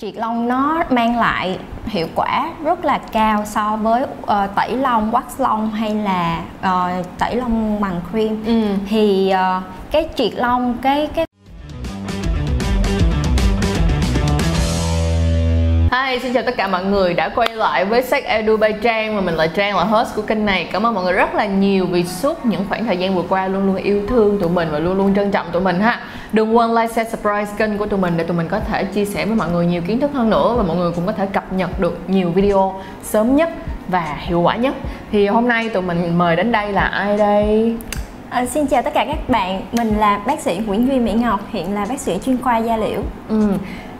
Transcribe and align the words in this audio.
triệt 0.00 0.16
lông 0.16 0.48
nó 0.48 0.82
mang 0.90 1.18
lại 1.18 1.58
hiệu 1.86 2.06
quả 2.14 2.50
rất 2.64 2.84
là 2.84 2.98
cao 3.12 3.44
so 3.46 3.76
với 3.76 4.02
uh, 4.02 4.28
tẩy 4.54 4.76
lông 4.76 5.12
wax 5.12 5.22
lông 5.38 5.70
hay 5.70 5.94
là 5.94 6.42
uh, 6.60 7.06
tẩy 7.18 7.36
lông 7.36 7.80
bằng 7.80 8.00
cream 8.10 8.44
ừ. 8.46 8.62
thì 8.88 9.32
uh, 9.34 9.62
cái 9.90 10.08
triệt 10.14 10.32
lông 10.34 10.78
cái 10.82 11.08
cái 11.14 11.26
Hi, 15.92 16.18
xin 16.18 16.32
chào 16.32 16.42
tất 16.42 16.56
cả 16.56 16.68
mọi 16.68 16.84
người 16.84 17.14
đã 17.14 17.28
quay 17.28 17.48
lại 17.48 17.84
với 17.84 18.02
Sách 18.02 18.24
Edu 18.24 18.56
by 18.56 18.68
Trang 18.82 19.14
và 19.14 19.20
mình 19.20 19.34
là 19.34 19.46
Trang 19.46 19.76
là 19.76 19.84
host 19.84 20.14
của 20.14 20.22
kênh 20.22 20.46
này. 20.46 20.68
Cảm 20.72 20.86
ơn 20.86 20.94
mọi 20.94 21.04
người 21.04 21.12
rất 21.12 21.34
là 21.34 21.46
nhiều 21.46 21.86
vì 21.86 22.04
suốt 22.04 22.46
những 22.46 22.64
khoảng 22.68 22.84
thời 22.84 22.96
gian 22.96 23.14
vừa 23.14 23.22
qua 23.28 23.48
luôn 23.48 23.66
luôn 23.66 23.76
yêu 23.76 24.02
thương 24.08 24.40
tụi 24.40 24.50
mình 24.50 24.68
và 24.70 24.78
luôn 24.78 24.96
luôn 24.96 25.14
trân 25.14 25.30
trọng 25.30 25.46
tụi 25.52 25.62
mình 25.62 25.80
ha. 25.80 26.00
Đừng 26.32 26.56
quên 26.56 26.74
like, 26.74 26.92
share, 26.92 27.10
subscribe 27.10 27.46
kênh 27.58 27.78
của 27.78 27.86
tụi 27.86 28.00
mình 28.00 28.16
để 28.16 28.24
tụi 28.24 28.36
mình 28.36 28.48
có 28.48 28.60
thể 28.60 28.84
chia 28.84 29.04
sẻ 29.04 29.26
với 29.26 29.34
mọi 29.34 29.50
người 29.50 29.66
nhiều 29.66 29.82
kiến 29.82 30.00
thức 30.00 30.10
hơn 30.14 30.30
nữa 30.30 30.54
và 30.56 30.62
mọi 30.62 30.76
người 30.76 30.90
cũng 30.92 31.06
có 31.06 31.12
thể 31.12 31.26
cập 31.26 31.52
nhật 31.52 31.80
được 31.80 31.98
nhiều 32.06 32.30
video 32.30 32.74
sớm 33.02 33.36
nhất 33.36 33.50
và 33.88 34.16
hiệu 34.20 34.40
quả 34.40 34.56
nhất. 34.56 34.74
Thì 35.12 35.26
hôm 35.26 35.48
nay 35.48 35.68
tụi 35.68 35.82
mình 35.82 36.18
mời 36.18 36.36
đến 36.36 36.52
đây 36.52 36.72
là 36.72 36.82
ai 36.82 37.18
đây? 37.18 37.76
À, 38.30 38.46
xin 38.46 38.66
chào 38.66 38.82
tất 38.82 38.94
cả 38.94 39.04
các 39.04 39.28
bạn, 39.28 39.62
mình 39.72 39.94
là 39.98 40.18
bác 40.26 40.40
sĩ 40.40 40.60
Nguyễn 40.66 40.88
Duy 40.88 40.98
Mỹ 40.98 41.12
Ngọc, 41.12 41.40
hiện 41.50 41.74
là 41.74 41.86
bác 41.88 42.00
sĩ 42.00 42.18
chuyên 42.24 42.42
khoa 42.42 42.58
da 42.58 42.76
liễu. 42.76 43.00
Ừ 43.28 43.52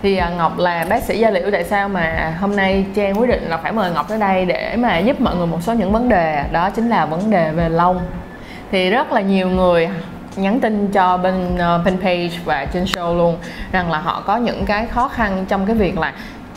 thì 0.03 0.17
à, 0.17 0.31
Ngọc 0.31 0.59
là 0.59 0.87
bác 0.91 1.03
sĩ 1.03 1.19
da 1.19 1.31
liễu 1.31 1.51
tại 1.53 1.65
sao 1.65 1.89
mà 1.89 2.37
hôm 2.41 2.57
nay 2.57 2.87
Trang 2.95 3.21
quyết 3.21 3.27
định 3.27 3.43
là 3.43 3.57
phải 3.57 3.73
mời 3.73 3.91
Ngọc 3.91 4.09
tới 4.09 4.19
đây 4.19 4.45
để 4.45 4.77
mà 4.77 4.99
giúp 4.99 5.21
mọi 5.21 5.37
người 5.37 5.47
một 5.47 5.63
số 5.63 5.73
những 5.73 5.93
vấn 5.93 6.09
đề 6.09 6.45
đó 6.53 6.71
chính 6.71 6.89
là 6.89 7.07
vấn 7.07 7.31
đề 7.31 7.51
về 7.51 7.69
lông 7.69 8.01
thì 8.71 8.91
rất 8.91 9.13
là 9.13 9.21
nhiều 9.21 9.49
người 9.49 9.89
nhắn 10.43 10.61
tin 10.61 10.89
cho 10.93 11.17
bên 11.17 11.55
uh, 11.55 11.85
bên 11.85 11.99
page 11.99 12.31
và 12.45 12.65
trên 12.65 12.85
show 12.85 13.17
luôn 13.17 13.39
rằng 13.73 13.91
là 13.91 13.99
họ 13.99 14.23
có 14.27 14.37
những 14.37 14.65
cái 14.67 14.87
khó 14.87 15.09
khăn 15.09 15.45
trong 15.49 15.67
cái 15.67 15.77
việc 15.77 15.99
là 15.99 16.13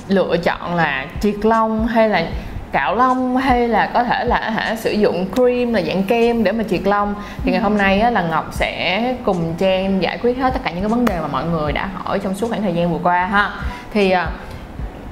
lựa 0.08 0.38
chọn 0.38 0.76
là 0.76 1.06
triệt 1.22 1.36
lông 1.44 1.88
hay 1.88 2.10
là 2.10 2.26
cạo 2.72 2.96
lông 2.96 3.38
hay 3.38 3.68
là 3.68 3.92
có 3.94 4.04
thể 4.04 4.26
là 4.26 4.50
hả 4.50 4.76
sử 4.76 4.92
dụng 4.92 5.26
cream 5.36 5.74
là 5.74 5.82
dạng 5.82 6.04
kem 6.04 6.44
để 6.44 6.52
mà 6.52 6.64
triệt 6.70 6.82
lông. 6.84 7.16
Thì 7.44 7.52
ngày 7.52 7.62
hôm 7.62 7.78
nay 7.78 8.00
á, 8.00 8.10
là 8.10 8.22
ngọc 8.22 8.50
sẽ 8.52 9.16
cùng 9.24 9.54
trang 9.58 10.02
giải 10.02 10.18
quyết 10.18 10.38
hết 10.38 10.54
tất 10.54 10.60
cả 10.64 10.72
những 10.72 10.82
cái 10.82 10.90
vấn 10.90 11.06
đề 11.06 11.20
mà 11.22 11.28
mọi 11.28 11.46
người 11.46 11.72
đã 11.72 11.90
hỏi 11.94 12.20
trong 12.20 12.36
suốt 12.36 12.48
khoảng 12.50 12.62
thời 12.62 12.74
gian 12.74 12.92
vừa 12.92 13.00
qua 13.04 13.26
ha. 13.26 13.52
Thì 13.94 14.12
ờ, 14.12 14.28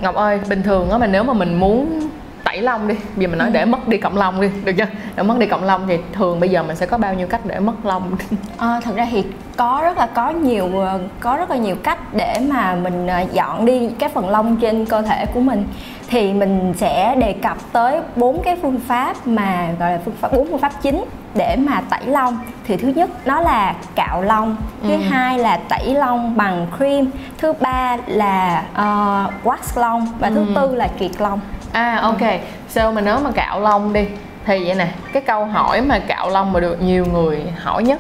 ngọc 0.02 0.16
ơi 0.16 0.40
bình 0.50 0.64
thường 0.64 0.90
á 0.90 0.98
mà 0.98 1.08
nếu 1.08 1.24
mà 1.24 1.34
mình 1.34 1.60
muốn 1.60 2.10
tẩy 2.44 2.62
lông 2.62 2.88
đi. 2.88 2.96
Bây 3.16 3.24
giờ 3.24 3.28
mình 3.28 3.38
nói 3.38 3.48
ừ. 3.48 3.54
để 3.54 3.66
mất 3.66 3.88
đi 3.88 3.98
cọng 3.98 4.18
lông 4.18 4.42
đi 4.42 4.50
được 4.64 4.74
chưa? 4.78 4.88
Để 5.16 5.24
mất 5.24 5.38
đi 5.40 5.46
cọng 5.46 5.64
lông 5.64 5.88
thì 5.88 5.98
thường 6.14 6.40
bây 6.40 6.50
giờ 6.50 6.64
mình 6.64 6.76
sẽ 6.76 6.86
có 6.86 6.98
bao 6.98 7.14
nhiêu 7.14 7.28
cách 7.28 7.42
để 7.46 7.60
mất 7.60 7.86
lông? 7.86 8.18
À, 8.58 8.80
thật 8.84 8.96
ra 8.96 9.08
thì 9.12 9.24
có 9.58 9.80
rất 9.84 9.98
là 9.98 10.06
có 10.06 10.30
nhiều 10.30 10.80
ờ, 10.80 11.00
có 11.20 11.38
rất 11.38 11.50
là 11.50 11.58
nhiều 11.58 11.76
cách 11.84 12.14
để 12.14 12.38
mà 12.50 12.76
mình 12.76 13.08
ờ, 13.08 13.26
dọn 13.34 13.66
đi 13.66 13.90
cái 14.00 14.10
phần 14.10 14.30
lông 14.30 14.58
trên 14.58 14.86
cơ 14.86 15.02
thể 15.02 15.26
của 15.26 15.40
mình. 15.40 15.64
Thì 16.10 16.34
mình 16.34 16.74
sẽ 16.78 17.16
đề 17.16 17.34
cập 17.34 17.58
tới 17.72 18.02
bốn 18.16 18.44
cái 18.44 18.58
phương 18.62 18.80
pháp 18.88 19.28
mà 19.28 19.68
gọi 19.80 19.92
là 19.92 20.00
phương 20.06 20.16
pháp 20.22 20.34
bốn 20.34 20.48
phương 20.48 20.60
pháp 20.60 20.74
chính 20.82 21.06
để 21.36 21.56
mà 21.56 21.82
tẩy 21.90 22.06
lông. 22.06 22.38
Thì 22.68 22.78
thứ 22.78 22.88
nhất 22.88 23.10
đó 23.26 23.42
là 23.42 23.76
cạo 23.96 24.22
lông. 24.22 24.56
Thứ 24.84 24.94
ừ. 24.94 25.02
hai 25.10 25.40
là 25.40 25.60
tẩy 25.70 25.94
lông 25.94 26.38
bằng 26.38 26.68
cream. 26.78 27.06
Thứ 27.38 27.54
ba 27.54 27.98
là 28.08 28.64
uh, 28.72 29.46
wax 29.46 29.82
lông. 29.82 30.08
Và 30.20 30.28
ừ. 30.28 30.34
thứ 30.34 30.46
tư 30.56 30.76
là 30.76 30.90
triệt 31.00 31.12
lông 31.22 31.40
à 31.72 32.00
ok. 32.02 32.22
So 32.70 32.92
mà 32.92 33.02
nếu 33.02 33.20
mà 33.20 33.32
cạo 33.32 33.60
lông 33.60 33.94
đi? 33.94 34.06
Thì 34.46 34.66
vậy 34.66 34.76
nè 34.76 34.88
cái 35.14 35.22
câu 35.22 35.46
hỏi 35.46 35.82
mà 35.82 36.00
cạo 36.00 36.30
lông 36.30 36.54
mà 36.54 36.60
được 36.60 36.82
nhiều 36.82 37.06
người 37.06 37.44
hỏi 37.64 37.84
nhất 37.84 38.00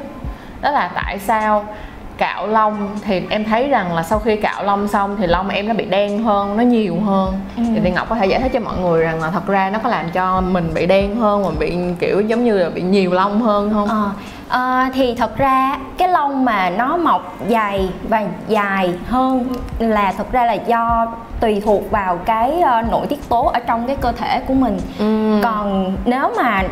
đó 0.61 0.71
là 0.71 0.91
tại 0.95 1.19
sao 1.19 1.65
cạo 2.17 2.47
lông 2.47 2.89
thì 3.03 3.21
em 3.29 3.45
thấy 3.45 3.67
rằng 3.67 3.95
là 3.95 4.03
sau 4.03 4.19
khi 4.19 4.35
cạo 4.35 4.63
lông 4.63 4.87
xong 4.87 5.15
thì 5.19 5.27
lông 5.27 5.49
em 5.49 5.67
nó 5.67 5.73
bị 5.73 5.85
đen 5.85 6.23
hơn 6.23 6.57
nó 6.57 6.63
nhiều 6.63 6.99
hơn. 7.05 7.39
Ừ. 7.57 7.63
thì 7.83 7.91
ngọc 7.91 8.09
có 8.09 8.15
thể 8.15 8.25
giải 8.25 8.39
thích 8.39 8.51
cho 8.53 8.59
mọi 8.59 8.77
người 8.77 9.03
rằng 9.03 9.21
là 9.21 9.29
thật 9.31 9.47
ra 9.47 9.69
nó 9.69 9.79
có 9.79 9.89
làm 9.89 10.09
cho 10.09 10.41
mình 10.41 10.71
bị 10.73 10.85
đen 10.85 11.15
hơn 11.15 11.43
và 11.43 11.51
bị 11.59 11.77
kiểu 11.99 12.21
giống 12.21 12.45
như 12.45 12.57
là 12.57 12.69
bị 12.69 12.81
nhiều 12.81 13.11
lông 13.11 13.41
hơn 13.41 13.73
không? 13.73 13.89
À, 13.89 14.03
à, 14.49 14.89
thì 14.93 15.15
thật 15.15 15.37
ra 15.37 15.77
cái 15.97 16.07
lông 16.07 16.45
mà 16.45 16.69
nó 16.69 16.97
mọc 16.97 17.33
dày 17.49 17.89
và 18.09 18.23
dài 18.47 18.93
hơn 19.07 19.53
là 19.79 20.13
thật 20.17 20.31
ra 20.31 20.45
là 20.45 20.53
do 20.53 21.07
tùy 21.39 21.61
thuộc 21.65 21.91
vào 21.91 22.17
cái 22.17 22.53
uh, 22.59 22.91
nội 22.91 23.07
tiết 23.07 23.29
tố 23.29 23.45
ở 23.45 23.59
trong 23.59 23.87
cái 23.87 23.95
cơ 23.95 24.11
thể 24.11 24.41
của 24.47 24.53
mình 24.53 24.79
ừ. 24.99 25.39
còn 25.43 25.95
nếu 26.05 26.31
mà 26.37 26.63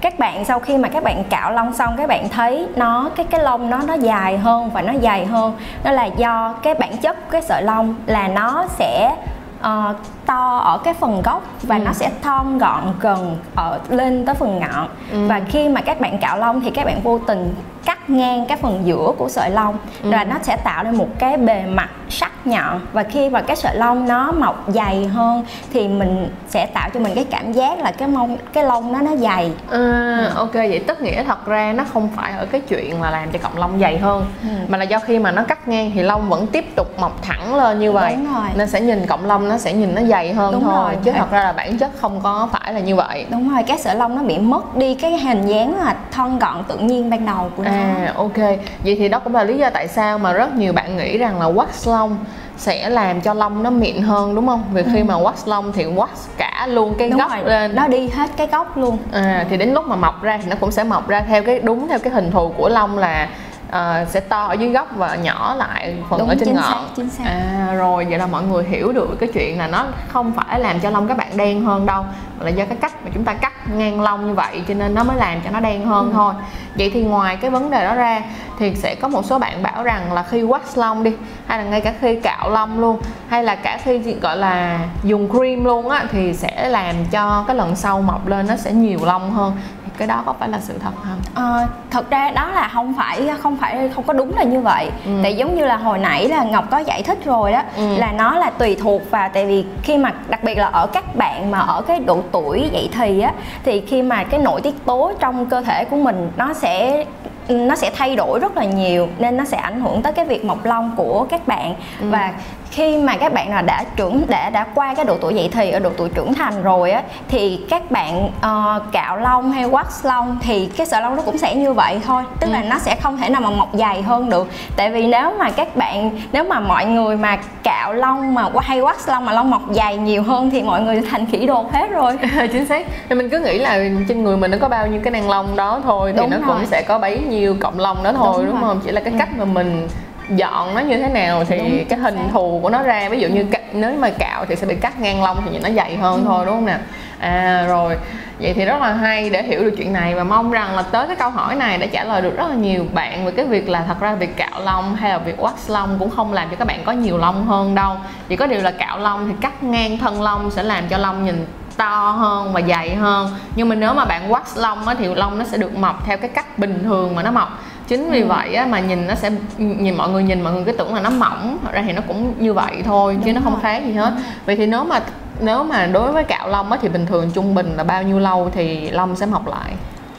các 0.00 0.18
bạn 0.18 0.44
sau 0.44 0.60
khi 0.60 0.78
mà 0.78 0.88
các 0.88 1.02
bạn 1.02 1.24
cạo 1.24 1.52
lông 1.52 1.72
xong 1.72 1.94
các 1.96 2.08
bạn 2.08 2.28
thấy 2.28 2.68
nó 2.76 3.10
cái 3.16 3.26
cái 3.30 3.42
lông 3.42 3.70
nó 3.70 3.82
nó 3.86 3.94
dài 3.94 4.38
hơn 4.38 4.70
và 4.70 4.82
nó 4.82 4.92
dày 5.02 5.26
hơn 5.26 5.56
đó 5.84 5.92
là 5.92 6.04
do 6.04 6.54
cái 6.62 6.74
bản 6.74 6.96
chất 6.96 7.30
cái 7.30 7.42
sợi 7.42 7.62
lông 7.62 7.94
là 8.06 8.28
nó 8.28 8.66
sẽ 8.68 9.16
uh, 9.60 9.96
to 10.26 10.58
ở 10.58 10.78
cái 10.84 10.94
phần 10.94 11.22
gốc 11.22 11.42
và 11.62 11.76
ừ. 11.76 11.82
nó 11.84 11.92
sẽ 11.92 12.10
thon 12.22 12.58
gọn 12.58 12.82
gần 13.00 13.36
ở 13.54 13.78
lên 13.88 14.26
tới 14.26 14.34
phần 14.34 14.60
ngọn 14.60 14.88
ừ. 15.12 15.26
và 15.28 15.40
khi 15.48 15.68
mà 15.68 15.80
các 15.80 16.00
bạn 16.00 16.18
cạo 16.18 16.38
lông 16.38 16.60
thì 16.60 16.70
các 16.70 16.84
bạn 16.84 17.00
vô 17.02 17.18
tình 17.18 17.54
cắt 17.84 18.10
ngang 18.10 18.46
cái 18.46 18.56
phần 18.56 18.80
giữa 18.84 19.12
của 19.18 19.28
sợi 19.28 19.50
lông 19.50 19.78
ừ. 20.02 20.10
và 20.10 20.24
nó 20.24 20.36
sẽ 20.42 20.56
tạo 20.56 20.84
nên 20.84 20.96
một 20.96 21.08
cái 21.18 21.36
bề 21.36 21.62
mặt 21.66 21.88
sắc 22.08 22.46
nhọn 22.46 22.80
và 22.92 23.02
khi 23.02 23.30
mà 23.30 23.40
cái 23.40 23.56
sợi 23.56 23.76
lông 23.76 24.08
nó 24.08 24.32
mọc 24.32 24.64
dày 24.68 25.06
hơn 25.06 25.44
thì 25.72 25.88
mình 25.88 26.28
sẽ 26.48 26.66
tạo 26.66 26.90
cho 26.94 27.00
mình 27.00 27.14
cái 27.14 27.24
cảm 27.24 27.52
giác 27.52 27.78
là 27.78 27.92
cái 27.92 28.08
mông 28.08 28.36
cái 28.52 28.64
lông 28.64 28.92
nó 28.92 29.00
nó 29.00 29.16
dày 29.16 29.52
à, 29.70 30.32
ok 30.34 30.54
vậy 30.54 30.84
tức 30.86 31.00
nghĩa 31.00 31.22
thật 31.22 31.46
ra 31.46 31.72
nó 31.72 31.84
không 31.92 32.08
phải 32.16 32.32
ở 32.32 32.46
cái 32.46 32.60
chuyện 32.60 33.02
là 33.02 33.10
làm 33.10 33.30
cho 33.30 33.38
cọng 33.38 33.58
lông 33.58 33.78
dày 33.80 33.98
hơn 33.98 34.24
ừ. 34.42 34.48
mà 34.68 34.78
là 34.78 34.84
do 34.84 34.98
khi 34.98 35.18
mà 35.18 35.30
nó 35.30 35.44
cắt 35.44 35.68
ngang 35.68 35.90
thì 35.94 36.02
lông 36.02 36.28
vẫn 36.28 36.46
tiếp 36.46 36.76
tục 36.76 37.00
mọc 37.00 37.22
thẳng 37.22 37.54
lên 37.54 37.78
như 37.78 37.92
vậy 37.92 38.16
nên 38.56 38.68
sẽ 38.68 38.80
nhìn 38.80 39.06
cọng 39.06 39.26
lông 39.26 39.47
nó 39.48 39.58
sẽ 39.58 39.72
nhìn 39.72 39.94
nó 39.94 40.02
dày 40.02 40.32
hơn 40.32 40.52
Đúng 40.52 40.62
thôi 40.62 40.74
rồi. 40.84 40.96
chứ 41.04 41.12
thật 41.12 41.30
ra 41.30 41.44
là 41.44 41.52
bản 41.52 41.78
chất 41.78 41.90
không 42.00 42.20
có 42.22 42.48
phải 42.52 42.74
là 42.74 42.80
như 42.80 42.96
vậy 42.96 43.26
Đúng 43.30 43.54
rồi 43.54 43.62
cái 43.62 43.78
sợi 43.78 43.94
lông 43.96 44.16
nó 44.16 44.22
bị 44.22 44.38
mất 44.38 44.76
đi 44.76 44.94
cái 44.94 45.18
hình 45.18 45.46
dáng 45.46 45.78
là 45.78 45.94
thon 46.10 46.38
gọn 46.38 46.64
tự 46.68 46.78
nhiên 46.78 47.10
ban 47.10 47.26
đầu 47.26 47.50
của 47.56 47.62
nó 47.62 47.70
à 47.70 48.12
ok 48.16 48.36
vậy 48.84 48.96
thì 48.98 49.08
đó 49.08 49.18
cũng 49.18 49.34
là 49.34 49.44
lý 49.44 49.58
do 49.58 49.70
tại 49.70 49.88
sao 49.88 50.18
mà 50.18 50.32
rất 50.32 50.54
nhiều 50.54 50.72
bạn 50.72 50.96
nghĩ 50.96 51.18
rằng 51.18 51.40
là 51.40 51.46
wax 51.46 51.92
lông 51.92 52.16
sẽ 52.56 52.88
làm 52.90 53.20
cho 53.20 53.34
lông 53.34 53.62
nó 53.62 53.70
mịn 53.70 54.02
hơn 54.02 54.34
đúng 54.34 54.46
không? 54.46 54.62
Vì 54.72 54.82
khi 54.82 54.98
ừ. 54.98 55.04
mà 55.04 55.14
wax 55.14 55.32
lông 55.44 55.72
thì 55.72 55.84
wax 55.84 56.06
cả 56.36 56.66
luôn 56.70 56.94
cái 56.98 57.10
đúng 57.10 57.18
gốc 57.18 57.30
rồi. 57.30 57.44
lên 57.44 57.74
nó 57.74 57.88
đi 57.88 58.08
hết 58.08 58.30
cái 58.36 58.46
gốc 58.46 58.76
luôn 58.76 58.98
à, 59.12 59.46
thì 59.50 59.56
đến 59.56 59.72
lúc 59.74 59.86
mà 59.86 59.96
mọc 59.96 60.22
ra 60.22 60.38
thì 60.42 60.50
nó 60.50 60.56
cũng 60.60 60.70
sẽ 60.70 60.84
mọc 60.84 61.08
ra 61.08 61.20
theo 61.20 61.42
cái 61.42 61.58
đúng 61.58 61.88
theo 61.88 61.98
cái 61.98 62.12
hình 62.12 62.30
thù 62.30 62.48
của 62.56 62.68
lông 62.68 62.98
là 62.98 63.28
uh, 63.68 64.08
sẽ 64.08 64.20
to 64.20 64.44
ở 64.44 64.52
dưới 64.52 64.70
gốc 64.70 64.88
và 64.96 65.14
nhỏ 65.14 65.54
lại 65.54 65.96
phần 66.10 66.18
Đúng, 66.18 66.28
ở 66.28 66.34
trên 66.40 66.54
ngọn 66.54 66.64
xác, 66.64 66.94
chính 66.96 67.10
xác. 67.10 67.24
à 67.24 67.74
rồi 67.74 68.04
vậy 68.04 68.18
là 68.18 68.26
mọi 68.26 68.42
người 68.42 68.64
hiểu 68.64 68.92
được 68.92 69.16
cái 69.20 69.28
chuyện 69.34 69.58
là 69.58 69.66
nó 69.66 69.86
không 70.08 70.32
phải 70.32 70.60
làm 70.60 70.80
cho 70.80 70.90
lông 70.90 71.08
các 71.08 71.16
bạn 71.16 71.36
đen 71.36 71.64
hơn 71.64 71.86
đâu 71.86 72.04
mà 72.38 72.44
là 72.44 72.50
do 72.50 72.64
cái 72.64 72.76
cách 72.80 72.92
mà 73.04 73.10
chúng 73.14 73.24
ta 73.24 73.34
cắt 73.34 73.52
ngang 73.76 74.00
lông 74.00 74.28
như 74.28 74.34
vậy 74.34 74.62
cho 74.68 74.74
nên 74.74 74.94
nó 74.94 75.04
mới 75.04 75.16
làm 75.16 75.40
cho 75.44 75.50
nó 75.50 75.60
đen 75.60 75.86
hơn 75.86 76.06
ừ. 76.06 76.12
thôi 76.14 76.34
vậy 76.74 76.90
thì 76.94 77.02
ngoài 77.02 77.36
cái 77.36 77.50
vấn 77.50 77.70
đề 77.70 77.84
đó 77.84 77.94
ra 77.94 78.22
thì 78.58 78.74
sẽ 78.74 78.94
có 78.94 79.08
một 79.08 79.24
số 79.24 79.38
bạn 79.38 79.62
bảo 79.62 79.82
rằng 79.82 80.12
là 80.12 80.22
khi 80.22 80.42
wax 80.42 80.60
lông 80.74 81.02
đi 81.02 81.12
hay 81.46 81.58
là 81.58 81.64
ngay 81.64 81.80
cả 81.80 81.94
khi 82.00 82.16
cạo 82.16 82.50
lông 82.50 82.80
luôn 82.80 83.00
hay 83.28 83.44
là 83.44 83.54
cả 83.54 83.78
khi 83.84 83.98
gọi 83.98 84.36
là 84.36 84.78
dùng 85.04 85.28
cream 85.30 85.64
luôn 85.64 85.88
á 85.88 86.04
thì 86.12 86.34
sẽ 86.34 86.68
làm 86.68 86.94
cho 87.10 87.44
cái 87.46 87.56
lần 87.56 87.76
sau 87.76 88.02
mọc 88.02 88.26
lên 88.26 88.46
nó 88.46 88.56
sẽ 88.56 88.72
nhiều 88.72 88.98
lông 89.04 89.30
hơn 89.30 89.52
cái 89.98 90.08
đó 90.08 90.22
có 90.26 90.32
phải 90.32 90.48
là 90.48 90.60
sự 90.60 90.74
thật 90.78 90.90
không? 91.02 91.20
À, 91.34 91.66
thật 91.90 92.10
ra 92.10 92.30
đó 92.30 92.50
là 92.50 92.68
không 92.72 92.94
phải 92.94 93.30
không 93.42 93.56
phải 93.56 93.90
không 93.94 94.04
có 94.04 94.12
đúng 94.12 94.36
là 94.36 94.42
như 94.42 94.60
vậy. 94.60 94.90
Ừ. 95.04 95.10
Tại 95.22 95.36
giống 95.36 95.56
như 95.56 95.66
là 95.66 95.76
hồi 95.76 95.98
nãy 95.98 96.28
là 96.28 96.42
Ngọc 96.42 96.64
có 96.70 96.78
giải 96.78 97.02
thích 97.02 97.18
rồi 97.24 97.52
đó 97.52 97.62
ừ. 97.76 97.96
là 97.96 98.12
nó 98.12 98.38
là 98.38 98.50
tùy 98.50 98.76
thuộc 98.80 99.10
vào 99.10 99.28
tại 99.34 99.46
vì 99.46 99.64
khi 99.82 99.98
mà 99.98 100.12
đặc 100.28 100.44
biệt 100.44 100.58
là 100.58 100.66
ở 100.66 100.86
các 100.86 101.16
bạn 101.16 101.50
mà 101.50 101.58
ở 101.58 101.82
cái 101.82 102.00
độ 102.00 102.22
tuổi 102.32 102.68
dậy 102.72 102.88
thì 102.92 103.20
á 103.20 103.32
thì 103.64 103.80
khi 103.80 104.02
mà 104.02 104.24
cái 104.24 104.40
nội 104.40 104.60
tiết 104.60 104.84
tố 104.84 105.12
trong 105.18 105.46
cơ 105.46 105.60
thể 105.60 105.84
của 105.84 105.96
mình 105.96 106.30
nó 106.36 106.52
sẽ 106.54 107.04
nó 107.48 107.76
sẽ 107.76 107.90
thay 107.94 108.16
đổi 108.16 108.38
rất 108.38 108.56
là 108.56 108.64
nhiều 108.64 109.08
nên 109.18 109.36
nó 109.36 109.44
sẽ 109.44 109.56
ảnh 109.56 109.80
hưởng 109.80 110.02
tới 110.02 110.12
cái 110.12 110.24
việc 110.24 110.44
mọc 110.44 110.64
lông 110.64 110.94
của 110.96 111.26
các 111.30 111.48
bạn 111.48 111.74
ừ. 112.00 112.06
và 112.10 112.32
khi 112.70 112.96
mà 112.96 113.16
các 113.16 113.32
bạn 113.32 113.50
nào 113.50 113.62
đã 113.62 113.84
trưởng 113.96 114.22
đã 114.28 114.50
đã 114.50 114.66
qua 114.74 114.94
cái 114.94 115.04
độ 115.04 115.16
tuổi 115.20 115.34
dậy 115.34 115.48
thì 115.52 115.70
ở 115.70 115.78
độ 115.78 115.90
tuổi 115.96 116.08
trưởng 116.08 116.34
thành 116.34 116.62
rồi 116.62 116.90
á 116.90 117.02
thì 117.28 117.60
các 117.70 117.90
bạn 117.90 118.26
uh, 118.26 118.92
cạo 118.92 119.16
lông 119.16 119.52
hay 119.52 119.64
wax 119.64 119.84
lông 120.02 120.38
thì 120.42 120.66
cái 120.76 120.86
sợi 120.86 121.02
lông 121.02 121.16
nó 121.16 121.22
cũng 121.22 121.38
sẽ 121.38 121.54
như 121.54 121.72
vậy 121.72 122.00
thôi 122.06 122.22
tức 122.40 122.46
ừ. 122.46 122.52
là 122.52 122.62
nó 122.62 122.78
sẽ 122.78 122.96
không 123.02 123.16
thể 123.16 123.28
nào 123.28 123.40
mà 123.40 123.50
mọc 123.50 123.68
dày 123.72 124.02
hơn 124.02 124.30
được 124.30 124.48
tại 124.76 124.90
vì 124.90 125.06
nếu 125.06 125.32
mà 125.38 125.50
các 125.50 125.76
bạn 125.76 126.10
nếu 126.32 126.44
mà 126.44 126.60
mọi 126.60 126.86
người 126.86 127.16
mà 127.16 127.38
cạo 127.62 127.92
lông 127.92 128.34
mà 128.34 128.48
hay 128.60 128.80
wax 128.80 128.94
lông 129.06 129.24
mà 129.24 129.32
lông 129.32 129.50
mọc 129.50 129.62
dày 129.70 129.96
nhiều 129.96 130.22
hơn 130.22 130.50
thì 130.50 130.62
mọi 130.62 130.82
người 130.82 131.02
thành 131.10 131.26
khỉ 131.26 131.46
đột 131.46 131.72
hết 131.72 131.90
rồi 131.90 132.18
chính 132.52 132.66
xác 132.66 132.86
thì 133.08 133.14
mình 133.14 133.30
cứ 133.30 133.40
nghĩ 133.40 133.58
là 133.58 133.78
trên 134.08 134.24
người 134.24 134.36
mình 134.36 134.50
nó 134.50 134.56
có 134.60 134.68
bao 134.68 134.86
nhiêu 134.86 135.00
cái 135.04 135.10
nang 135.10 135.30
lông 135.30 135.56
đó 135.56 135.80
thôi 135.84 136.12
thì 136.12 136.18
đúng 136.18 136.30
nó 136.30 136.36
rồi. 136.36 136.46
cũng 136.46 136.66
sẽ 136.66 136.82
có 136.82 136.98
bấy 136.98 137.20
nhiêu 137.28 137.56
cọng 137.60 137.80
lông 137.80 138.02
đó 138.02 138.12
thôi 138.12 138.34
đúng, 138.36 138.46
đúng 138.46 138.60
không 138.60 138.80
chỉ 138.84 138.90
là 138.90 139.00
cái 139.00 139.12
ừ. 139.12 139.18
cách 139.18 139.28
mà 139.36 139.44
mình 139.44 139.88
dọn 140.28 140.74
nó 140.74 140.80
như 140.80 140.96
thế 140.96 141.08
nào 141.08 141.44
thì 141.44 141.58
đúng, 141.58 141.84
cái 141.88 141.98
hình 141.98 142.16
xác. 142.16 142.32
thù 142.32 142.60
của 142.62 142.70
nó 142.70 142.82
ra. 142.82 143.08
Ví 143.08 143.20
dụ 143.20 143.28
như 143.28 143.44
nếu 143.72 143.92
mà 143.98 144.10
cạo 144.18 144.44
thì 144.48 144.56
sẽ 144.56 144.66
bị 144.66 144.74
cắt 144.74 145.00
ngang 145.00 145.22
lông 145.22 145.36
thì 145.44 145.50
nhìn 145.50 145.62
nó 145.62 145.70
dày 145.70 145.96
hơn 145.96 146.16
ừ. 146.16 146.22
thôi 146.26 146.46
đúng 146.46 146.54
không 146.54 146.66
nè? 146.66 146.78
À 147.18 147.64
rồi. 147.68 147.96
Vậy 148.40 148.54
thì 148.54 148.64
rất 148.64 148.80
là 148.80 148.92
hay 148.92 149.30
để 149.30 149.42
hiểu 149.42 149.64
được 149.64 149.74
chuyện 149.76 149.92
này 149.92 150.14
và 150.14 150.24
mong 150.24 150.50
rằng 150.50 150.76
là 150.76 150.82
tới 150.82 151.06
cái 151.06 151.16
câu 151.16 151.30
hỏi 151.30 151.54
này 151.54 151.78
đã 151.78 151.86
trả 151.86 152.04
lời 152.04 152.22
được 152.22 152.36
rất 152.36 152.48
là 152.48 152.54
nhiều 152.54 152.86
bạn 152.94 153.24
về 153.24 153.30
cái 153.30 153.44
việc 153.44 153.68
là 153.68 153.84
thật 153.86 154.00
ra 154.00 154.14
việc 154.14 154.36
cạo 154.36 154.60
lông 154.64 154.96
hay 154.96 155.10
là 155.10 155.18
việc 155.18 155.38
wax 155.38 155.52
lông 155.68 155.96
cũng 155.98 156.10
không 156.10 156.32
làm 156.32 156.48
cho 156.50 156.56
các 156.56 156.64
bạn 156.64 156.80
có 156.84 156.92
nhiều 156.92 157.18
lông 157.18 157.46
hơn 157.46 157.74
đâu. 157.74 157.96
Chỉ 158.28 158.36
có 158.36 158.46
điều 158.46 158.60
là 158.60 158.70
cạo 158.70 158.98
lông 158.98 159.28
thì 159.28 159.34
cắt 159.40 159.62
ngang 159.62 159.98
thân 159.98 160.22
lông 160.22 160.50
sẽ 160.50 160.62
làm 160.62 160.88
cho 160.88 160.98
lông 160.98 161.24
nhìn 161.24 161.46
to 161.76 162.10
hơn 162.10 162.52
và 162.52 162.60
dày 162.68 162.94
hơn. 162.94 163.30
Nhưng 163.56 163.68
mà 163.68 163.74
nếu 163.74 163.94
mà 163.94 164.04
bạn 164.04 164.30
wax 164.30 164.42
lông 164.54 164.88
á, 164.88 164.94
thì 164.98 165.14
lông 165.14 165.38
nó 165.38 165.44
sẽ 165.44 165.56
được 165.56 165.78
mọc 165.78 166.06
theo 166.06 166.16
cái 166.16 166.30
cách 166.30 166.58
bình 166.58 166.84
thường 166.84 167.14
mà 167.14 167.22
nó 167.22 167.30
mọc 167.30 167.58
chính 167.88 168.10
vì 168.10 168.20
ừ. 168.20 168.26
vậy 168.26 168.54
á, 168.54 168.66
mà 168.66 168.80
nhìn 168.80 169.06
nó 169.06 169.14
sẽ 169.14 169.30
nhìn 169.58 169.94
mọi 169.94 170.08
người 170.08 170.22
nhìn 170.22 170.40
mọi 170.40 170.52
người 170.52 170.64
cứ 170.64 170.72
tưởng 170.72 170.94
là 170.94 171.00
nó 171.00 171.10
mỏng. 171.10 171.58
Thật 171.64 171.72
ra 171.72 171.82
thì 171.86 171.92
nó 171.92 172.02
cũng 172.08 172.34
như 172.38 172.54
vậy 172.54 172.82
thôi 172.84 173.14
Đúng 173.14 173.22
chứ 173.24 173.32
nó 173.32 173.40
không 173.44 173.60
khác 173.62 173.82
gì 173.86 173.92
hết. 173.92 174.12
Vậy 174.46 174.56
thì 174.56 174.66
nếu 174.66 174.84
mà 174.84 175.00
nếu 175.40 175.64
mà 175.64 175.86
đối 175.86 176.12
với 176.12 176.24
cạo 176.24 176.48
lông 176.48 176.72
á, 176.72 176.78
thì 176.82 176.88
bình 176.88 177.06
thường 177.06 177.30
trung 177.34 177.54
bình 177.54 177.76
là 177.76 177.84
bao 177.84 178.02
nhiêu 178.02 178.18
lâu 178.18 178.50
thì 178.54 178.90
lông 178.90 179.16
sẽ 179.16 179.26
mọc 179.26 179.46
lại? 179.46 179.72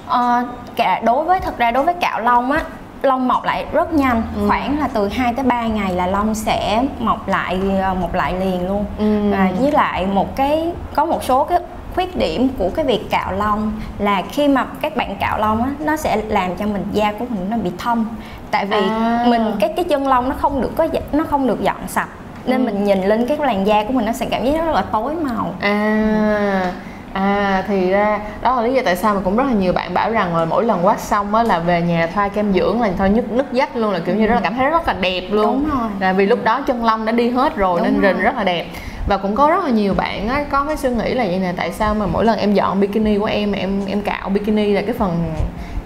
À, 0.08 0.44
cả 0.76 1.02
đối 1.06 1.24
với 1.24 1.40
thật 1.40 1.58
ra 1.58 1.72
đối 1.72 1.84
với 1.84 1.94
cạo 1.94 2.22
lông 2.22 2.52
á 2.52 2.62
lông 3.02 3.28
mọc 3.28 3.46
lại 3.46 3.66
rất 3.74 3.94
nhanh. 3.94 4.22
Ừ. 4.36 4.48
khoảng 4.48 4.80
là 4.80 4.88
từ 4.94 5.08
2 5.08 5.34
tới 5.34 5.46
3 5.46 5.68
ngày 5.68 5.94
là 5.94 6.08
lông 6.08 6.36
sẽ 6.36 6.84
mọc 7.00 7.28
lại 7.28 7.60
ờ, 7.82 7.94
mọc 7.94 8.14
lại 8.14 8.34
liền 8.34 8.68
luôn. 8.68 8.86
Ừ. 8.98 9.32
và 9.32 9.52
với 9.60 9.72
lại 9.72 10.06
một 10.06 10.36
cái 10.36 10.72
có 10.96 11.06
một 11.06 11.24
số 11.24 11.44
cái 11.44 11.60
khuyết 11.96 12.16
điểm 12.16 12.50
của 12.58 12.70
cái 12.76 12.86
việc 12.86 13.10
cạo 13.10 13.32
lông 13.32 13.72
là 14.00 14.22
khi 14.32 14.48
mà 14.48 14.66
các 14.82 14.96
bạn 14.96 15.16
cạo 15.20 15.40
lông 15.40 15.64
á 15.64 15.70
nó 15.80 15.96
sẽ 15.96 16.22
làm 16.28 16.56
cho 16.56 16.66
mình 16.66 16.86
da 16.92 17.12
của 17.12 17.26
mình 17.30 17.50
nó 17.50 17.58
bị 17.58 17.72
thâm 17.78 18.06
tại 18.52 18.66
vì 18.66 18.82
à. 18.90 19.26
mình 19.28 19.56
cái 19.60 19.74
cái 19.76 19.86
chân 19.86 20.08
lông 20.08 20.30
nó 20.30 20.36
không 20.40 20.62
được 20.62 20.72
có 20.76 20.88
nó 21.12 21.24
không 21.24 21.48
được 21.48 21.62
dọn 21.62 21.88
sạch 21.88 22.10
nên 22.46 22.66
ừ. 22.66 22.66
mình 22.66 22.84
nhìn 22.84 23.02
lên 23.02 23.28
cái 23.28 23.38
làn 23.38 23.68
da 23.68 23.84
của 23.84 23.94
mình 23.94 24.06
nó 24.06 24.12
sẽ 24.12 24.26
cảm 24.26 24.46
giác 24.46 24.66
rất 24.66 24.72
là 24.76 24.82
tối 24.82 25.16
màu 25.16 25.54
à 25.60 26.72
À 27.14 27.64
thì 27.68 27.92
ra 27.92 28.20
đó 28.42 28.56
là 28.56 28.62
lý 28.62 28.74
do 28.74 28.82
tại 28.86 28.96
sao 28.96 29.16
mà 29.16 29.22
cũng 29.24 29.38
rất 29.38 29.44
là 29.48 29.54
nhiều 29.54 29.74
bạn 29.74 29.94
bảo 29.94 30.12
rằng 30.12 30.36
là 30.36 30.46
mỗi 30.46 30.66
lần 30.66 30.86
quát 30.86 31.00
xong 31.00 31.36
á 31.36 31.44
là 31.44 31.60
về 31.60 31.82
nhà 31.82 32.08
thoa 32.14 32.28
kem 32.28 32.54
dưỡng 32.54 32.82
là 32.82 32.90
thôi 32.98 33.10
nhức 33.10 33.32
nứt 33.32 33.46
dách 33.52 33.76
luôn 33.76 33.92
là 33.92 34.00
kiểu 34.00 34.16
như 34.16 34.28
rất 34.28 34.36
là 34.36 34.42
cảm 34.44 34.56
thấy 34.56 34.70
rất 34.70 34.88
là 34.88 34.94
đẹp 34.94 35.24
luôn. 35.32 35.46
Đúng 35.46 35.80
rồi. 35.80 35.90
Là 36.00 36.14
vì 36.14 36.26
lúc 36.26 36.40
đó 36.44 36.62
chân 36.62 36.86
lông 36.86 37.06
đã 37.06 37.12
đi 37.12 37.30
hết 37.30 37.56
rồi 37.56 37.80
Đúng 37.80 37.88
nên 37.88 38.02
rồi. 38.02 38.14
rình 38.14 38.24
rất 38.24 38.36
là 38.38 38.44
đẹp 38.44 38.66
và 39.10 39.18
cũng 39.18 39.36
có 39.36 39.50
rất 39.50 39.64
là 39.64 39.70
nhiều 39.70 39.94
bạn 39.94 40.28
á 40.28 40.44
có 40.52 40.64
cái 40.64 40.78
suy 40.78 40.90
nghĩ 40.90 41.14
là 41.14 41.24
vậy 41.24 41.40
nè 41.40 41.54
tại 41.58 41.72
sao 41.72 41.96
mà 41.96 42.06
mỗi 42.06 42.26
lần 42.26 42.40
em 42.40 42.54
dọn 42.54 42.80
bikini 42.80 43.18
của 43.18 43.26
em 43.26 43.52
em 43.52 43.86
em 43.88 44.02
cạo 44.02 44.30
bikini 44.30 44.74
là 44.74 44.82
cái 44.82 44.94
phần 44.94 45.34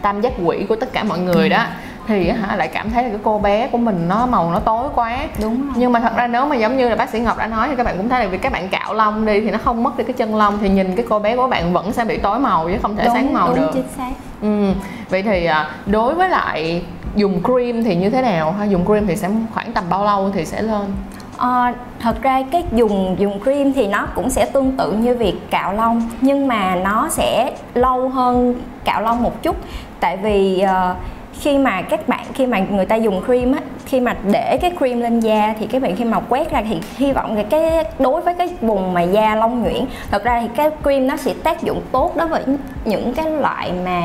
tam 0.01 0.21
giác 0.21 0.33
quỷ 0.43 0.65
của 0.69 0.75
tất 0.75 0.93
cả 0.93 1.03
mọi 1.03 1.19
người 1.19 1.49
đó 1.49 1.65
thì 2.07 2.29
hả 2.29 2.55
lại 2.55 2.67
cảm 2.67 2.91
thấy 2.91 3.03
là 3.03 3.09
cái 3.09 3.19
cô 3.23 3.39
bé 3.39 3.67
của 3.67 3.77
mình 3.77 4.07
nó 4.07 4.25
màu 4.25 4.51
nó 4.51 4.59
tối 4.59 4.87
quá 4.95 5.17
đúng 5.41 5.61
rồi. 5.61 5.73
nhưng 5.75 5.91
mà 5.91 5.99
thật 5.99 6.13
ra 6.17 6.27
nếu 6.27 6.45
mà 6.45 6.55
giống 6.55 6.77
như 6.77 6.89
là 6.89 6.95
bác 6.95 7.09
sĩ 7.09 7.19
ngọc 7.19 7.37
đã 7.37 7.47
nói 7.47 7.67
thì 7.67 7.75
các 7.75 7.83
bạn 7.83 7.97
cũng 7.97 8.09
thấy 8.09 8.23
là 8.23 8.29
vì 8.29 8.37
các 8.37 8.51
bạn 8.51 8.69
cạo 8.69 8.93
lông 8.93 9.25
đi 9.25 9.41
thì 9.41 9.51
nó 9.51 9.57
không 9.57 9.83
mất 9.83 9.97
đi 9.97 10.03
cái 10.03 10.13
chân 10.13 10.35
lông 10.35 10.59
thì 10.61 10.69
nhìn 10.69 10.95
cái 10.95 11.05
cô 11.09 11.19
bé 11.19 11.35
của 11.35 11.47
bạn 11.47 11.73
vẫn 11.73 11.91
sẽ 11.91 12.05
bị 12.05 12.17
tối 12.17 12.39
màu 12.39 12.69
chứ 12.69 12.77
không 12.81 12.95
thể 12.95 13.05
đúng, 13.05 13.13
sáng 13.13 13.33
màu 13.33 13.47
đúng, 13.47 13.59
được 13.59 13.69
chính 13.73 13.87
xác. 13.97 14.11
Ừ. 14.41 14.67
vậy 15.09 15.23
thì 15.23 15.45
à, 15.45 15.69
đối 15.85 16.13
với 16.13 16.29
lại 16.29 16.83
dùng 17.15 17.43
cream 17.43 17.83
thì 17.83 17.95
như 17.95 18.09
thế 18.09 18.21
nào 18.21 18.51
ha 18.51 18.65
dùng 18.65 18.85
cream 18.85 19.07
thì 19.07 19.15
sẽ 19.15 19.29
khoảng 19.53 19.73
tầm 19.73 19.83
bao 19.89 20.05
lâu 20.05 20.31
thì 20.33 20.45
sẽ 20.45 20.61
lên 20.61 20.93
À, 21.38 21.74
thật 22.00 22.21
ra 22.21 22.44
cái 22.51 22.63
dùng 22.71 23.15
dùng 23.19 23.39
cream 23.44 23.74
thì 23.74 23.88
nó 23.88 24.07
cũng 24.15 24.30
sẽ 24.30 24.45
tương 24.45 24.71
tự 24.71 24.91
như 24.91 25.15
việc 25.15 25.35
cạo 25.50 25.74
lông 25.74 26.09
nhưng 26.21 26.47
mà 26.47 26.75
nó 26.75 27.07
sẽ 27.09 27.53
lâu 27.74 28.09
hơn 28.09 28.56
cạo 28.83 29.01
lông 29.01 29.24
một 29.24 29.44
chút 29.44 29.56
tại 30.00 30.18
vì 30.18 30.63
uh, 30.63 30.97
khi 31.39 31.57
mà 31.57 31.81
các 31.81 32.07
bạn 32.07 32.25
khi 32.33 32.45
mà 32.45 32.59
người 32.59 32.85
ta 32.85 32.95
dùng 32.95 33.21
cream 33.25 33.51
á 33.51 33.59
khi 33.85 34.00
mà 34.00 34.15
để 34.31 34.57
cái 34.62 34.71
cream 34.77 35.00
lên 35.00 35.19
da 35.19 35.53
thì 35.59 35.65
các 35.65 35.81
bạn 35.81 35.95
khi 35.95 36.06
mà 36.06 36.19
quét 36.19 36.51
ra 36.51 36.63
thì 36.69 36.77
hy 36.95 37.12
vọng 37.12 37.35
là 37.35 37.44
cái 37.44 37.85
đối 38.00 38.21
với 38.21 38.33
cái 38.33 38.50
vùng 38.62 38.94
mà 38.94 39.01
da 39.01 39.35
lông 39.35 39.63
nhuyễn 39.63 39.85
thật 40.12 40.24
ra 40.24 40.41
thì 40.41 40.47
cái 40.56 40.69
cream 40.83 41.07
nó 41.07 41.18
sẽ 41.18 41.33
tác 41.44 41.63
dụng 41.63 41.81
tốt 41.91 42.13
đối 42.15 42.27
với 42.27 42.44
những 42.85 43.13
cái 43.13 43.31
loại 43.31 43.71
mà 43.85 44.01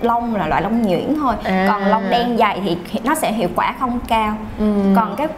lông 0.00 0.36
là 0.36 0.46
loại 0.46 0.62
lông 0.62 0.82
nhuyễn 0.82 1.14
thôi 1.20 1.34
à. 1.44 1.66
còn 1.68 1.86
lông 1.86 2.02
đen 2.10 2.36
dày 2.38 2.60
thì 2.64 3.00
nó 3.04 3.14
sẽ 3.14 3.32
hiệu 3.32 3.48
quả 3.56 3.74
không 3.80 3.98
cao 4.08 4.36
ừ. 4.58 4.64
còn 4.96 5.16
cái 5.16 5.28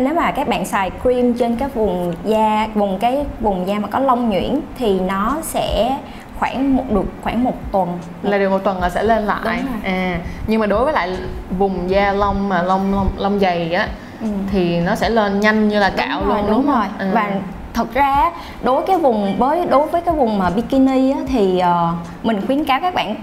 nếu 0.00 0.14
mà 0.14 0.30
các 0.30 0.48
bạn 0.48 0.64
xài 0.64 0.90
cream 1.02 1.34
trên 1.34 1.56
cái 1.56 1.68
vùng 1.74 2.14
da 2.24 2.68
vùng 2.74 2.98
cái 2.98 3.24
vùng 3.40 3.66
da 3.66 3.78
mà 3.78 3.88
có 3.88 3.98
lông 3.98 4.30
nhuyễn 4.30 4.60
thì 4.78 5.00
nó 5.00 5.38
sẽ 5.42 5.98
khoảng 6.38 6.76
một 6.76 6.84
được 6.90 7.04
khoảng 7.22 7.44
một 7.44 7.54
tuần. 7.72 7.98
Là 8.22 8.38
được 8.38 8.50
một 8.50 8.64
tuần 8.64 8.80
là 8.80 8.90
sẽ 8.90 9.02
lên 9.02 9.22
lại. 9.22 9.60
À 9.84 10.18
nhưng 10.46 10.60
mà 10.60 10.66
đối 10.66 10.84
với 10.84 10.92
lại 10.92 11.16
vùng 11.58 11.90
da 11.90 12.12
lông 12.12 12.48
mà 12.48 12.62
lông 12.62 12.94
lông, 12.94 13.08
lông 13.16 13.38
dày 13.38 13.74
á 13.74 13.88
ừ. 14.20 14.26
thì 14.52 14.80
nó 14.80 14.94
sẽ 14.94 15.10
lên 15.10 15.40
nhanh 15.40 15.68
như 15.68 15.78
là 15.78 15.90
cạo 15.90 16.20
đúng 16.20 16.28
luôn 16.28 16.36
rồi, 16.36 16.46
đúng, 16.48 16.66
đúng 16.66 16.74
rồi. 16.74 16.84
À. 16.98 17.10
và 17.12 17.30
thật 17.74 17.94
ra 17.94 18.30
đối 18.62 18.86
cái 18.86 18.98
vùng 18.98 19.38
với 19.38 19.66
đối 19.66 19.86
với 19.86 20.00
cái 20.00 20.14
vùng 20.14 20.38
mà 20.38 20.50
bikini 20.50 21.10
á, 21.10 21.18
thì 21.28 21.62
uh, 21.62 22.26
mình 22.26 22.46
khuyến 22.46 22.64
cáo 22.64 22.80
các 22.80 22.94
bạn 22.94 23.14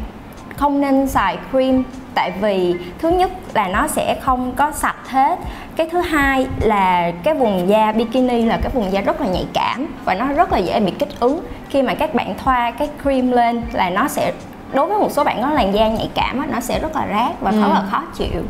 không 0.59 0.81
nên 0.81 1.07
xài 1.07 1.37
cream. 1.51 1.83
Tại 2.15 2.31
vì 2.41 2.75
thứ 2.99 3.09
nhất 3.09 3.31
là 3.53 3.67
nó 3.67 3.87
sẽ 3.87 4.19
không 4.21 4.51
có 4.55 4.71
sạch 4.71 5.09
hết. 5.09 5.39
Cái 5.75 5.89
thứ 5.91 6.01
hai 6.01 6.47
là 6.59 7.11
cái 7.23 7.33
vùng 7.33 7.69
da 7.69 7.91
bikini 7.91 8.45
là 8.45 8.59
cái 8.61 8.71
vùng 8.73 8.91
da 8.91 9.01
rất 9.01 9.21
là 9.21 9.27
nhạy 9.27 9.45
cảm 9.53 9.87
và 10.05 10.13
nó 10.13 10.25
rất 10.25 10.51
là 10.51 10.57
dễ 10.57 10.79
bị 10.79 10.91
kích 10.91 11.19
ứng. 11.19 11.39
Khi 11.69 11.81
mà 11.81 11.93
các 11.93 12.15
bạn 12.15 12.33
thoa 12.43 12.71
cái 12.71 12.89
cream 13.03 13.31
lên 13.31 13.61
là 13.73 13.89
nó 13.89 14.07
sẽ 14.07 14.33
đối 14.73 14.85
với 14.85 14.97
một 14.97 15.11
số 15.11 15.23
bạn 15.23 15.41
có 15.41 15.49
làn 15.49 15.73
da 15.73 15.87
nhạy 15.87 16.09
cảm 16.15 16.39
á, 16.39 16.47
nó 16.51 16.59
sẽ 16.59 16.79
rất 16.79 16.95
là 16.95 17.07
rát 17.07 17.41
và 17.41 17.51
ừ. 17.51 17.61
rất 17.61 17.67
là 17.67 17.83
khó 17.91 18.03
chịu. 18.17 18.41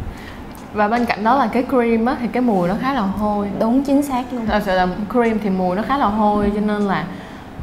Và 0.74 0.88
bên 0.88 1.06
cạnh 1.06 1.24
đó 1.24 1.36
là 1.36 1.48
cái 1.48 1.64
cream 1.70 2.06
á 2.06 2.16
thì 2.20 2.28
cái 2.28 2.42
mùi 2.42 2.68
nó 2.68 2.76
khá 2.82 2.94
là 2.94 3.02
hôi. 3.02 3.48
Đúng 3.60 3.84
chính 3.84 4.04
xác 4.04 4.24
luôn. 4.32 4.46
Thật 4.46 4.64
sự 4.66 4.76
là 4.76 4.88
cream 5.12 5.40
thì 5.44 5.50
mùi 5.50 5.76
nó 5.76 5.82
khá 5.88 5.98
là 5.98 6.06
hôi 6.06 6.52
cho 6.56 6.62
nên 6.62 6.82
là 6.82 7.06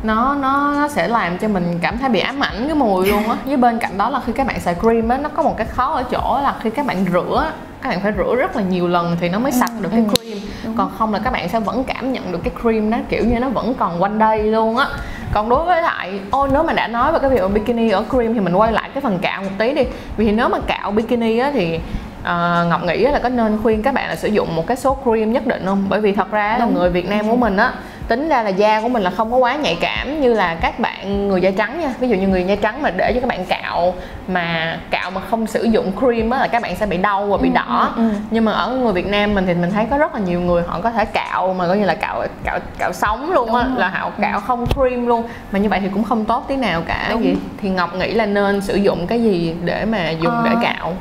nó 0.02 0.34
nó 0.34 0.74
nó 0.74 0.88
sẽ 0.88 1.08
làm 1.08 1.38
cho 1.38 1.48
mình 1.48 1.78
cảm 1.82 1.98
thấy 1.98 2.08
bị 2.08 2.20
ám 2.20 2.40
ảnh 2.40 2.66
cái 2.66 2.74
mùi 2.74 3.06
luôn 3.06 3.28
á. 3.28 3.36
Với 3.44 3.56
bên 3.56 3.78
cạnh 3.78 3.98
đó 3.98 4.10
là 4.10 4.20
khi 4.26 4.32
các 4.32 4.46
bạn 4.46 4.60
xài 4.60 4.74
cream 4.74 5.08
á 5.08 5.18
nó 5.18 5.28
có 5.28 5.42
một 5.42 5.54
cái 5.56 5.66
khó 5.66 5.92
ở 5.92 6.02
chỗ 6.10 6.40
là 6.42 6.54
khi 6.62 6.70
các 6.70 6.86
bạn 6.86 7.04
rửa 7.12 7.50
các 7.82 7.88
bạn 7.88 8.00
phải 8.00 8.12
rửa 8.16 8.34
rất 8.36 8.56
là 8.56 8.62
nhiều 8.62 8.88
lần 8.88 9.16
thì 9.20 9.28
nó 9.28 9.38
mới 9.38 9.52
sạch 9.52 9.70
được 9.80 9.88
cái 9.92 10.04
ừ. 10.08 10.14
cream. 10.14 10.74
còn 10.76 10.90
không 10.98 11.12
là 11.12 11.18
các 11.18 11.32
bạn 11.32 11.48
sẽ 11.48 11.60
vẫn 11.60 11.84
cảm 11.84 12.12
nhận 12.12 12.32
được 12.32 12.38
cái 12.44 12.52
cream 12.62 12.90
đó 12.90 12.98
kiểu 13.08 13.24
như 13.24 13.40
nó 13.40 13.48
vẫn 13.48 13.74
còn 13.74 14.02
quanh 14.02 14.18
đây 14.18 14.42
luôn 14.42 14.76
á. 14.76 14.86
Còn 15.32 15.48
đối 15.48 15.64
với 15.64 15.82
lại 15.82 16.20
ô 16.30 16.46
nếu 16.52 16.62
mà 16.62 16.72
đã 16.72 16.88
nói 16.88 17.12
về 17.12 17.18
cái 17.18 17.30
việc 17.30 17.42
bikini 17.54 17.90
ở 17.90 18.04
cream 18.10 18.34
thì 18.34 18.40
mình 18.40 18.54
quay 18.54 18.72
lại 18.72 18.90
cái 18.94 19.00
phần 19.00 19.18
cạo 19.18 19.42
một 19.42 19.50
tí 19.58 19.74
đi. 19.74 19.82
Vì 20.16 20.32
nếu 20.32 20.48
mà 20.48 20.58
cạo 20.66 20.90
bikini 20.90 21.38
á 21.38 21.50
thì 21.54 21.80
uh, 22.26 22.68
ngọc 22.70 22.84
nghĩ 22.84 22.98
là 22.98 23.18
có 23.18 23.28
nên 23.28 23.58
khuyên 23.62 23.82
các 23.82 23.94
bạn 23.94 24.08
là 24.08 24.16
sử 24.16 24.28
dụng 24.28 24.56
một 24.56 24.66
cái 24.66 24.76
số 24.76 24.96
cream 25.02 25.32
nhất 25.32 25.46
định 25.46 25.62
không? 25.66 25.86
Bởi 25.88 26.00
vì 26.00 26.12
thật 26.12 26.30
ra 26.30 26.56
là 26.58 26.66
người 26.66 26.90
việt 26.90 27.08
nam 27.08 27.30
của 27.30 27.36
mình 27.36 27.56
á 27.56 27.72
tính 28.08 28.28
ra 28.28 28.42
là 28.42 28.48
da 28.48 28.80
của 28.80 28.88
mình 28.88 29.02
là 29.02 29.10
không 29.10 29.32
có 29.32 29.36
quá 29.36 29.56
nhạy 29.56 29.78
cảm 29.80 30.20
như 30.20 30.34
là 30.34 30.54
các 30.54 30.80
bạn 30.80 31.28
người 31.28 31.40
da 31.40 31.50
trắng 31.50 31.80
nha. 31.80 31.94
Ví 32.00 32.08
dụ 32.08 32.16
như 32.16 32.28
người 32.28 32.44
da 32.44 32.56
trắng 32.56 32.82
mà 32.82 32.90
để 32.90 33.12
cho 33.14 33.20
các 33.20 33.28
bạn 33.28 33.44
cạo 33.44 33.94
mà 34.28 34.78
cạo 34.90 35.10
mà 35.10 35.20
không 35.30 35.46
sử 35.46 35.62
dụng 35.62 35.92
cream 35.98 36.30
á 36.30 36.38
là 36.38 36.46
các 36.46 36.62
bạn 36.62 36.76
sẽ 36.76 36.86
bị 36.86 36.96
đau 36.96 37.26
và 37.26 37.36
bị 37.36 37.48
ừ, 37.48 37.54
đỏ. 37.54 37.92
ừ, 37.96 38.02
ừ. 38.02 38.14
nhưng 38.30 38.44
mà 38.44 38.52
ở 38.52 38.70
người 38.70 38.92
Việt 38.92 39.06
Nam 39.06 39.34
mình 39.34 39.46
thì 39.46 39.54
mình 39.54 39.70
thấy 39.70 39.86
có 39.90 39.98
rất 39.98 40.14
là 40.14 40.20
nhiều 40.20 40.40
người 40.40 40.62
họ 40.66 40.80
có 40.80 40.90
thể 40.90 41.04
cạo 41.04 41.54
mà 41.58 41.66
coi 41.66 41.78
như 41.78 41.84
là 41.84 41.94
cạo 41.94 42.24
cạo 42.44 42.58
cạo 42.78 42.92
sống 42.92 43.32
luôn 43.32 43.54
á 43.54 43.66
là 43.76 43.88
họ 43.88 44.10
cạo 44.20 44.40
không 44.40 44.66
cream 44.66 45.06
luôn. 45.06 45.22
Mà 45.52 45.58
như 45.58 45.68
vậy 45.68 45.80
thì 45.80 45.88
cũng 45.94 46.04
không 46.04 46.24
tốt 46.24 46.44
tí 46.48 46.56
nào 46.56 46.82
cả. 46.86 47.08
Đúng. 47.10 47.24
gì 47.24 47.36
thì 47.60 47.68
Ngọc 47.68 47.94
nghĩ 47.94 48.12
là 48.12 48.26
nên 48.26 48.60
sử 48.60 48.76
dụng 48.76 49.06
cái 49.06 49.22
gì 49.22 49.54
để 49.64 49.84
mà 49.84 50.10
dùng 50.10 50.34
ờ, 50.34 50.42
để 50.44 50.50
cạo 50.62 50.94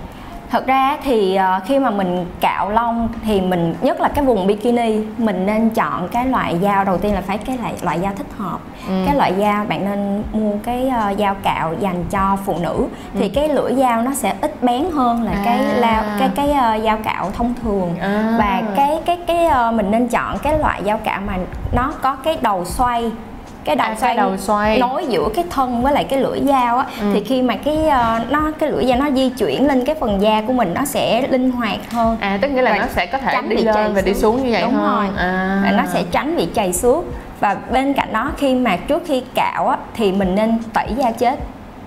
thật 0.55 0.67
ra 0.67 0.97
thì 1.03 1.39
uh, 1.57 1.63
khi 1.65 1.79
mà 1.79 1.89
mình 1.89 2.25
cạo 2.41 2.69
lông 2.69 3.09
thì 3.25 3.41
mình 3.41 3.75
nhất 3.81 4.01
là 4.01 4.09
cái 4.09 4.25
vùng 4.25 4.47
bikini 4.47 4.99
mình 5.17 5.45
nên 5.45 5.69
chọn 5.69 6.07
cái 6.07 6.27
loại 6.27 6.59
dao 6.61 6.85
đầu 6.85 6.97
tiên 6.97 7.13
là 7.13 7.21
phải 7.21 7.37
cái 7.37 7.57
loại 7.57 7.73
loại 7.81 7.99
dao 7.99 8.13
thích 8.17 8.27
hợp 8.37 8.59
ừ. 8.87 8.93
cái 9.05 9.15
loại 9.15 9.33
dao 9.39 9.65
bạn 9.65 9.85
nên 9.85 10.23
mua 10.33 10.51
cái 10.63 10.91
uh, 11.11 11.17
dao 11.19 11.35
cạo 11.43 11.73
dành 11.79 12.03
cho 12.11 12.37
phụ 12.45 12.57
nữ 12.59 12.75
ừ. 13.13 13.19
thì 13.19 13.29
cái 13.29 13.49
lưỡi 13.49 13.73
dao 13.75 14.01
nó 14.01 14.13
sẽ 14.13 14.33
ít 14.41 14.63
bén 14.63 14.85
hơn 14.93 15.23
là 15.23 15.31
à. 15.31 15.41
cái 15.45 15.63
lao 15.63 16.03
cái 16.19 16.29
cái 16.35 16.49
uh, 16.49 16.83
dao 16.83 16.97
cạo 17.03 17.31
thông 17.31 17.53
thường 17.63 17.95
à. 17.99 18.35
và 18.39 18.61
cái 18.75 18.99
cái 19.05 19.17
cái 19.27 19.45
uh, 19.45 19.73
mình 19.73 19.91
nên 19.91 20.07
chọn 20.07 20.37
cái 20.37 20.59
loại 20.59 20.81
dao 20.85 20.97
cạo 20.97 21.21
mà 21.27 21.37
nó 21.71 21.93
có 22.01 22.15
cái 22.15 22.37
đầu 22.41 22.65
xoay 22.65 23.11
cái 23.65 23.75
đầu 23.75 23.87
à, 23.87 23.95
xoay 23.95 24.15
đầu 24.15 24.37
xoay 24.37 24.79
nối 24.79 25.05
giữa 25.09 25.29
cái 25.35 25.45
thân 25.49 25.81
với 25.81 25.93
lại 25.93 26.03
cái 26.03 26.19
lưỡi 26.19 26.39
dao 26.41 26.77
á 26.77 26.85
ừ. 26.99 27.05
thì 27.13 27.23
khi 27.23 27.41
mà 27.41 27.55
cái 27.55 27.77
uh, 27.77 28.31
nó 28.31 28.51
cái 28.59 28.71
lưỡi 28.71 28.85
dao 28.85 28.97
nó 28.97 29.11
di 29.11 29.29
chuyển 29.29 29.67
lên 29.67 29.85
cái 29.85 29.95
phần 29.95 30.21
da 30.21 30.41
của 30.47 30.53
mình 30.53 30.73
nó 30.73 30.85
sẽ 30.85 31.27
linh 31.27 31.51
hoạt 31.51 31.91
hơn. 31.91 32.17
À 32.19 32.37
tức 32.41 32.47
nghĩa 32.47 32.61
là 32.61 32.77
nó 32.77 32.85
sẽ 32.95 33.05
có 33.05 33.17
thể 33.17 33.41
đi 33.49 33.57
lên 33.57 33.93
và 33.93 34.01
đi 34.01 34.13
xuống. 34.13 34.43
như 34.43 34.51
vậy 34.51 34.61
đúng 34.61 34.73
hơn. 34.73 34.95
rồi. 34.95 35.07
À. 35.17 35.73
nó 35.77 35.83
sẽ 35.93 36.03
tránh 36.11 36.37
bị 36.37 36.47
chày 36.55 36.73
xước 36.73 37.03
và 37.39 37.55
bên 37.71 37.93
cạnh 37.93 38.13
đó 38.13 38.31
khi 38.37 38.55
mà 38.55 38.77
trước 38.77 39.03
khi 39.05 39.23
cạo 39.35 39.67
á 39.67 39.77
thì 39.93 40.11
mình 40.11 40.35
nên 40.35 40.57
tẩy 40.73 40.87
da 40.97 41.11
chết. 41.11 41.39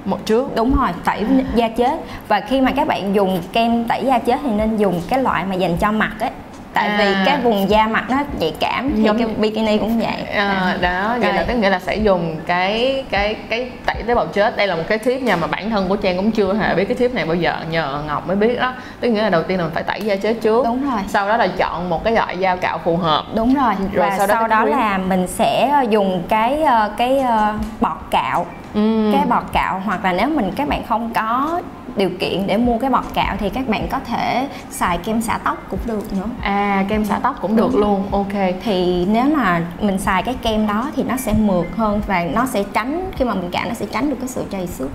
Một 0.05 0.19
trước. 0.27 0.57
Đúng 0.57 0.77
rồi 0.77 0.89
tẩy 1.05 1.25
da 1.55 1.69
chết. 1.69 2.01
Và 2.29 2.41
khi 2.41 2.61
mà 2.61 2.71
các 2.77 2.89
bạn 2.89 3.15
dùng 3.15 3.43
kem 3.53 3.85
tẩy 3.85 4.05
da 4.05 4.19
chết 4.19 4.39
thì 4.43 4.51
nên 4.51 4.77
dùng 4.77 5.03
cái 5.09 5.23
loại 5.23 5.45
mà 5.45 5.55
dành 5.55 5.77
cho 5.77 5.93
mặt 5.93 6.13
ấy 6.21 6.31
tại 6.79 6.91
vì 6.99 7.13
À. 7.15 7.23
cái 7.27 7.37
vùng 7.43 7.71
da 7.71 7.87
mặt 7.87 8.05
nó 8.11 8.17
nhạy 8.41 8.55
cảm 8.61 8.93
thì 8.97 9.03
Giống- 9.03 9.19
cái 9.19 9.27
bikini 9.37 9.79
cũng 9.79 9.99
vậy. 10.01 10.23
À, 10.35 10.77
đó 10.81 11.17
vậy 11.21 11.33
là 11.33 11.43
tức 11.43 11.55
nghĩa 11.55 11.71
là 11.71 11.79
sẽ 11.79 11.97
dùng 11.97 12.37
cái 12.47 13.05
cái 13.11 13.35
cái 13.51 13.71
tẩy 13.87 14.03
tế 14.07 14.15
bào 14.15 14.27
chết. 14.27 14.57
Đây 14.57 14.67
là 14.67 14.75
một 14.75 14.83
cái 14.89 14.99
tip 14.99 15.23
nha 15.23 15.37
mà 15.37 15.47
bản 15.47 15.71
thân 15.71 15.89
của 15.89 15.97
trang 15.97 16.17
cũng 16.17 16.31
chưa 16.31 16.55
hề 16.55 16.75
biết 16.75 16.85
cái 16.85 16.97
tip 16.97 17.15
này 17.15 17.25
bao 17.27 17.35
giờ. 17.35 17.55
Nhờ 17.71 18.03
ngọc 18.07 18.27
mới 18.27 18.37
biết 18.37 18.61
đó. 18.61 18.73
Tức 19.01 19.09
nghĩa 19.09 19.23
là 19.23 19.31
đầu 19.31 19.43
tiên 19.43 19.59
là 19.59 19.65
mình 19.65 19.75
phải 19.75 19.83
tẩy 19.83 20.01
da 20.01 20.17
chết 20.17 20.35
trước. 20.43 20.65
Đúng 20.65 20.91
rồi. 20.91 21.01
Sau 21.09 21.29
đó 21.29 21.37
là 21.37 21.47
chọn 21.47 21.89
một 21.91 22.05
cái 22.05 22.13
loại 22.13 22.37
dao 22.41 22.57
cạo 22.57 22.79
phù 22.85 22.97
hợp. 22.97 23.25
Đúng 23.35 23.55
rồi, 23.55 23.75
Rồi 23.93 24.09
và 24.11 24.19
sau 24.19 24.27
đó 24.27 24.35
sau 24.39 24.49
đó 24.49 24.65
là 24.65 24.99
mình 24.99 25.27
sẽ 25.27 25.69
ờ, 25.73 25.83
dùng 25.91 26.23
cái 26.29 26.63
ờ, 26.63 26.91
cái 26.97 27.19
ờ, 27.19 27.55
bọt 27.81 27.99
cạo. 28.11 28.47
Ừ. 28.75 29.11
cái 29.13 29.23
bọt 29.29 29.43
cạo 29.53 29.83
hoặc 29.85 30.05
là 30.05 30.13
nếu 30.13 30.29
mình 30.29 30.53
các 30.57 30.69
bạn 30.69 30.83
không 30.89 31.13
có 31.15 31.61
điều 31.99 32.11
kiện 32.21 32.47
để 32.47 32.57
mua 32.57 32.79
cái 32.79 32.91
bọt 32.91 33.05
cạo 33.15 33.37
thì 33.39 33.51
các 33.51 33.69
bạn 33.69 33.89
có 33.91 33.99
thể 34.07 34.49
xài 34.71 34.99
kem 34.99 35.23
xả 35.23 35.39
tóc 35.45 35.57
cũng 35.71 35.81
được 35.87 36.13
nữa. 36.13 36.27
À 36.43 36.85
kem 36.89 37.05
xả 37.05 37.19
tóc 37.23 37.37
cũng 37.41 37.57
được 37.57 37.75
luôn 37.75 38.05
ok. 38.11 38.55
Thì 38.65 39.07
nếu 39.11 39.25
mà 39.25 39.63
mình 39.81 39.99
xài 39.99 40.23
cái 40.23 40.35
kem 40.43 40.67
đó 40.67 40.91
thì 40.97 41.03
nó 41.03 41.17
sẽ 41.17 41.33
mượt 41.33 41.67
hơn 41.77 42.01
và 42.07 42.25
nó 42.25 42.47
sẽ 42.47 42.65
tránh 42.73 43.11
khi 43.17 43.25
mà 43.25 43.35
mình 43.35 43.51
cạo 43.51 43.65
nó 43.69 43.75
sẽ 43.75 43.87
tránh 43.87 44.11
được 44.11 44.17
cái 44.19 44.29
sự 44.29 44.45
trầy 44.51 44.67
xước. 44.67 44.89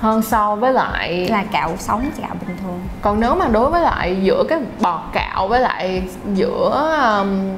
Hơn 0.00 0.22
so 0.22 0.56
với 0.56 0.72
lại 0.72 1.28
là 1.28 1.44
cạo 1.52 1.76
sống 1.78 2.02
cạo 2.20 2.30
bình 2.40 2.56
thường. 2.62 2.80
Còn 3.02 3.20
nếu 3.20 3.34
mà 3.34 3.48
đối 3.48 3.70
với 3.70 3.82
lại 3.82 4.16
giữa 4.22 4.44
cái 4.48 4.58
bọt 4.80 5.00
cạo 5.12 5.48
với 5.48 5.60
lại 5.60 6.02
giữa 6.34 6.88
um, 7.20 7.56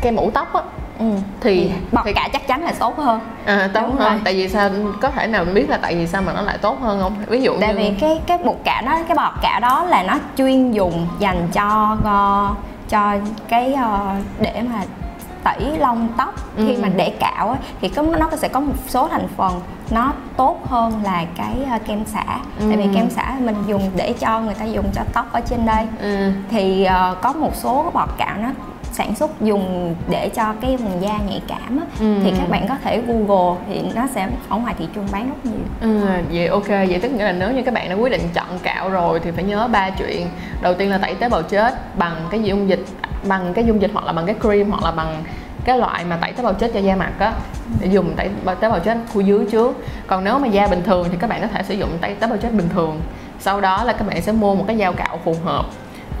kem 0.00 0.16
ủ 0.16 0.30
tóc 0.30 0.52
á 0.52 0.62
ừ. 1.00 1.06
thì 1.40 1.70
bọt 1.92 2.04
thì 2.04 2.12
cạo 2.12 2.28
chắc 2.32 2.46
chắn 2.46 2.64
là 2.64 2.72
tốt 2.78 2.98
hơn 2.98 3.20
à, 3.44 3.70
tốt 3.74 3.80
Đúng 3.82 3.96
hơn 3.96 4.12
rồi. 4.12 4.20
tại 4.24 4.34
vì 4.34 4.48
sao 4.48 4.70
có 5.00 5.10
thể 5.10 5.26
nào 5.26 5.44
biết 5.54 5.70
là 5.70 5.76
tại 5.82 5.94
vì 5.94 6.06
sao 6.06 6.22
mà 6.22 6.32
nó 6.32 6.42
lại 6.42 6.58
tốt 6.58 6.76
hơn 6.82 7.00
không 7.00 7.14
ví 7.26 7.42
dụ 7.42 7.52
tại 7.60 7.74
như 7.74 7.78
vì 7.80 7.92
cái 8.00 8.20
cái 8.26 8.38
bột 8.44 8.56
cạo 8.64 8.82
đó 8.82 8.98
cái 9.08 9.16
bọt 9.16 9.32
cạo 9.42 9.60
đó 9.60 9.84
là 9.84 10.02
nó 10.02 10.14
chuyên 10.38 10.72
dùng 10.72 11.08
dành 11.18 11.48
cho 11.52 11.96
ờ, 12.04 12.48
cho 12.88 13.16
cái 13.48 13.74
ờ, 13.74 14.14
để 14.40 14.62
mà 14.72 14.82
tẩy 15.44 15.60
lông 15.78 16.08
tóc 16.16 16.34
khi 16.56 16.74
Ừ. 16.74 16.80
mà 16.82 16.88
để 16.96 17.10
cạo 17.10 17.50
á, 17.50 17.56
thì 17.80 17.88
có 17.88 18.02
nó 18.02 18.28
sẽ 18.36 18.48
có 18.48 18.60
một 18.60 18.72
số 18.88 19.08
thành 19.08 19.28
phần 19.36 19.60
nó 19.90 20.12
tốt 20.36 20.58
hơn 20.68 20.92
là 21.04 21.24
cái 21.36 21.54
ờ, 21.70 21.78
kem 21.86 22.04
xả 22.04 22.24
tại 22.58 22.76
vì 22.76 22.82
Ừ. 22.84 22.90
kem 22.94 23.10
xả 23.10 23.34
mình 23.40 23.56
dùng 23.66 23.90
để 23.96 24.14
cho 24.20 24.40
người 24.40 24.54
ta 24.54 24.64
dùng 24.64 24.84
cho 24.94 25.02
tóc 25.12 25.26
ở 25.32 25.40
trên 25.40 25.66
đây 25.66 25.86
ừ. 26.00 26.32
thì 26.50 26.84
ờ, 26.84 27.16
có 27.22 27.32
một 27.32 27.54
số 27.56 27.90
bọt 27.94 28.08
cạo 28.18 28.36
nó 28.42 28.48
sản 28.92 29.14
xuất 29.14 29.40
dùng 29.40 29.94
để 30.08 30.28
cho 30.28 30.54
cái 30.60 30.76
vùng 30.76 31.02
da 31.02 31.18
nhạy 31.28 31.42
cảm 31.48 31.78
á, 31.80 31.84
Ừ. 32.00 32.16
thì 32.24 32.32
các 32.38 32.48
bạn 32.50 32.68
có 32.68 32.74
thể 32.84 33.02
google 33.06 33.60
thì 33.68 33.82
nó 33.94 34.06
sẽ 34.14 34.28
ở 34.48 34.56
ngoài 34.56 34.74
thị 34.78 34.88
trường 34.94 35.06
bán 35.12 35.28
rất 35.28 35.36
nhiều. 35.46 35.60
Ừ, 35.80 36.00
vậy 36.32 36.46
ok 36.46 36.68
vậy 36.68 36.98
tức 37.02 37.12
nghĩa 37.12 37.24
là 37.24 37.32
nếu 37.32 37.52
như 37.52 37.62
các 37.62 37.74
bạn 37.74 37.88
đã 37.88 37.94
quyết 37.94 38.10
định 38.12 38.22
chọn 38.34 38.46
cạo 38.62 38.90
rồi 38.90 39.20
thì 39.24 39.30
phải 39.30 39.44
nhớ 39.44 39.68
ba 39.72 39.90
chuyện. 39.90 40.26
Đầu 40.62 40.74
tiên 40.74 40.90
là 40.90 40.98
tẩy 40.98 41.14
tế 41.14 41.28
bào 41.28 41.42
chết 41.42 41.98
bằng 41.98 42.16
cái 42.30 42.42
dung 42.42 42.68
dịch 42.68 42.84
bằng 43.28 43.54
cái 43.54 43.64
dung 43.64 43.82
dịch 43.82 43.90
hoặc 43.94 44.04
là 44.04 44.12
bằng 44.12 44.26
cái 44.26 44.34
cream 44.40 44.70
hoặc 44.70 44.82
là 44.84 44.90
bằng 44.90 45.22
cái 45.64 45.78
loại 45.78 46.04
mà 46.04 46.16
tẩy 46.16 46.32
tế 46.32 46.42
bào 46.42 46.52
chết 46.54 46.70
cho 46.74 46.80
da 46.80 46.96
mặt 46.96 47.12
á. 47.18 47.32
Để 47.80 47.86
dùng 47.86 48.14
tẩy 48.16 48.28
tế 48.60 48.68
bào 48.68 48.78
chết 48.80 48.98
khu 49.14 49.20
dưới 49.20 49.46
trước. 49.50 49.76
Còn 50.06 50.24
nếu 50.24 50.38
mà 50.38 50.48
da 50.48 50.66
bình 50.66 50.82
thường 50.86 51.08
thì 51.10 51.16
các 51.20 51.30
bạn 51.30 51.40
có 51.40 51.46
thể 51.46 51.62
sử 51.62 51.74
dụng 51.74 51.90
tẩy 52.00 52.14
tế 52.14 52.26
bào 52.26 52.36
chết 52.36 52.52
bình 52.52 52.68
thường. 52.74 53.00
Sau 53.40 53.60
đó 53.60 53.84
là 53.84 53.92
các 53.92 54.06
bạn 54.08 54.22
sẽ 54.22 54.32
mua 54.32 54.54
một 54.54 54.64
cái 54.66 54.76
dao 54.76 54.92
cạo 54.92 55.18
phù 55.24 55.34
hợp 55.44 55.64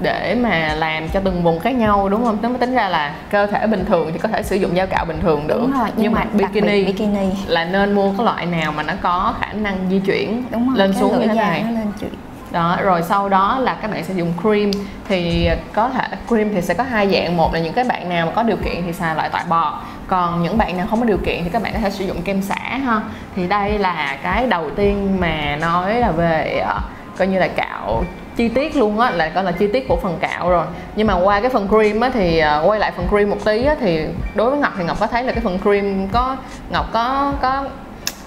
để 0.02 0.36
mà 0.40 0.74
làm 0.74 1.08
cho 1.08 1.20
từng 1.24 1.42
vùng 1.42 1.58
khác 1.58 1.74
nhau 1.74 2.08
đúng 2.08 2.24
không? 2.24 2.38
Nếu 2.42 2.50
mà 2.50 2.58
tính 2.58 2.74
ra 2.74 2.88
là 2.88 3.14
cơ 3.30 3.46
thể 3.46 3.66
bình 3.66 3.84
thường 3.84 4.10
thì 4.12 4.18
có 4.18 4.28
thể 4.28 4.42
sử 4.42 4.56
dụng 4.56 4.76
dao 4.76 4.86
cạo 4.86 5.04
bình 5.04 5.20
thường 5.20 5.46
được. 5.46 5.60
Đúng 5.60 5.78
rồi 5.78 5.88
nhưng, 5.96 6.12
mà, 6.12 6.20
đặc 6.20 6.28
biệt 6.32 6.44
bikini 6.52 6.84
bikini. 6.84 7.28
là 7.46 7.64
nên 7.64 7.92
mua 7.92 8.12
cái 8.16 8.24
loại 8.24 8.46
nào 8.46 8.72
mà 8.72 8.82
nó 8.82 8.92
có 9.02 9.34
khả 9.40 9.52
năng 9.52 9.76
di 9.90 10.00
chuyển 10.00 10.44
đúng 10.50 10.68
rồi 10.68 10.78
lên 10.78 10.92
xuống 10.92 11.20
như 11.20 11.26
thế 11.26 11.34
này. 11.34 11.62
nó 11.62 11.70
lên 11.70 11.92
chuyện 12.00 12.10
đó 12.50 12.78
rồi 12.82 13.02
sau 13.02 13.28
đó 13.28 13.58
là 13.58 13.74
các 13.74 13.90
bạn 13.90 14.04
sẽ 14.04 14.14
dùng 14.14 14.32
cream. 14.42 14.70
Thì 15.08 15.48
có 15.72 15.88
thể 15.88 16.08
cream 16.28 16.48
thì 16.54 16.62
sẽ 16.62 16.74
có 16.74 16.84
hai 16.84 17.10
dạng. 17.10 17.36
Một 17.36 17.54
là 17.54 17.60
những 17.60 17.72
cái 17.72 17.84
bạn 17.84 18.08
nào 18.08 18.26
mà 18.26 18.32
có 18.32 18.42
điều 18.42 18.56
kiện 18.56 18.82
thì 18.86 18.92
xài 18.92 19.14
loại 19.14 19.30
loại 19.32 19.44
bọt 19.48 19.72
còn 20.06 20.42
những 20.42 20.58
bạn 20.58 20.76
nào 20.76 20.86
không 20.90 21.00
có 21.00 21.06
điều 21.06 21.18
kiện 21.18 21.44
thì 21.44 21.50
các 21.50 21.62
bạn 21.62 21.72
có 21.72 21.78
thể 21.78 21.90
sử 21.90 22.04
dụng 22.04 22.22
kem 22.22 22.42
xả 22.42 22.78
ha. 22.84 23.00
Thì 23.36 23.46
đây 23.46 23.78
là 23.78 24.16
cái 24.22 24.46
đầu 24.46 24.70
tiên 24.70 25.16
mà 25.20 25.56
nói 25.60 25.94
là 25.94 26.10
về 26.10 26.62
ờ, 26.66 26.80
coi 27.18 27.28
như 27.28 27.38
là 27.38 27.48
cạo 27.48 28.04
chi 28.40 28.48
tiết 28.48 28.76
luôn 28.76 29.00
á 29.00 29.10
là 29.10 29.28
coi 29.28 29.44
là 29.44 29.52
chi 29.52 29.66
tiết 29.72 29.88
của 29.88 29.96
phần 29.96 30.18
cạo 30.20 30.50
rồi. 30.50 30.66
Nhưng 30.96 31.06
mà 31.06 31.14
qua 31.14 31.40
cái 31.40 31.50
phần 31.50 31.68
cream 31.68 32.00
á 32.00 32.10
thì 32.14 32.38
ờ, 32.38 32.62
quay 32.66 32.78
lại 32.80 32.92
phần 32.96 33.08
cream 33.08 33.30
một 33.30 33.36
tí 33.44 33.64
á 33.64 33.74
thì 33.80 34.06
đối 34.34 34.50
với 34.50 34.58
ngọc 34.60 34.72
thì 34.78 34.84
ngọc 34.84 35.00
có 35.00 35.06
thấy 35.06 35.22
là 35.22 35.32
cái 35.32 35.40
phần 35.44 35.58
cream 35.62 36.08
có 36.12 36.36
ngọc 36.70 36.86
có 36.92 37.32
có 37.42 37.64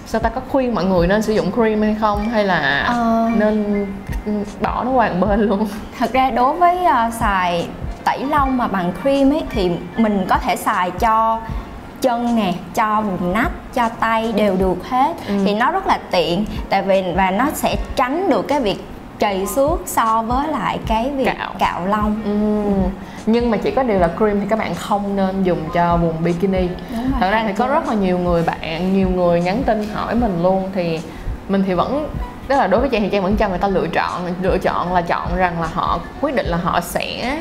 sao 0.05 0.21
ta 0.21 0.29
có 0.29 0.41
khuyên 0.49 0.75
mọi 0.75 0.85
người 0.85 1.07
nên 1.07 1.21
sử 1.21 1.33
dụng 1.33 1.51
cream 1.51 1.81
hay 1.81 1.95
không? 2.01 2.29
Hay 2.29 2.43
là 2.43 2.83
Ờ. 2.87 3.29
nên 3.37 3.85
ừ, 4.25 4.31
bỏ 4.61 4.83
nó 4.83 4.91
qua 4.91 5.09
một 5.19 5.27
bên 5.27 5.39
luôn? 5.41 5.67
Thật 5.99 6.13
ra 6.13 6.29
đối 6.29 6.53
với 6.55 6.85
ờ, 6.85 7.09
xài 7.19 7.67
tẩy 8.03 8.19
lông 8.25 8.57
mà 8.57 8.67
bằng 8.67 8.91
cream 9.01 9.33
ấy 9.33 9.43
thì 9.49 9.71
mình 9.97 10.25
có 10.29 10.37
thể 10.37 10.55
xài 10.55 10.91
cho 10.91 11.39
chân 12.01 12.35
nè 12.35 12.53
cho 12.75 13.01
vùng 13.01 13.33
nách 13.33 13.51
cho 13.73 13.89
tay 13.99 14.31
đều 14.35 14.55
được 14.55 14.89
hết. 14.89 15.13
Ừ. 15.27 15.33
thì 15.45 15.53
nó 15.53 15.71
rất 15.71 15.87
là 15.87 15.99
tiện 16.11 16.45
tại 16.69 16.81
vì 16.81 17.03
và 17.15 17.31
nó 17.31 17.45
sẽ 17.53 17.75
tránh 17.95 18.29
được 18.29 18.47
cái 18.47 18.59
việc 18.59 18.83
trầy 19.23 19.45
xước 19.45 19.79
so 19.85 20.21
với 20.27 20.47
lại 20.47 20.79
cái 20.87 21.11
việc 21.15 21.25
Cạo. 21.37 21.51
cạo, 21.59 21.85
lông. 21.85 22.21
Ừm, 22.25 22.91
nhưng 23.25 23.51
mà 23.51 23.57
chỉ 23.57 23.71
có 23.71 23.83
điều 23.83 23.99
là 23.99 24.09
cream 24.17 24.39
thì 24.39 24.45
các 24.49 24.59
bạn 24.59 24.75
không 24.75 25.15
nên 25.15 25.43
dùng 25.43 25.59
cho 25.73 25.97
vùng 25.97 26.23
bikini. 26.23 26.67
Thật 27.19 27.29
ra 27.31 27.43
thì 27.47 27.53
có 27.53 27.67
rất 27.67 27.87
là 27.87 27.93
nhiều 27.93 28.19
người 28.19 28.43
bạn 28.43 28.93
nhiều 28.93 29.09
người 29.09 29.41
nhắn 29.41 29.63
tin 29.65 29.87
hỏi 29.93 30.15
mình 30.15 30.43
luôn 30.43 30.69
thì 30.75 30.99
mình 31.49 31.63
thì 31.67 31.73
vẫn 31.73 32.09
tức 32.47 32.55
là 32.55 32.67
đối 32.67 32.79
với 32.79 32.89
trang 32.89 33.01
thì 33.01 33.09
trang 33.09 33.23
vẫn 33.23 33.35
cho 33.35 33.49
người 33.49 33.57
ta 33.57 33.67
lựa 33.67 33.87
chọn 33.87 34.21
lựa 34.41 34.57
chọn 34.57 34.93
là 34.93 35.01
chọn 35.01 35.35
rằng 35.35 35.61
là 35.61 35.67
họ 35.73 35.99
quyết 36.21 36.35
định 36.35 36.45
là 36.45 36.57
họ 36.57 36.81
sẽ 36.81 37.37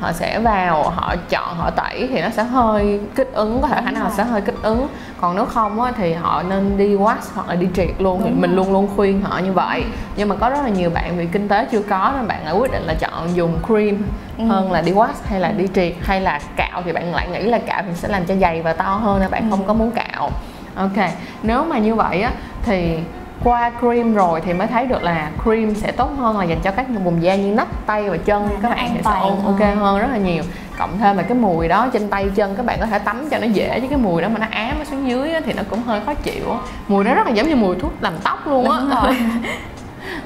họ 0.00 0.12
sẽ 0.12 0.38
vào 0.40 0.82
họ 0.90 1.14
chọn 1.30 1.56
họ 1.56 1.70
tẩy 1.70 2.08
thì 2.12 2.22
nó 2.22 2.28
sẽ 2.30 2.42
hơi 2.42 3.00
kích 3.14 3.30
ứng 3.32 3.60
có 3.62 3.68
thể 3.68 3.80
khả 3.84 3.90
năng 3.90 4.10
sẽ 4.16 4.24
hơi 4.24 4.40
kích 4.40 4.54
ứng 4.62 4.86
còn 5.20 5.36
nếu 5.36 5.44
không 5.46 5.82
á, 5.82 5.92
thì 5.96 6.12
họ 6.12 6.42
nên 6.42 6.76
đi 6.78 6.96
wax 6.96 7.16
hoặc 7.34 7.48
là 7.48 7.54
đi 7.54 7.66
triệt 7.74 7.88
luôn 7.98 8.20
thì 8.24 8.30
mình 8.30 8.50
rồi. 8.50 8.56
luôn 8.56 8.72
luôn 8.72 8.88
khuyên 8.96 9.22
họ 9.22 9.38
như 9.38 9.52
vậy 9.52 9.84
nhưng 10.16 10.28
mà 10.28 10.34
có 10.34 10.50
rất 10.50 10.62
là 10.62 10.68
nhiều 10.68 10.90
bạn 10.90 11.18
vì 11.18 11.26
kinh 11.26 11.48
tế 11.48 11.66
chưa 11.72 11.82
có 11.82 12.12
nên 12.16 12.28
bạn 12.28 12.44
lại 12.44 12.54
quyết 12.54 12.72
định 12.72 12.82
là 12.82 12.94
chọn 12.94 13.36
dùng 13.36 13.58
cream 13.66 13.96
Ừ. 14.38 14.44
hơn 14.44 14.72
là 14.72 14.80
đi 14.80 14.92
wax 14.92 15.08
hay 15.24 15.40
là 15.40 15.52
đi 15.52 15.64
triệt 15.74 15.92
hay 16.02 16.20
là 16.20 16.40
cạo 16.56 16.82
thì 16.84 16.92
bạn 16.92 17.14
lại 17.14 17.28
nghĩ 17.32 17.42
là 17.42 17.58
cạo 17.58 17.82
thì 17.86 17.94
sẽ 17.94 18.08
làm 18.08 18.24
cho 18.24 18.34
dày 18.34 18.62
và 18.62 18.72
to 18.72 18.84
hơn 18.84 19.20
nên 19.20 19.30
bạn 19.30 19.42
Ừ. 19.42 19.50
không 19.50 19.66
có 19.66 19.72
muốn 19.74 19.90
cạo 19.90 20.30
ok 20.76 21.08
nếu 21.42 21.64
mà 21.64 21.78
như 21.78 21.94
vậy 21.94 22.22
á 22.22 22.30
thì 22.62 22.98
qua 23.44 23.70
cream 23.80 24.14
rồi 24.14 24.40
thì 24.40 24.52
mới 24.52 24.66
thấy 24.66 24.86
được 24.86 25.02
là 25.02 25.30
cream 25.42 25.74
sẽ 25.74 25.92
tốt 25.92 26.10
hơn 26.18 26.38
là 26.38 26.44
dành 26.44 26.60
cho 26.62 26.70
các 26.70 26.86
vùng 27.04 27.22
da 27.22 27.36
như 27.36 27.52
nách 27.52 27.86
tay 27.86 28.10
và 28.10 28.16
chân. 28.16 28.48
Và 28.48 28.56
các 28.62 28.68
nó 28.68 28.74
bạn 28.74 28.90
thì 28.94 29.00
sẽ 29.04 29.10
ok 29.44 29.60
hơn. 29.60 29.76
hơn 29.76 29.98
rất 29.98 30.08
là 30.10 30.18
nhiều. 30.18 30.42
Cộng 30.78 30.98
thêm 30.98 31.16
là 31.16 31.22
cái 31.22 31.38
mùi 31.38 31.68
đó 31.68 31.88
trên 31.92 32.08
tay 32.08 32.28
chân 32.34 32.54
các 32.56 32.66
bạn 32.66 32.80
có 32.80 32.86
thể 32.86 32.98
tắm 32.98 33.28
cho 33.30 33.38
nó 33.38 33.46
dễ 33.46 33.80
chứ 33.80 33.86
cái 33.90 33.98
mùi 33.98 34.22
đó 34.22 34.28
mà 34.28 34.38
nó 34.38 34.46
ám 34.50 34.78
nó 34.78 34.84
xuống 34.84 35.08
dưới 35.08 35.32
thì 35.44 35.52
nó 35.52 35.62
cũng 35.70 35.82
hơi 35.82 36.00
khó 36.06 36.14
chịu 36.14 36.56
mùi 36.88 37.04
đó 37.04 37.14
rất 37.14 37.26
là 37.26 37.32
giống 37.32 37.48
như 37.48 37.56
mùi 37.56 37.76
thuốc 37.76 37.92
làm 38.00 38.12
tóc 38.24 38.46
luôn 38.46 38.70
á. 38.70 38.80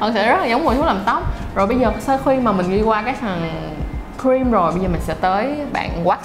Thật 0.00 0.10
sự 0.14 0.26
rất 0.26 0.36
là 0.40 0.46
giống 0.46 0.64
mùi 0.64 0.74
thuốc 0.74 0.86
làm 0.86 1.00
tóc. 1.06 1.22
Rồi 1.54 1.66
bây 1.66 1.78
giờ 1.78 1.92
sau 2.00 2.18
khi 2.24 2.36
mà 2.36 2.52
mình 2.52 2.70
đi 2.70 2.82
qua 2.82 3.02
cái 3.02 3.14
thằng 3.20 3.50
cream 4.22 4.50
rồi 4.50 4.72
bây 4.72 4.80
giờ 4.80 4.88
mình 4.88 5.00
sẽ 5.00 5.14
tới 5.14 5.56
bạn 5.72 6.04
wax 6.04 6.16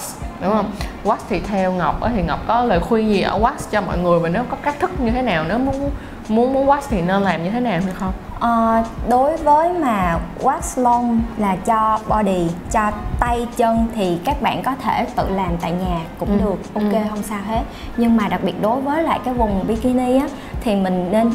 đúng 0.42 0.52
không? 0.52 0.72
Wax 1.04 1.18
thì 1.30 1.40
theo 1.40 1.72
ngọc 1.72 2.00
thì 2.16 2.24
ngọc 2.24 2.40
có 2.48 2.64
lời 2.64 2.80
khuyên 2.80 3.10
gì 3.10 3.22
ở 3.22 3.40
wax 3.40 3.54
cho 3.72 3.82
mọi 3.82 3.98
người 3.98 4.20
và 4.20 4.30
nếu 4.30 4.44
có 4.50 4.58
cách 4.62 4.76
thức 4.80 5.00
như 5.00 5.12
thế 5.12 5.22
nào? 5.22 5.46
Nếu 5.48 5.58
muốn 5.58 5.92
muốn 6.30 6.54
muốn 6.54 6.68
wax 6.68 6.82
thì 6.90 7.02
nên 7.02 7.22
làm 7.22 7.44
như 7.44 7.50
thế 7.50 7.60
nào 7.60 7.80
hay 7.86 7.94
không? 8.00 8.14
Ờ, 8.40 8.84
đối 9.10 9.38
với 9.38 9.74
mà 9.74 10.20
wax 10.44 10.82
lông 10.84 11.22
là 11.38 11.56
cho 11.56 12.00
body 12.10 12.48
cho 12.72 12.92
tay 13.20 13.48
chân 13.58 13.88
thì 13.96 14.18
các 14.26 14.42
bạn 14.42 14.64
có 14.64 14.76
thể 14.84 15.06
tự 15.16 15.30
làm 15.30 15.58
tại 15.62 15.72
nhà 15.72 16.00
cũng 16.20 16.30
Ừ, 16.30 16.38
được. 16.46 16.74
Ok 16.76 16.94
ừ. 16.94 16.98
không 17.10 17.24
sao 17.24 17.40
hết. 17.48 17.62
Nhưng 17.98 18.18
mà 18.18 18.28
đặc 18.28 18.40
biệt 18.44 18.62
đối 18.62 18.82
với 18.82 19.04
lại 19.04 19.20
cái 19.26 19.34
vùng 19.34 19.68
bikini 19.68 20.18
á 20.20 20.28
thì 20.62 20.76
mình 20.76 21.12
nên 21.12 21.32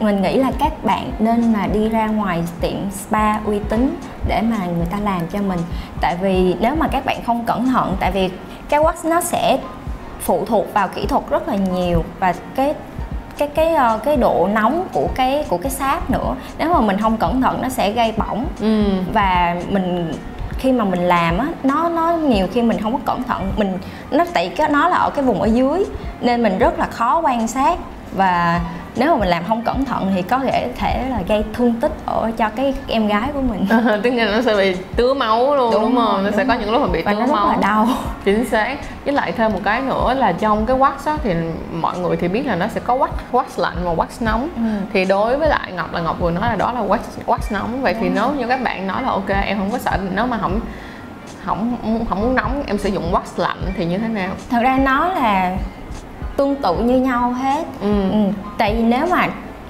mình 0.00 0.22
nghĩ 0.22 0.36
là 0.36 0.50
các 0.58 0.84
bạn 0.84 1.10
nên 1.18 1.52
mà 1.52 1.66
đi 1.66 1.88
ra 1.88 2.06
ngoài 2.06 2.42
tiệm 2.60 2.90
spa 2.90 3.34
uy 3.44 3.58
tín 3.68 3.96
để 4.28 4.42
mà 4.42 4.56
người 4.66 4.86
ta 4.90 4.98
làm 5.04 5.20
cho 5.32 5.38
mình. 5.42 5.60
Tại 6.00 6.16
vì 6.20 6.56
nếu 6.60 6.74
mà 6.74 6.88
các 6.88 7.04
bạn 7.04 7.22
không 7.26 7.44
cẩn 7.44 7.66
thận 7.66 7.96
tại 8.00 8.10
vì 8.12 8.30
cái 8.68 8.80
wax 8.80 9.08
nó 9.10 9.20
sẽ 9.20 9.58
phụ 10.20 10.44
thuộc 10.46 10.74
vào 10.74 10.88
kỹ 10.88 11.06
thuật 11.06 11.22
rất 11.30 11.48
là 11.48 11.56
nhiều 11.56 12.04
và 12.20 12.34
cái 12.54 12.74
cái 13.40 13.48
cái 13.48 13.74
ờ, 13.74 13.98
cái 14.04 14.16
độ 14.16 14.48
nóng 14.52 14.88
của 14.92 15.08
cái 15.14 15.44
của 15.48 15.58
cái 15.58 15.70
sáp 15.70 16.10
nữa. 16.10 16.34
Nếu 16.58 16.72
mà 16.72 16.80
mình 16.80 16.98
không 17.00 17.16
cẩn 17.16 17.42
thận 17.42 17.62
nó 17.62 17.68
sẽ 17.68 17.92
gây 17.92 18.12
bỏng. 18.16 18.46
Ừ. 18.60 18.84
Và 19.12 19.56
mình 19.68 20.12
khi 20.58 20.72
mà 20.72 20.84
mình 20.84 21.00
làm 21.00 21.38
á 21.38 21.46
nó 21.62 21.88
nó 21.88 22.12
nhiều 22.12 22.46
khi 22.52 22.62
mình 22.62 22.80
không 22.82 22.92
có 22.92 22.98
cẩn 23.04 23.22
thận. 23.22 23.52
Mình 23.56 23.78
nó 24.10 24.24
tại 24.32 24.48
cái 24.56 24.70
nó 24.70 24.88
là 24.88 24.96
ở 24.96 25.10
cái 25.10 25.24
vùng 25.24 25.42
ở 25.42 25.46
dưới 25.46 25.84
nên 26.20 26.42
mình 26.42 26.58
rất 26.58 26.78
là 26.78 26.86
khó 26.86 27.20
quan 27.24 27.48
sát. 27.48 27.78
Và 28.12 28.60
nếu 28.96 29.10
mà 29.14 29.16
mình 29.20 29.28
làm 29.28 29.44
không 29.48 29.62
cẩn 29.62 29.84
thận 29.84 30.12
thì 30.14 30.22
có 30.22 30.38
thể 30.38 30.68
thể 30.78 31.06
là 31.10 31.18
gây 31.28 31.44
thương 31.52 31.74
tích 31.80 31.92
ở 32.06 32.30
cho 32.36 32.48
cái 32.48 32.74
em 32.88 33.06
gái 33.08 33.28
của 33.34 33.40
mình. 33.40 33.66
Tức 34.02 34.10
là 34.10 34.24
nó 34.24 34.42
sẽ 34.42 34.56
bị 34.56 34.76
tứa 34.96 35.14
máu 35.14 35.56
luôn 35.56 35.70
đúng, 35.72 35.82
Đúng 35.82 35.96
không? 35.96 36.12
rồi, 36.12 36.22
nó 36.22 36.28
đúng 36.30 36.36
sẽ 36.36 36.44
có 36.44 36.54
những 36.54 36.72
lúc 36.72 36.80
mà 36.82 36.88
bị 36.92 37.02
và 37.02 37.12
tứa 37.12 37.18
nó 37.20 37.26
rất 37.26 37.32
máu. 37.34 37.48
là 37.48 37.56
đau. 37.60 37.88
Chính 38.24 38.44
xác. 38.44 38.76
Với 39.04 39.14
lại 39.14 39.32
thêm 39.32 39.52
một 39.52 39.60
cái 39.64 39.80
nữa 39.82 40.14
là 40.14 40.32
trong 40.32 40.66
cái 40.66 40.76
wax 40.76 40.92
á, 41.04 41.16
thì 41.22 41.34
mọi 41.72 41.98
người 41.98 42.16
thì 42.16 42.28
biết 42.28 42.46
là 42.46 42.56
nó 42.56 42.66
sẽ 42.68 42.80
có 42.80 42.96
wax 42.96 43.08
wax 43.32 43.44
lạnh 43.56 43.76
và 43.84 43.92
wax 43.92 44.06
nóng. 44.20 44.48
Ừ. 44.56 44.62
thì 44.92 45.04
đối 45.04 45.36
với 45.36 45.48
lại 45.48 45.72
ngọc 45.72 45.92
là 45.92 46.00
ngọc 46.00 46.16
vừa 46.20 46.30
nói 46.30 46.48
là 46.48 46.56
đó 46.56 46.72
là 46.72 46.80
wax 46.80 46.98
wax 47.26 47.38
nóng. 47.50 47.82
Vậy 47.82 47.94
thì 48.00 48.08
nếu 48.14 48.30
như 48.38 48.46
các 48.48 48.62
bạn 48.62 48.86
nói 48.86 49.02
là 49.02 49.08
ok 49.08 49.28
em 49.28 49.58
không 49.58 49.70
có 49.70 49.78
sợ 49.78 49.98
nếu 50.14 50.26
mà 50.26 50.38
không 50.38 50.60
không 51.44 51.76
không 52.08 52.20
muốn 52.20 52.34
nóng 52.34 52.62
em 52.66 52.78
sử 52.78 52.88
dụng 52.88 53.12
wax 53.12 53.20
lạnh 53.42 53.58
thì 53.76 53.84
như 53.84 53.98
thế 53.98 54.08
nào? 54.08 54.30
Thật 54.50 54.58
ra 54.62 54.78
nó 54.84 55.08
là 55.08 55.56
tương 56.40 56.56
tự 56.56 56.76
như 56.76 56.96
nhau 57.00 57.32
hết 57.32 57.64
ừ. 57.80 58.10
ừ. 58.10 58.18
tại 58.58 58.74
vì 58.74 58.82
nếu 58.82 59.06
mà 59.10 59.28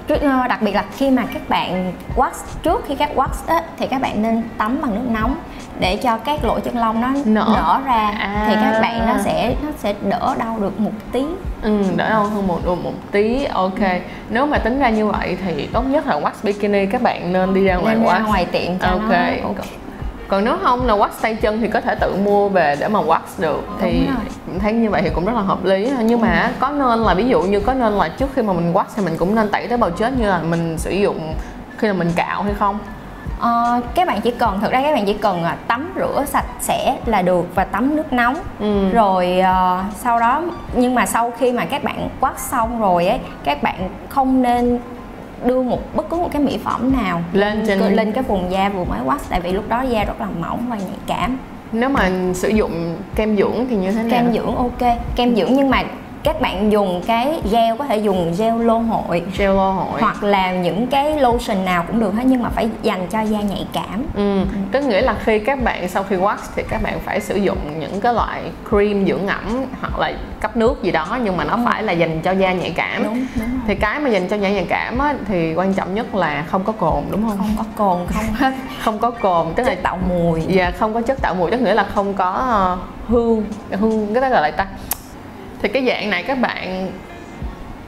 ờ, 0.09 0.47
đặc 0.49 0.63
biệt 0.63 0.75
là 0.75 0.85
khi 0.97 1.11
mà 1.11 1.23
các 1.35 1.49
bạn 1.49 1.93
wax 2.17 2.31
trước 2.63 2.85
khi 2.89 2.95
các 2.95 3.11
wax 3.17 3.29
á, 3.47 3.63
thì 3.79 3.87
các 3.87 4.01
bạn 4.01 4.23
nên 4.23 4.43
tắm 4.59 4.79
bằng 4.83 4.95
nước 4.95 5.11
nóng 5.11 5.37
để 5.81 5.97
cho 5.97 6.17
các 6.17 6.45
lỗ 6.45 6.61
chân 6.61 6.77
lông 6.77 7.01
nó 7.01 7.09
Nở. 7.25 7.45
nở 7.55 7.81
ra 7.87 8.13
À. 8.19 8.45
thì 8.49 8.55
các 8.55 8.81
bạn 8.81 9.07
nó 9.07 9.15
sẽ 9.25 9.55
nó 9.63 9.69
sẽ 9.79 9.95
đỡ 10.09 10.35
đau 10.39 10.59
được 10.61 10.81
một 10.81 10.91
tí 11.13 11.25
Ừ, 11.63 11.79
đỡ 11.97 12.11
đau 12.11 12.25
hơn 12.25 12.47
một 12.47 12.59
một, 12.67 12.79
một 12.85 12.93
tí 13.11 13.45
ok 13.45 13.79
nếu 14.31 14.47
mà 14.47 14.59
tính 14.59 14.79
ra 14.79 14.89
như 14.91 15.07
vậy 15.07 15.37
thì 15.45 15.69
tốt 15.73 15.83
nhất 15.83 16.07
là 16.07 16.21
wax 16.21 16.31
bikini 16.43 16.87
các 16.87 17.03
bạn 17.03 17.33
nên 17.33 17.55
đi 17.55 17.65
ra 17.65 17.77
ngoài 17.77 17.95
nên 17.95 18.05
ra 18.05 18.11
wax 18.13 18.27
ngoài 18.27 18.47
tiện 18.53 18.79
cho 18.79 18.89
ok 18.89 19.11
nó 19.11 19.47
ok 19.47 19.57
còn 20.31 20.45
nếu 20.45 20.57
không 20.63 20.87
là 20.87 20.97
wax 20.97 21.09
tay 21.21 21.35
chân 21.35 21.61
thì 21.61 21.69
có 21.69 21.81
thể 21.81 21.95
tự 21.95 22.17
mua 22.25 22.49
về 22.49 22.77
để 22.81 22.89
mà 22.89 23.01
wax 23.01 23.21
được. 23.39 23.65
Thì 23.81 24.09
thấy 24.59 24.73
như 24.73 24.91
vậy 24.91 25.03
thì 25.03 25.11
cũng 25.15 25.25
rất 25.25 25.33
là 25.35 25.41
hợp 25.43 25.65
lý. 25.65 25.93
Nhưng 26.03 26.21
mà 26.21 26.51
có 26.59 26.71
nên 26.71 26.99
là 26.99 27.15
ví 27.15 27.29
dụ 27.29 27.43
như 27.43 27.61
có 27.61 27.75
nên 27.75 27.93
là 27.93 28.09
trước 28.09 28.29
khi 28.35 28.43
mà 28.43 28.53
mình 28.53 28.73
wax 28.73 28.85
thì 28.97 29.05
mình 29.05 29.17
cũng 29.19 29.35
nên 29.35 29.49
tẩy 29.49 29.69
tế 29.69 29.77
bào 29.77 29.91
chết 29.91 30.13
như 30.19 30.29
là 30.29 30.39
mình 30.39 30.79
sử 30.79 30.91
dụng 30.91 31.35
khi 31.79 31.89
là 31.89 31.95
mình 31.95 32.13
cạo 32.17 32.43
hay 32.43 32.55
không? 32.55 32.79
Ờ, 33.41 33.81
các 33.95 34.07
bạn 34.07 34.21
chỉ 34.21 34.31
cần 34.31 34.61
thực 34.61 34.73
ra 34.73 34.83
các 34.83 34.95
bạn 34.95 35.07
chỉ 35.07 35.15
cần 35.15 35.45
à, 35.45 35.57
tắm 35.67 35.93
rửa 35.97 36.25
sạch 36.27 36.45
sẽ 36.61 36.97
là 37.07 37.23
được 37.23 37.47
và 37.55 37.65
tắm 37.65 37.97
nước 37.97 38.13
nóng. 38.13 38.37
Ừ. 38.61 38.91
rồi 38.91 39.41
ờ, 39.41 39.83
sau 39.99 40.21
đó 40.21 40.43
nhưng 40.75 40.95
mà 40.95 41.07
sau 41.07 41.33
khi 41.39 41.53
mà 41.53 41.65
các 41.65 41.85
bạn 41.85 42.09
quát 42.21 42.39
xong 42.39 42.81
rồi 42.81 43.07
ấy 43.07 43.19
các 43.45 43.63
bạn 43.63 43.91
không 44.09 44.43
nên 44.43 44.79
đưa 45.45 45.63
một 45.63 45.97
bất 45.97 46.09
cứ 46.11 46.17
một 46.17 46.29
cái 46.33 46.43
mỹ 46.43 46.59
phẩm 46.65 46.93
nào 46.93 47.23
Lên 47.33 47.65
trên- 47.67 47.95
lên 47.97 48.13
cái 48.13 48.25
vùng 48.25 48.51
da 48.51 48.69
vừa 48.69 48.85
mới 48.85 49.01
quát 49.05 49.19
tại 49.29 49.41
vì 49.41 49.53
lúc 49.53 49.69
đó 49.69 49.83
da 49.83 50.05
rất 50.05 50.21
là 50.21 50.27
mỏng 50.41 50.67
và 50.69 50.77
nhạy 50.77 50.99
cảm. 51.07 51.39
Nếu 51.73 51.89
mà 51.89 52.11
sử 52.35 52.49
dụng 52.49 52.97
kem 53.15 53.37
dưỡng 53.37 53.67
thì 53.71 53.77
như 53.77 53.93
thế 53.93 54.03
nào? 54.03 54.11
Kem 54.11 54.33
dưỡng 54.33 54.57
ok 54.57 54.97
kem 55.17 55.37
dưỡng 55.37 55.55
nhưng 55.55 55.71
mà 55.71 55.83
các 56.23 56.41
bạn 56.41 56.73
dùng 56.73 57.03
cái 57.07 57.41
gel 57.51 57.77
có 57.79 57.85
thể 57.85 57.97
dùng 57.97 58.35
gel 58.39 58.63
lô 58.63 58.79
hội 58.79 59.23
gel 59.39 59.49
lô 59.51 59.71
hội 59.73 60.01
hoặc 60.01 60.23
là 60.23 60.53
những 60.53 60.87
cái 60.87 61.21
lotion 61.21 61.65
nào 61.65 61.85
cũng 61.87 62.01
được 62.01 62.15
hết 62.15 62.23
nhưng 62.27 62.43
mà 62.43 62.49
phải 62.49 62.69
dành 62.83 63.07
cho 63.11 63.21
da 63.21 63.41
nhạy 63.41 63.67
cảm 63.73 64.05
Ừ, 64.15 64.41
tức 64.73 64.81
nghĩa 64.85 65.01
là 65.01 65.15
khi 65.25 65.39
các 65.39 65.63
bạn 65.63 65.89
sau 65.89 66.03
khi 66.03 66.17
wax 66.17 66.37
thì 66.57 66.63
các 66.69 66.83
bạn 66.83 67.01
phải 67.05 67.21
sử 67.21 67.37
dụng 67.37 67.59
những 67.79 68.01
cái 68.01 68.15
loại 68.15 68.43
cream 68.69 69.07
dưỡng 69.07 69.27
ẩm 69.27 69.65
hoặc 69.81 69.99
là 69.99 70.13
cấp 70.41 70.57
nước 70.57 70.83
gì 70.83 70.91
đó 70.91 71.19
nhưng 71.25 71.37
mà 71.37 71.45
nó 71.45 71.59
phải 71.65 71.83
là 71.83 71.93
dành 71.93 72.21
cho 72.23 72.31
da 72.33 72.53
nhạy 72.53 72.71
cảm. 72.77 73.05
đúng 73.05 73.15
đúng 73.15 73.27
rồi. 73.37 73.61
Thì 73.67 73.75
cái 73.75 74.01
mà 74.01 74.09
dành 74.11 74.29
cho 74.29 74.37
da 74.37 74.49
nhạy 74.49 74.67
cảm 74.69 74.99
á, 74.99 75.15
thì 75.29 75.55
quan 75.55 75.75
trọng 75.75 75.95
nhất 75.95 76.15
là 76.15 76.45
không 76.51 76.65
có 76.65 76.73
cồn 76.73 77.03
đúng 77.11 77.29
không? 77.29 77.39
không 77.39 77.55
có 77.59 77.65
cồn 77.77 78.07
không 78.07 78.35
hết 78.35 78.53
Không 78.85 78.99
có 78.99 79.11
cồn 79.11 79.47
tức 79.57 79.63
là 79.63 79.75
chất 79.75 79.83
tạo 79.83 79.99
mùi 80.09 80.43
Dạ 80.49 80.71
không 80.79 80.95
có 80.95 81.01
chất 81.01 81.19
tạo 81.23 81.35
mùi 81.35 81.51
tức 81.51 81.61
nghĩa 81.61 81.75
là 81.75 81.87
không 81.95 82.15
có 82.15 82.31
ờ, 82.31 82.77
hương 83.09 83.45
hương 83.71 84.15
cái 84.15 84.23
đó 84.23 84.29
gọi 84.29 84.43
là 84.43 84.51
ta 84.51 84.67
thì 85.63 85.69
cái 85.69 85.87
dạng 85.87 86.11
này 86.11 86.23
các 86.23 86.39
bạn 86.39 86.93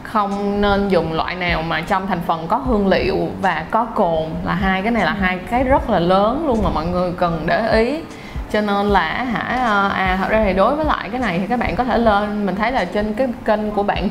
không 0.02 0.60
nên 0.60 0.88
dùng 0.88 1.12
loại 1.12 1.34
nào 1.34 1.62
mà 1.62 1.80
trong 1.80 2.06
thành 2.06 2.20
phần 2.26 2.46
có 2.48 2.56
hương 2.56 2.86
liệu 2.86 3.28
và 3.40 3.64
có 3.70 3.84
cồn 3.84 4.24
là 4.44 4.54
hai 4.54 4.82
cái 4.82 4.90
này 4.90 5.04
là 5.04 5.12
hai 5.20 5.38
cái 5.50 5.64
rất 5.64 5.90
là 5.90 5.98
lớn 5.98 6.46
luôn 6.46 6.62
mà 6.62 6.70
mọi 6.70 6.86
người 6.86 7.12
cần 7.12 7.42
để 7.46 7.72
ý. 7.72 8.00
Cho 8.52 8.60
nên 8.60 8.86
là 8.86 9.24
hả 9.24 9.58
ờ, 9.66 9.88
à 9.88 10.16
thật 10.20 10.30
ra 10.30 10.44
thì 10.44 10.52
đối 10.52 10.76
với 10.76 10.84
lại 10.84 11.08
cái 11.10 11.20
này 11.20 11.38
thì 11.38 11.46
các 11.46 11.58
bạn 11.58 11.76
có 11.76 11.84
thể 11.84 11.98
lên 11.98 12.46
mình 12.46 12.56
thấy 12.56 12.72
là 12.72 12.84
trên 12.84 13.14
cái 13.14 13.28
kênh 13.44 13.70
của 13.70 13.82
bạn 13.82 14.08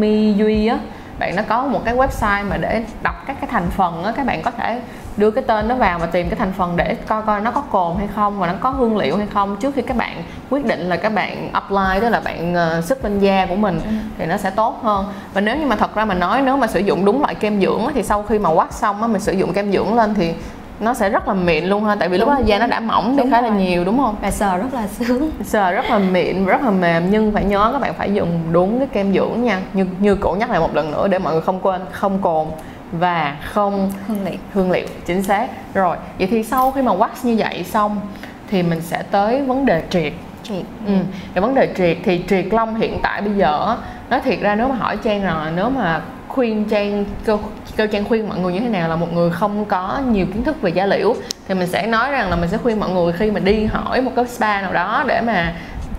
Me 0.00 0.32
Duy 0.36 0.66
á 0.66 0.78
bạn 1.18 1.36
nó 1.36 1.42
có 1.48 1.62
một 1.62 1.84
cái 1.84 1.94
website 1.94 2.48
mà 2.48 2.56
để 2.56 2.84
đọc 3.02 3.14
các 3.26 3.36
cái 3.40 3.50
thành 3.52 3.70
phần 3.70 4.04
á 4.04 4.12
các 4.16 4.26
bạn 4.26 4.42
có 4.42 4.50
thể 4.50 4.80
đưa 5.16 5.30
cái 5.30 5.44
tên 5.46 5.68
nó 5.68 5.74
vào 5.74 5.98
và 5.98 6.06
tìm 6.06 6.28
cái 6.28 6.38
thành 6.38 6.52
phần 6.52 6.76
để 6.76 6.96
coi 7.08 7.22
coi 7.22 7.40
nó 7.40 7.50
có 7.50 7.60
cồn 7.60 7.96
hay 7.98 8.08
không 8.14 8.38
và 8.38 8.46
nó 8.46 8.52
có 8.60 8.70
hương 8.70 8.96
liệu 8.96 9.16
hay 9.16 9.26
không 9.34 9.56
trước 9.56 9.74
khi 9.74 9.82
các 9.82 9.96
bạn 9.96 10.22
quyết 10.50 10.64
định 10.64 10.80
là 10.80 10.96
các 10.96 11.14
bạn 11.14 11.50
apply 11.52 12.00
tức 12.00 12.08
là 12.08 12.20
bạn 12.20 12.54
ờ, 12.54 12.80
sức 12.80 13.04
lên 13.04 13.18
da 13.18 13.46
của 13.46 13.56
mình 13.56 13.80
thì 14.18 14.26
nó 14.26 14.36
sẽ 14.36 14.50
tốt 14.50 14.80
hơn. 14.82 15.06
Và 15.34 15.40
nếu 15.40 15.56
như 15.56 15.66
mà 15.66 15.76
thật 15.76 15.94
ra 15.94 16.04
mà 16.04 16.14
nói 16.14 16.42
nếu 16.42 16.56
mà 16.56 16.66
sử 16.66 16.80
dụng 16.80 17.04
đúng 17.04 17.20
loại 17.20 17.34
kem 17.34 17.60
dưỡng 17.60 17.80
thì 17.94 18.02
sau 18.02 18.22
khi 18.22 18.38
mà 18.38 18.50
wax 18.50 18.66
xong 18.70 19.02
á 19.02 19.06
mình 19.08 19.20
sử 19.20 19.32
dụng 19.32 19.52
kem 19.52 19.72
dưỡng 19.72 19.94
lên 19.94 20.14
thì 20.14 20.34
nó 20.80 20.94
sẽ 20.94 21.08
rất 21.08 21.28
là 21.28 21.34
mịn 21.34 21.64
luôn 21.64 21.84
ha 21.84 21.94
tại 21.94 22.08
vì 22.08 22.18
lúc 22.18 22.28
Đúng 22.28 22.36
đó 22.36 22.42
da 22.46 22.58
nó 22.58 22.66
đã 22.66 22.80
mỏng 22.80 23.16
đi 23.16 23.22
khá 23.30 23.40
là 23.40 23.48
rồi. 23.48 23.58
nhiều 23.58 23.84
đúng 23.84 23.98
không? 23.98 24.16
Và 24.22 24.30
sờ 24.30 24.56
rất 24.56 24.74
là 24.74 24.86
sướng. 24.86 25.30
Sờ 25.44 25.72
rất 25.72 25.84
là 25.90 25.98
mịn 25.98 26.44
rất 26.44 26.62
là 26.62 26.70
mềm 26.70 27.10
nhưng 27.10 27.32
phải 27.32 27.44
nhớ 27.44 27.70
các 27.72 27.78
bạn 27.78 27.94
phải 27.94 28.14
dùng 28.14 28.40
đúng 28.52 28.78
cái 28.78 28.88
kem 28.92 29.14
dưỡng 29.14 29.44
nha. 29.44 29.60
Như 29.72 29.86
như 29.98 30.14
cổ 30.16 30.36
nhắc 30.40 30.50
lại 30.50 30.60
một 30.60 30.74
lần 30.74 30.90
nữa 30.90 31.08
để 31.08 31.18
mọi 31.18 31.32
người 31.32 31.42
không 31.42 31.60
quên 31.60 31.80
không 31.90 32.18
cồn 32.22 32.46
và 32.98 33.36
không 33.44 33.92
hương 34.06 34.24
liệu. 34.24 34.38
Hương 34.52 34.70
liệu 34.70 34.86
chính 35.06 35.22
xác. 35.22 35.48
Rồi 35.74 35.96
vậy 36.18 36.28
thì 36.30 36.42
sau 36.42 36.72
khi 36.72 36.82
mà 36.82 36.92
wax 36.92 37.08
như 37.22 37.34
vậy 37.38 37.64
xong 37.64 38.00
thì 38.50 38.62
mình 38.62 38.80
sẽ 38.80 39.02
tới 39.10 39.42
vấn 39.42 39.66
đề 39.66 39.82
triệt. 39.90 40.12
Triệt. 40.42 40.64
Ừ. 40.86 40.92
cái 41.34 41.42
vấn 41.42 41.54
đề 41.54 41.74
triệt 41.76 41.96
thì 42.04 42.24
triệt 42.28 42.44
lông 42.50 42.74
hiện 42.74 42.98
tại 43.02 43.20
bây 43.20 43.34
giờ 43.34 43.66
á, 43.66 43.76
nói 44.10 44.20
thiệt 44.20 44.40
ra 44.40 44.54
nếu 44.54 44.68
mà 44.68 44.74
hỏi 44.74 44.96
trang 45.04 45.24
là 45.24 45.52
nếu 45.56 45.70
mà 45.70 46.00
khuyên 46.28 46.64
trang 46.64 47.04
cơ 47.24 47.38
cơ 47.76 47.86
trang 47.86 48.04
khuyên 48.04 48.28
mọi 48.28 48.38
người 48.38 48.52
như 48.52 48.60
thế 48.60 48.68
nào 48.68 48.88
là 48.88 48.96
một 48.96 49.12
người 49.12 49.30
không 49.30 49.64
có 49.64 50.00
nhiều 50.08 50.26
kiến 50.26 50.44
thức 50.44 50.62
về 50.62 50.70
da 50.70 50.86
liễu 50.86 51.14
thì 51.48 51.54
mình 51.54 51.66
sẽ 51.66 51.86
nói 51.86 52.10
rằng 52.10 52.30
là 52.30 52.36
mình 52.36 52.48
sẽ 52.48 52.56
khuyên 52.56 52.80
mọi 52.80 52.90
người 52.90 53.12
khi 53.12 53.30
mà 53.30 53.40
đi 53.40 53.64
hỏi 53.64 54.00
một 54.00 54.12
cái 54.16 54.26
spa 54.26 54.62
nào 54.62 54.72
đó 54.72 55.04
để 55.06 55.20
mà 55.20 55.52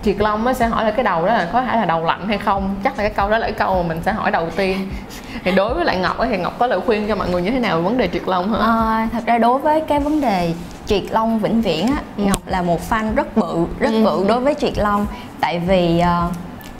triệt 0.06 0.16
lông 0.18 0.46
á 0.46 0.54
sẽ 0.54 0.66
hỏi 0.66 0.84
là 0.84 0.90
cái 0.90 1.04
đầu 1.04 1.26
đó 1.26 1.32
là 1.32 1.48
có 1.52 1.62
thể 1.62 1.76
là 1.76 1.84
đầu 1.84 2.04
lạnh 2.04 2.28
hay 2.28 2.38
không 2.38 2.74
chắc 2.84 2.92
là 2.98 3.02
cái 3.04 3.10
câu 3.10 3.30
đó 3.30 3.38
là 3.38 3.46
cái 3.46 3.52
câu 3.58 3.82
mà 3.82 3.88
mình 3.88 4.00
sẽ 4.04 4.12
hỏi 4.12 4.30
đầu 4.30 4.50
tiên 4.56 4.88
thì 5.44 5.52
đối 5.52 5.74
với 5.74 5.84
lại 5.84 5.96
ngọc 5.96 6.16
thì 6.30 6.36
ngọc 6.38 6.58
có 6.58 6.66
lời 6.66 6.80
khuyên 6.86 7.08
cho 7.08 7.16
mọi 7.16 7.28
người 7.30 7.42
như 7.42 7.50
thế 7.50 7.58
nào 7.58 7.76
về 7.76 7.82
vấn 7.82 7.98
đề 7.98 8.08
triệt 8.12 8.22
lông 8.26 8.52
hả 8.52 8.58
Ờ, 8.58 8.96
thật 9.12 9.22
ra 9.26 9.38
đối 9.38 9.58
với 9.58 9.80
cái 9.80 10.00
vấn 10.00 10.20
đề 10.20 10.52
triệt 10.86 11.02
lông 11.10 11.38
vĩnh 11.38 11.60
viễn 11.62 11.86
á, 11.86 11.96
Ừ. 12.16 12.22
Ngọc 12.24 12.42
là 12.46 12.62
một 12.62 12.80
fan 12.90 13.14
rất 13.14 13.36
bự, 13.36 13.66
rất 13.78 13.90
Ừ. 13.92 14.04
bự 14.04 14.24
đối 14.28 14.40
với 14.40 14.54
triệt 14.54 14.78
lông 14.78 15.06
tại 15.40 15.58
vì 15.58 15.98
ờ, 16.00 16.28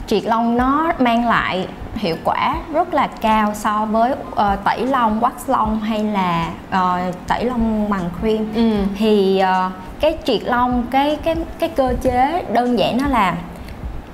triệt 0.07 0.23
lông 0.25 0.57
nó 0.57 0.91
mang 0.99 1.27
lại 1.27 1.67
hiệu 1.97 2.15
quả 2.23 2.55
rất 2.73 2.93
là 2.93 3.07
cao 3.21 3.51
so 3.53 3.85
với 3.91 4.11
ờ, 4.35 4.55
tẩy 4.63 4.85
lông, 4.85 5.19
wax 5.21 5.31
lông 5.47 5.79
hay 5.79 6.03
là 6.03 6.49
ờ, 6.69 6.99
tẩy 7.27 7.45
lông 7.45 7.89
bằng 7.89 8.09
cream. 8.21 8.45
ừ 8.55 8.71
Thì 8.97 9.39
ờ, 9.39 9.71
cái 9.99 10.17
triệt 10.23 10.41
lông 10.43 10.83
cái 10.91 11.15
cái 11.23 11.35
cái 11.59 11.69
cơ 11.69 11.93
chế 12.01 12.43
đơn 12.53 12.79
giản 12.79 12.97
nó 13.01 13.07
là 13.07 13.35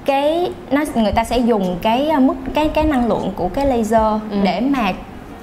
cái 0.06 0.52
nó 0.72 0.82
người 0.96 1.12
ta 1.12 1.24
sẽ 1.24 1.38
dùng 1.38 1.78
cái 1.82 2.12
mức 2.20 2.34
cái 2.54 2.68
cái 2.74 2.84
năng 2.84 3.08
lượng 3.08 3.32
của 3.36 3.50
cái 3.50 3.66
laser 3.66 4.02
Ừ. 4.32 4.38
để 4.44 4.62
mà 4.62 4.92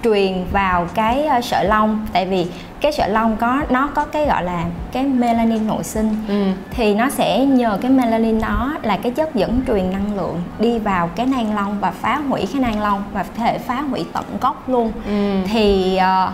truyền 0.05 0.45
vào 0.53 0.87
cái 0.95 1.25
ờ, 1.27 1.41
sợi 1.41 1.65
lông. 1.65 2.07
Tại 2.13 2.27
vì 2.27 2.47
cái 2.81 2.93
sợi 2.93 3.09
lông 3.11 3.37
có 3.37 3.63
nó 3.71 3.87
có 3.95 4.05
cái 4.05 4.27
gọi 4.27 4.45
là 4.45 4.65
cái 4.93 5.05
melanin 5.05 5.67
nội 5.67 5.85
sinh. 5.85 6.17
Ừ. 6.29 6.45
Thì 6.71 6.95
nó 6.95 7.11
sẽ 7.11 7.39
nhờ 7.47 7.79
cái 7.83 7.91
melanin 7.91 8.41
đó 8.41 8.73
là 8.83 8.97
cái 8.97 9.13
chất 9.13 9.35
dẫn 9.35 9.61
truyền 9.67 9.93
năng 9.93 10.17
lượng 10.17 10.43
đi 10.59 10.79
vào 10.79 11.09
cái 11.17 11.27
nang 11.27 11.55
lông 11.55 11.81
và 11.81 11.91
phá 11.91 12.17
hủy 12.29 12.47
cái 12.53 12.63
nang 12.63 12.81
lông 12.81 13.03
và 13.13 13.23
có 13.23 13.29
thể 13.37 13.59
phá 13.59 13.81
hủy 13.91 14.05
tận 14.13 14.25
gốc 14.41 14.69
luôn. 14.69 14.93
Ừ. 15.07 15.35
Thì 15.53 15.97
ờ, 15.97 16.33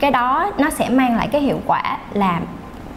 cái 0.00 0.10
đó 0.10 0.50
nó 0.58 0.70
sẽ 0.70 0.88
mang 0.88 1.16
lại 1.16 1.28
cái 1.32 1.40
hiệu 1.40 1.60
quả 1.66 1.98
là 2.12 2.40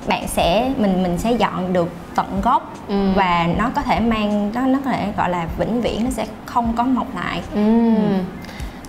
bạn 0.08 0.28
sẽ 0.28 0.72
mình 0.78 1.04
mình 1.04 1.18
sẽ 1.18 1.32
dọn 1.32 1.74
được 1.74 1.90
tận 2.16 2.42
gốc 2.42 2.74
Ừ. 2.88 3.12
và 3.16 3.48
nó 3.58 3.70
có 3.76 3.82
thể 3.82 4.00
mang 4.00 4.52
nó 4.54 4.62
nó 4.62 4.80
có 4.86 4.92
thể 4.92 5.08
gọi 5.18 5.30
là 5.30 5.48
vĩnh 5.58 5.82
viễn 5.82 6.04
nó 6.04 6.10
sẽ 6.10 6.26
không 6.46 6.74
có 6.76 6.84
mọc 6.84 7.08
lại. 7.16 7.42
Ừ. 7.54 7.94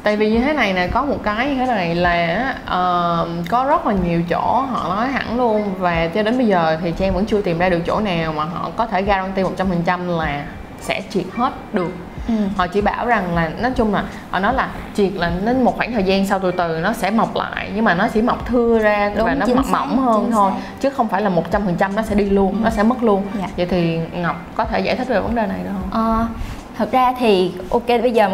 Tại 0.02 0.16
vì 0.16 0.30
như 0.30 0.38
thế 0.40 0.52
này 0.52 0.72
nè 0.72 0.86
có 0.86 1.04
một 1.04 1.18
cái 1.22 1.48
như 1.48 1.54
thế 1.54 1.66
này 1.66 1.94
là 1.94 2.54
ờ, 2.66 3.28
có 3.48 3.64
rất 3.64 3.86
là 3.86 3.94
nhiều 4.04 4.22
chỗ 4.30 4.64
họ 4.70 4.94
nói 4.96 5.08
hẳn 5.08 5.36
luôn 5.36 5.74
và 5.78 6.06
cho 6.14 6.22
đến 6.22 6.38
bây 6.38 6.46
giờ 6.46 6.78
thì 6.82 6.92
Trang 6.98 7.14
vẫn 7.14 7.26
chưa 7.26 7.40
tìm 7.40 7.58
ra 7.58 7.68
được 7.68 7.80
chỗ 7.86 8.00
nào 8.00 8.32
mà 8.32 8.44
họ 8.44 8.70
có 8.76 8.86
thể 8.86 9.02
guarantee 9.02 9.44
100% 9.86 10.18
là 10.18 10.44
sẽ 10.80 11.02
triệt 11.10 11.24
hết 11.36 11.52
được 11.72 11.90
ừ. 12.28 12.34
họ 12.56 12.66
chỉ 12.66 12.80
bảo 12.80 13.06
rằng 13.06 13.34
là 13.34 13.48
nói 13.48 13.70
chung 13.76 13.94
là 13.94 14.04
họ 14.30 14.38
nói 14.38 14.54
là 14.54 14.68
triệt 14.94 15.12
là 15.14 15.32
đến 15.44 15.62
một 15.64 15.76
khoảng 15.76 15.92
thời 15.92 16.02
gian 16.02 16.26
sau 16.26 16.38
từ 16.38 16.50
từ 16.50 16.78
nó 16.82 16.92
sẽ 16.92 17.10
mọc 17.10 17.36
lại 17.36 17.70
nhưng 17.74 17.84
mà 17.84 17.94
nó 17.94 18.08
chỉ 18.14 18.22
mọc 18.22 18.46
thưa 18.48 18.78
ra 18.78 19.12
Đúng, 19.16 19.26
và 19.26 19.34
nó 19.34 19.46
mọc 19.54 19.64
xác, 19.64 19.70
mỏng 19.72 19.98
hơn 19.98 20.30
thôi 20.32 20.50
xác. 20.54 20.60
chứ 20.80 20.90
không 20.90 21.08
phải 21.08 21.22
là 21.22 21.28
một 21.28 21.50
trăm 21.50 21.62
phần 21.64 21.74
trăm 21.76 21.96
nó 21.96 22.02
sẽ 22.02 22.14
đi 22.14 22.24
luôn 22.24 22.56
nó 22.64 22.70
sẽ 22.70 22.82
mất 22.82 23.02
luôn 23.02 23.22
Dạ. 23.40 23.46
vậy 23.56 23.66
thì 23.66 23.98
ngọc 24.12 24.36
có 24.54 24.64
thể 24.64 24.80
giải 24.80 24.96
thích 24.96 25.08
về 25.08 25.20
vấn 25.20 25.34
đề 25.34 25.46
này 25.46 25.58
được 25.64 25.70
không 25.72 25.90
Ờ, 25.90 26.26
thật 26.78 26.92
ra 26.92 27.12
thì 27.18 27.52
ok 27.70 27.86
bây 27.88 28.12
giờ 28.12 28.28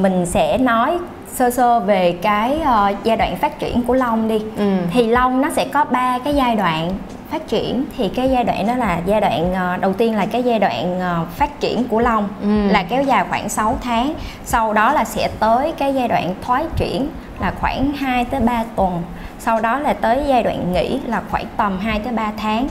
mình 0.00 0.26
sẽ 0.26 0.58
nói 0.58 0.98
sơ 1.34 1.50
sơ 1.50 1.80
về 1.80 2.12
cái 2.22 2.58
ờ, 2.64 2.92
giai 3.04 3.16
đoạn 3.16 3.36
phát 3.36 3.58
triển 3.58 3.82
của 3.82 3.94
lông 3.94 4.28
đi. 4.28 4.38
Ừ. 4.56 4.70
Thì 4.92 5.06
lông 5.06 5.40
nó 5.40 5.50
sẽ 5.50 5.64
có 5.64 5.84
ba 5.84 6.18
cái 6.24 6.34
giai 6.34 6.56
đoạn 6.56 6.92
phát 7.30 7.48
triển. 7.48 7.84
Thì 7.96 8.08
cái 8.08 8.30
giai 8.30 8.44
đoạn 8.44 8.66
đó 8.66 8.74
là 8.76 9.00
giai 9.06 9.20
đoạn 9.20 9.54
ờ, 9.54 9.76
đầu 9.76 9.92
tiên 9.92 10.16
là 10.16 10.26
cái 10.26 10.42
giai 10.42 10.58
đoạn 10.58 11.00
ờ, 11.00 11.24
phát 11.36 11.60
triển 11.60 11.84
của 11.88 12.00
lông 12.00 12.28
Ừ. 12.42 12.66
là 12.72 12.82
kéo 12.82 13.02
dài 13.02 13.24
khoảng 13.30 13.48
6 13.48 13.78
tháng. 13.82 14.14
Sau 14.44 14.72
đó 14.72 14.92
là 14.92 15.04
sẽ 15.04 15.28
tới 15.38 15.72
cái 15.78 15.94
giai 15.94 16.08
đoạn 16.08 16.34
thoái 16.42 16.64
triển 16.76 17.08
là 17.40 17.52
khoảng 17.60 17.92
2 17.92 18.24
tới 18.24 18.40
3 18.40 18.64
tuần. 18.76 19.02
Sau 19.38 19.60
đó 19.60 19.78
là 19.78 19.92
tới 19.92 20.22
giai 20.28 20.42
đoạn 20.42 20.72
nghỉ 20.72 20.98
là 21.06 21.22
khoảng 21.30 21.46
tầm 21.56 21.78
2 21.78 21.98
tới 21.98 22.12
3 22.12 22.32
tháng. 22.36 22.66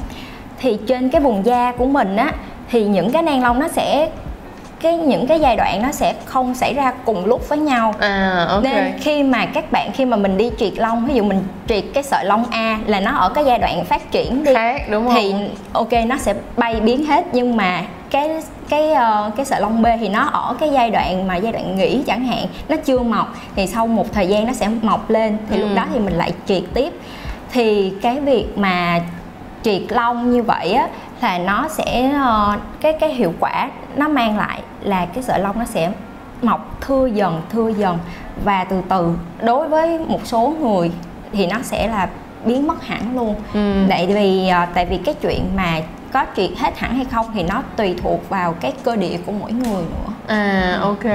Thì 0.59 0.77
trên 0.87 1.09
cái 1.09 1.21
vùng 1.21 1.45
da 1.45 1.71
của 1.71 1.85
mình 1.85 2.15
á 2.15 2.31
thì 2.69 2.85
những 2.85 3.11
cái 3.11 3.21
nang 3.23 3.43
lông 3.43 3.59
nó 3.59 3.67
sẽ 3.67 4.09
cái 4.81 4.97
những 4.97 5.27
cái 5.27 5.39
giai 5.39 5.55
đoạn 5.55 5.81
nó 5.81 5.91
sẽ 5.91 6.13
không 6.25 6.55
xảy 6.55 6.73
ra 6.73 6.93
cùng 7.05 7.25
lúc 7.25 7.49
với 7.49 7.57
nhau. 7.57 7.93
À 7.99 8.45
ok. 8.49 8.63
Nên 8.63 8.93
khi 8.99 9.23
mà 9.23 9.45
các 9.45 9.71
bạn 9.71 9.91
khi 9.93 10.05
mà 10.05 10.17
mình 10.17 10.37
đi 10.37 10.49
triệt 10.57 10.73
lông 10.77 11.05
ví 11.05 11.13
dụ 11.13 11.23
mình 11.23 11.43
triệt 11.67 11.83
cái 11.93 12.03
sợi 12.03 12.25
lông 12.25 12.45
A 12.51 12.79
là 12.85 12.99
nó 12.99 13.11
ở 13.11 13.29
cái 13.29 13.45
giai 13.45 13.59
đoạn 13.59 13.85
phát 13.85 14.11
triển 14.11 14.43
đi 14.43 14.53
khác 14.53 14.81
đúng 14.89 15.05
không? 15.05 15.15
thì 15.15 15.33
ok 15.73 15.91
nó 16.07 16.17
sẽ 16.17 16.33
bay 16.57 16.81
biến 16.81 17.05
hết. 17.05 17.25
Nhưng 17.31 17.57
mà 17.57 17.81
cái 18.09 18.29
cái 18.69 18.89
uh, 18.91 19.35
cái 19.35 19.45
sợi 19.45 19.61
lông 19.61 19.81
B 19.81 19.85
thì 19.99 20.09
nó 20.09 20.23
ở 20.23 20.55
cái 20.59 20.69
giai 20.73 20.89
đoạn 20.91 21.27
mà 21.27 21.35
giai 21.35 21.51
đoạn 21.51 21.75
nghỉ 21.75 22.03
chẳng 22.07 22.25
hạn 22.25 22.45
nó 22.69 22.75
chưa 22.85 22.99
mọc. 22.99 23.35
Thì 23.55 23.67
sau 23.67 23.87
một 23.87 24.13
thời 24.13 24.27
gian 24.27 24.47
nó 24.47 24.53
sẽ 24.53 24.69
mọc 24.81 25.09
lên 25.09 25.37
thì 25.49 25.55
Ừ. 25.57 25.61
lúc 25.61 25.69
đó 25.75 25.85
thì 25.93 25.99
mình 25.99 26.13
lại 26.13 26.33
triệt 26.45 26.63
tiếp. 26.73 26.93
Thì 27.53 27.93
cái 28.01 28.19
việc 28.19 28.57
mà 28.57 28.99
triệt 29.63 29.81
lông 29.89 30.31
như 30.31 30.43
vậy 30.43 30.73
á 30.73 30.87
là 31.23 31.37
nó 31.37 31.67
sẽ 31.69 32.11
ờ, 32.11 32.57
cái 32.81 32.93
cái 32.93 33.13
hiệu 33.13 33.33
quả 33.39 33.69
nó 33.95 34.07
mang 34.07 34.37
lại 34.37 34.61
là 34.81 35.05
cái 35.05 35.23
sợi 35.23 35.39
lông 35.39 35.59
nó 35.59 35.65
sẽ 35.65 35.91
mọc 36.41 36.81
thưa 36.81 37.05
dần 37.05 37.41
thưa 37.51 37.69
dần. 37.69 37.97
Và 38.45 38.63
từ 38.63 38.81
từ 38.89 39.13
đối 39.43 39.69
với 39.69 39.99
một 39.99 40.19
số 40.23 40.53
người 40.61 40.91
thì 41.31 41.47
nó 41.47 41.57
sẽ 41.63 41.87
là 41.87 42.09
biến 42.45 42.67
mất 42.67 42.85
hẳn 42.85 43.15
luôn. 43.15 43.35
Ừ. 43.53 43.85
tại 43.89 44.07
vì 44.07 44.47
ờ, 44.47 44.65
tại 44.73 44.85
vì 44.85 44.97
cái 44.97 45.15
chuyện 45.21 45.55
mà 45.55 45.81
có 46.13 46.25
triệt 46.35 46.49
hết 46.57 46.79
hẳn 46.79 46.95
hay 46.95 47.05
không 47.05 47.25
thì 47.33 47.43
nó 47.43 47.63
tùy 47.75 47.95
thuộc 48.03 48.29
vào 48.29 48.53
cái 48.53 48.73
cơ 48.83 48.95
địa 48.95 49.17
của 49.25 49.31
mỗi 49.31 49.51
người 49.51 49.83
nữa. 49.83 50.13
À 50.27 50.77
ok 50.81 51.05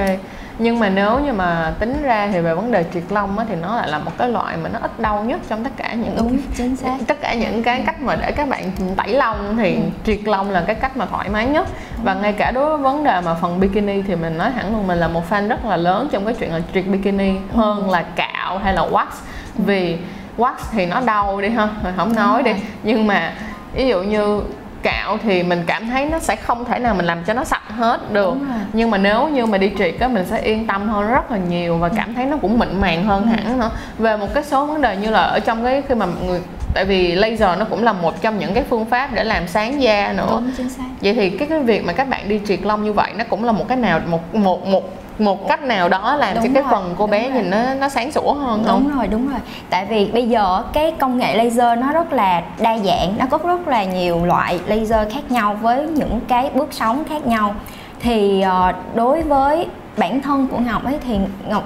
nhưng 0.59 0.79
mà 0.79 0.89
nếu 0.89 1.19
như 1.19 1.33
mà 1.33 1.73
tính 1.79 2.01
ra 2.01 2.29
thì 2.31 2.39
về 2.39 2.55
vấn 2.55 2.71
đề 2.71 2.85
triệt 2.93 3.03
lông 3.09 3.39
á, 3.39 3.45
thì 3.49 3.55
nó 3.55 3.75
lại 3.75 3.87
là 3.89 3.99
một 3.99 4.11
cái 4.17 4.29
loại 4.29 4.57
mà 4.57 4.69
nó 4.69 4.79
ít 4.81 4.99
đau 4.99 5.23
nhất 5.23 5.39
trong 5.49 5.63
tất 5.63 5.69
cả 5.77 5.93
những 5.93 6.15
đúng 6.17 6.37
chính 6.57 6.75
xác. 6.75 6.97
tất 7.07 7.21
cả 7.21 7.33
những 7.33 7.63
cái 7.63 7.83
cách 7.85 8.01
mà 8.01 8.15
để 8.15 8.31
các 8.31 8.49
bạn 8.49 8.71
tẩy 8.97 9.07
lông 9.13 9.57
thì 9.57 9.79
triệt 10.05 10.19
lông 10.25 10.51
là 10.51 10.63
cái 10.67 10.75
cách 10.75 10.97
mà 10.97 11.05
thoải 11.05 11.29
mái 11.29 11.47
nhất. 11.47 11.67
Và 12.03 12.13
ngay 12.13 12.33
cả 12.33 12.51
đối 12.51 12.69
với 12.69 12.77
vấn 12.77 13.03
đề 13.03 13.21
mà 13.21 13.33
phần 13.33 13.59
bikini 13.59 14.01
thì 14.01 14.15
mình 14.15 14.37
nói 14.37 14.51
hẳn 14.51 14.71
luôn 14.71 14.87
mình 14.87 14.97
là 14.97 15.07
một 15.07 15.29
fan 15.29 15.47
rất 15.47 15.65
là 15.65 15.77
lớn 15.77 16.07
trong 16.11 16.25
cái 16.25 16.33
chuyện 16.33 16.53
là 16.53 16.61
triệt 16.73 16.87
bikini 16.87 17.35
hơn 17.53 17.89
là 17.89 18.03
cạo 18.15 18.57
hay 18.57 18.73
là 18.73 18.81
wax. 18.81 19.07
Vì 19.55 19.97
wax 20.37 20.53
thì 20.71 20.85
nó 20.85 21.01
đau 21.01 21.41
đi 21.41 21.49
ha 21.49 21.67
mình 21.83 21.93
không 21.97 22.15
nói 22.15 22.43
đi. 22.43 22.51
Nhưng 22.83 23.07
mà 23.07 23.33
ví 23.73 23.87
dụ 23.87 24.03
như 24.03 24.41
cạo 24.83 25.17
thì 25.23 25.43
mình 25.43 25.63
cảm 25.67 25.89
thấy 25.89 26.05
nó 26.05 26.19
sẽ 26.19 26.35
không 26.35 26.65
thể 26.65 26.79
nào 26.79 26.95
mình 26.95 27.05
làm 27.05 27.23
cho 27.23 27.33
nó 27.33 27.43
sạch 27.43 27.71
hết 27.77 28.11
được. 28.11 28.33
Nhưng 28.73 28.91
mà 28.91 28.97
nếu 28.97 29.27
như 29.27 29.45
mà 29.45 29.57
đi 29.57 29.71
triệt 29.77 29.99
á 29.99 30.07
mình 30.07 30.25
sẽ 30.25 30.41
yên 30.41 30.67
tâm 30.67 30.89
hơn 30.89 31.07
rất 31.07 31.31
là 31.31 31.37
nhiều 31.37 31.77
và 31.77 31.89
cảm 31.89 32.13
thấy 32.13 32.25
nó 32.25 32.37
cũng 32.37 32.59
mịn 32.59 32.81
màng 32.81 33.05
hơn 33.05 33.27
hẳn 33.27 33.59
nữa. 33.59 33.71
Về 33.97 34.17
một 34.17 34.33
cái 34.33 34.43
số 34.43 34.65
vấn 34.65 34.81
đề 34.81 34.95
như 34.97 35.09
là 35.09 35.21
ở 35.21 35.39
trong 35.39 35.63
cái 35.63 35.81
khi 35.87 35.95
mà 35.95 36.05
người 36.25 36.41
tại 36.73 36.85
vì 36.85 37.15
laser 37.15 37.59
nó 37.59 37.65
cũng 37.69 37.83
là 37.83 37.93
một 37.93 38.21
trong 38.21 38.39
những 38.39 38.53
cái 38.53 38.63
phương 38.69 38.85
pháp 38.85 39.09
để 39.13 39.23
làm 39.23 39.47
sáng 39.47 39.81
da 39.81 40.13
nữa. 40.17 40.27
Đúng 40.31 40.51
chính 40.57 40.69
xác. 40.69 40.83
Vậy 41.01 41.13
thì 41.13 41.29
cái 41.29 41.47
cái 41.47 41.59
việc 41.59 41.85
mà 41.85 41.93
các 41.93 42.09
bạn 42.09 42.29
đi 42.29 42.39
triệt 42.47 42.59
lông 42.63 42.83
như 42.83 42.93
vậy 42.93 43.11
nó 43.17 43.23
cũng 43.29 43.43
là 43.43 43.51
một 43.51 43.67
cái 43.67 43.77
nào 43.77 43.99
một 44.07 44.35
một 44.35 44.67
một 44.67 44.93
một 45.19 45.47
cách 45.47 45.61
nào 45.63 45.89
đó 45.89 46.15
làm 46.15 46.35
Đúng 46.35 46.43
cho 46.43 46.49
cái 46.53 46.63
rồi, 46.63 46.71
phần 46.71 46.95
cô 46.97 47.07
bé 47.07 47.23
đúng 47.23 47.33
rồi. 47.33 47.41
nhìn 47.41 47.51
nó 47.51 47.73
nó 47.73 47.89
sáng 47.89 48.11
sủa 48.11 48.33
hơn 48.33 48.63
không? 48.65 48.83
Đúng 48.83 48.97
rồi 48.97 49.07
đúng 49.07 49.27
rồi. 49.27 49.39
Tại 49.69 49.85
vì 49.85 50.05
bây 50.05 50.29
giờ 50.29 50.63
cái 50.73 50.91
công 50.99 51.17
nghệ 51.17 51.35
laser 51.35 51.79
nó 51.79 51.91
rất 51.91 52.13
là 52.13 52.43
đa 52.59 52.77
dạng 52.77 53.13
nó 53.17 53.25
có 53.29 53.37
rất 53.37 53.67
là 53.67 53.83
nhiều 53.83 54.25
loại 54.25 54.59
laser 54.67 55.13
khác 55.13 55.31
nhau 55.31 55.57
với 55.61 55.87
những 55.87 56.19
cái 56.27 56.49
bước 56.53 56.67
sóng 56.71 57.03
khác 57.09 57.27
nhau. 57.27 57.55
Thì 57.99 58.41
ờ, 58.41 58.71
đối 58.95 59.21
với 59.21 59.67
bản 59.97 60.21
thân 60.21 60.47
của 60.51 60.57
ngọc 60.57 60.85
ấy 60.85 60.95
thì 61.07 61.17
ngọc 61.49 61.63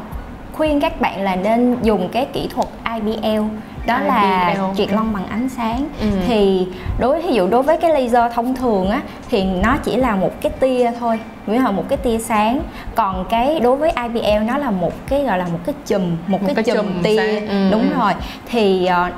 khuyên 0.54 0.80
các 0.80 1.02
bạn 1.02 1.22
là 1.22 1.36
nên 1.36 1.78
dùng 1.82 2.10
cái 2.12 2.26
kỹ 2.26 2.50
thuật 2.56 2.68
IBL 2.96 3.42
đó 3.86 4.00
là 4.00 4.56
triệt 4.78 4.92
lông 4.92 5.14
bằng 5.14 5.26
ánh 5.30 5.50
sáng 5.50 5.88
Ừ. 6.00 6.08
thì 6.28 6.68
đối 7.00 7.22
ví 7.22 7.34
dụ 7.34 7.48
đối 7.48 7.64
với 7.64 7.78
cái 7.78 7.92
laser 8.02 8.34
thông 8.34 8.56
thường 8.56 8.90
á 8.90 9.02
thì 9.30 9.44
nó 9.44 9.78
chỉ 9.84 9.96
là 9.96 10.16
một 10.16 10.32
cái 10.42 10.52
tia 10.60 10.92
thôi 11.00 11.20
nghĩa 11.48 11.60
là 11.62 11.72
một 11.72 11.84
cái 11.90 11.98
tia 11.98 12.18
sáng 12.18 12.60
còn 12.96 13.26
cái 13.30 13.60
đối 13.60 13.76
với 13.78 13.92
IBL 14.04 14.44
nó 14.48 14.58
là 14.58 14.72
một 14.72 14.94
cái 15.10 15.24
gọi 15.24 15.38
là 15.38 15.46
một 15.46 15.60
cái 15.66 15.76
chùm 15.88 16.02
một, 16.02 16.42
Một 16.42 16.48
cái, 16.48 16.56
cái 16.56 16.64
chùm, 16.64 16.76
chùm 16.76 17.04
tia 17.04 17.18
sáng. 17.18 17.48
Ừ, 17.48 17.70
đúng 17.72 17.90
ừ. 17.92 18.00
rồi 18.00 18.14
thì 18.50 18.86
ờ, 18.86 19.10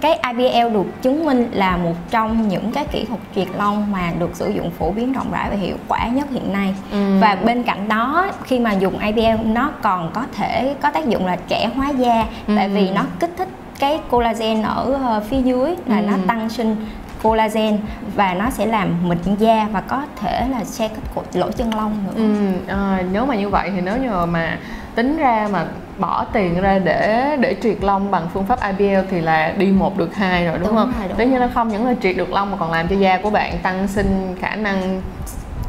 cái 0.00 0.18
IBL 0.34 0.72
được 0.74 1.02
chứng 1.02 1.24
minh 1.24 1.48
là 1.52 1.76
một 1.76 1.92
trong 2.10 2.48
những 2.48 2.72
cái 2.72 2.84
kỹ 2.84 3.04
thuật 3.04 3.20
triệt 3.34 3.48
lông 3.58 3.92
mà 3.92 4.12
được 4.18 4.30
sử 4.34 4.48
dụng 4.48 4.70
phổ 4.70 4.90
biến 4.90 5.12
rộng 5.12 5.26
rãi 5.32 5.50
và 5.50 5.56
hiệu 5.56 5.76
quả 5.88 6.06
nhất 6.08 6.26
hiện 6.30 6.52
nay 6.52 6.74
Ừ. 6.92 7.18
và 7.20 7.36
bên 7.44 7.62
cạnh 7.62 7.88
đó 7.88 8.26
khi 8.44 8.58
mà 8.58 8.72
dùng 8.72 8.98
IBL 8.98 9.42
nó 9.44 9.70
còn 9.82 10.10
có 10.12 10.22
thể 10.36 10.74
có 10.80 10.90
tác 10.90 11.08
dụng 11.08 11.26
là 11.26 11.36
trẻ 11.48 11.70
hóa 11.76 11.88
da 11.88 12.24
tại 12.56 12.66
Ừ. 12.66 12.70
vì 12.74 12.90
nó 12.90 13.02
kích 13.20 13.30
thích 13.38 13.48
cái 13.80 14.00
collagen 14.10 14.62
ở 14.62 14.92
ờ, 15.06 15.20
phía 15.30 15.42
dưới 15.42 15.74
là 15.86 16.00
nó 16.00 16.12
Ừ. 16.12 16.18
tăng 16.26 16.48
sinh 16.50 16.76
collagen 17.22 17.78
và 18.14 18.34
nó 18.34 18.50
sẽ 18.50 18.66
làm 18.66 19.08
mịn 19.08 19.18
da 19.38 19.68
và 19.72 19.80
có 19.80 20.02
thể 20.20 20.48
là 20.50 20.64
xe 20.64 20.88
kích 20.88 21.04
cột 21.14 21.24
lỗ 21.32 21.50
chân 21.50 21.74
lông 21.74 21.92
nữa 22.06 22.12
Ừ, 22.16 22.52
à, 22.74 23.02
nếu 23.12 23.26
mà 23.26 23.34
như 23.34 23.48
vậy 23.48 23.70
thì 23.74 23.80
nếu 23.80 23.96
như 23.96 24.10
mà 24.28 24.58
tính 24.94 25.16
ra 25.16 25.48
mà 25.52 25.64
bỏ 25.98 26.24
tiền 26.32 26.60
ra 26.60 26.78
để 26.78 27.36
để 27.40 27.56
triệt 27.62 27.76
lông 27.80 28.10
bằng 28.10 28.28
phương 28.34 28.44
pháp 28.46 28.58
IBL 28.78 29.06
thì 29.10 29.20
là 29.20 29.52
đi 29.58 29.66
một 29.66 29.98
được 29.98 30.14
hai 30.14 30.46
rồi 30.46 30.58
đúng, 30.58 30.68
Đúng 30.68 30.76
không? 30.76 30.92
rồi, 30.98 31.08
đúng 31.08 31.18
Nếu 31.18 31.26
như 31.28 31.38
rồi. 31.38 31.46
nó 31.46 31.52
không 31.54 31.68
những 31.68 31.86
là 31.86 31.94
triệt 32.02 32.16
được 32.16 32.32
lông 32.32 32.50
mà 32.50 32.56
còn 32.56 32.70
làm 32.72 32.88
cho 32.88 32.96
da 32.96 33.18
của 33.22 33.30
bạn 33.30 33.58
tăng 33.62 33.88
sinh 33.88 34.36
khả 34.40 34.54
năng 34.56 35.00